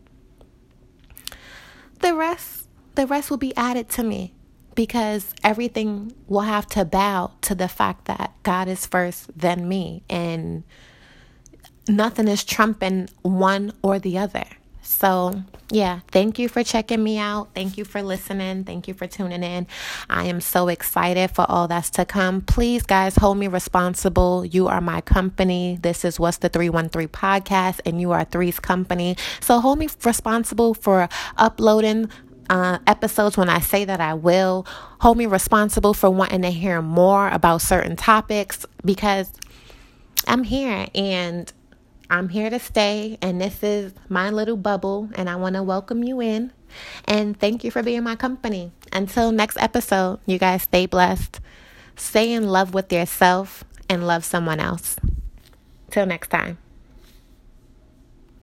the 1.99 2.15
rest 2.15 2.69
the 2.95 3.05
rest 3.05 3.29
will 3.29 3.37
be 3.37 3.55
added 3.55 3.89
to 3.89 4.03
me 4.03 4.33
because 4.77 5.33
everything 5.43 6.13
will 6.27 6.41
have 6.41 6.67
to 6.67 6.85
bow 6.85 7.31
to 7.41 7.55
the 7.55 7.67
fact 7.67 8.05
that 8.05 8.31
God 8.43 8.67
is 8.67 8.85
first, 8.85 9.27
then 9.35 9.67
me. 9.67 10.03
And 10.07 10.63
nothing 11.89 12.27
is 12.27 12.43
trumping 12.43 13.09
one 13.23 13.73
or 13.81 13.97
the 13.97 14.19
other. 14.19 14.45
So, 14.83 15.43
yeah, 15.69 16.01
thank 16.11 16.37
you 16.37 16.47
for 16.47 16.63
checking 16.63 17.03
me 17.03 17.17
out. 17.17 17.49
Thank 17.55 17.77
you 17.77 17.85
for 17.85 18.01
listening. 18.03 18.65
Thank 18.65 18.87
you 18.87 18.93
for 18.93 19.07
tuning 19.07 19.43
in. 19.43 19.65
I 20.09 20.25
am 20.25 20.41
so 20.41 20.67
excited 20.67 21.31
for 21.31 21.45
all 21.49 21.67
that's 21.67 21.89
to 21.91 22.05
come. 22.05 22.41
Please, 22.41 22.83
guys, 22.83 23.15
hold 23.15 23.37
me 23.37 23.47
responsible. 23.47 24.45
You 24.45 24.67
are 24.67 24.79
my 24.79 25.01
company. 25.01 25.77
This 25.81 26.05
is 26.05 26.19
What's 26.19 26.37
the 26.37 26.49
313 26.49 27.09
podcast, 27.09 27.81
and 27.85 27.99
you 27.99 28.11
are 28.11 28.23
Three's 28.23 28.59
company. 28.59 29.17
So, 29.41 29.59
hold 29.59 29.79
me 29.79 29.89
responsible 30.05 30.73
for 30.73 31.09
uploading 31.35 32.09
uh, 32.49 32.79
episodes 32.87 33.37
when 33.37 33.49
I 33.49 33.59
say 33.59 33.85
that 33.85 33.99
I 33.99 34.13
will. 34.13 34.65
Hold 34.99 35.17
me 35.17 35.25
responsible 35.25 35.93
for 35.93 36.09
wanting 36.09 36.41
to 36.43 36.49
hear 36.49 36.81
more 36.81 37.29
about 37.29 37.61
certain 37.61 37.95
topics 37.95 38.65
because 38.83 39.31
I'm 40.27 40.43
here 40.43 40.87
and 40.95 41.51
I'm 42.09 42.29
here 42.29 42.49
to 42.49 42.59
stay, 42.59 43.17
and 43.21 43.41
this 43.41 43.61
is 43.63 43.93
my 44.07 44.29
little 44.29 44.55
bubble, 44.55 45.09
and 45.15 45.29
I 45.29 45.35
want 45.35 45.55
to 45.55 45.63
welcome 45.63 46.03
you 46.03 46.21
in. 46.21 46.53
And 47.05 47.37
thank 47.37 47.63
you 47.63 47.71
for 47.71 47.83
being 47.83 48.03
my 48.03 48.15
company. 48.15 48.71
Until 48.93 49.31
next 49.31 49.57
episode, 49.59 50.19
you 50.25 50.37
guys 50.37 50.63
stay 50.63 50.85
blessed, 50.85 51.41
stay 51.97 52.31
in 52.31 52.47
love 52.47 52.73
with 52.73 52.91
yourself, 52.93 53.65
and 53.89 54.07
love 54.07 54.23
someone 54.23 54.59
else. 54.59 54.95
Till 55.91 56.05
next 56.05 56.29
time. 56.29 56.57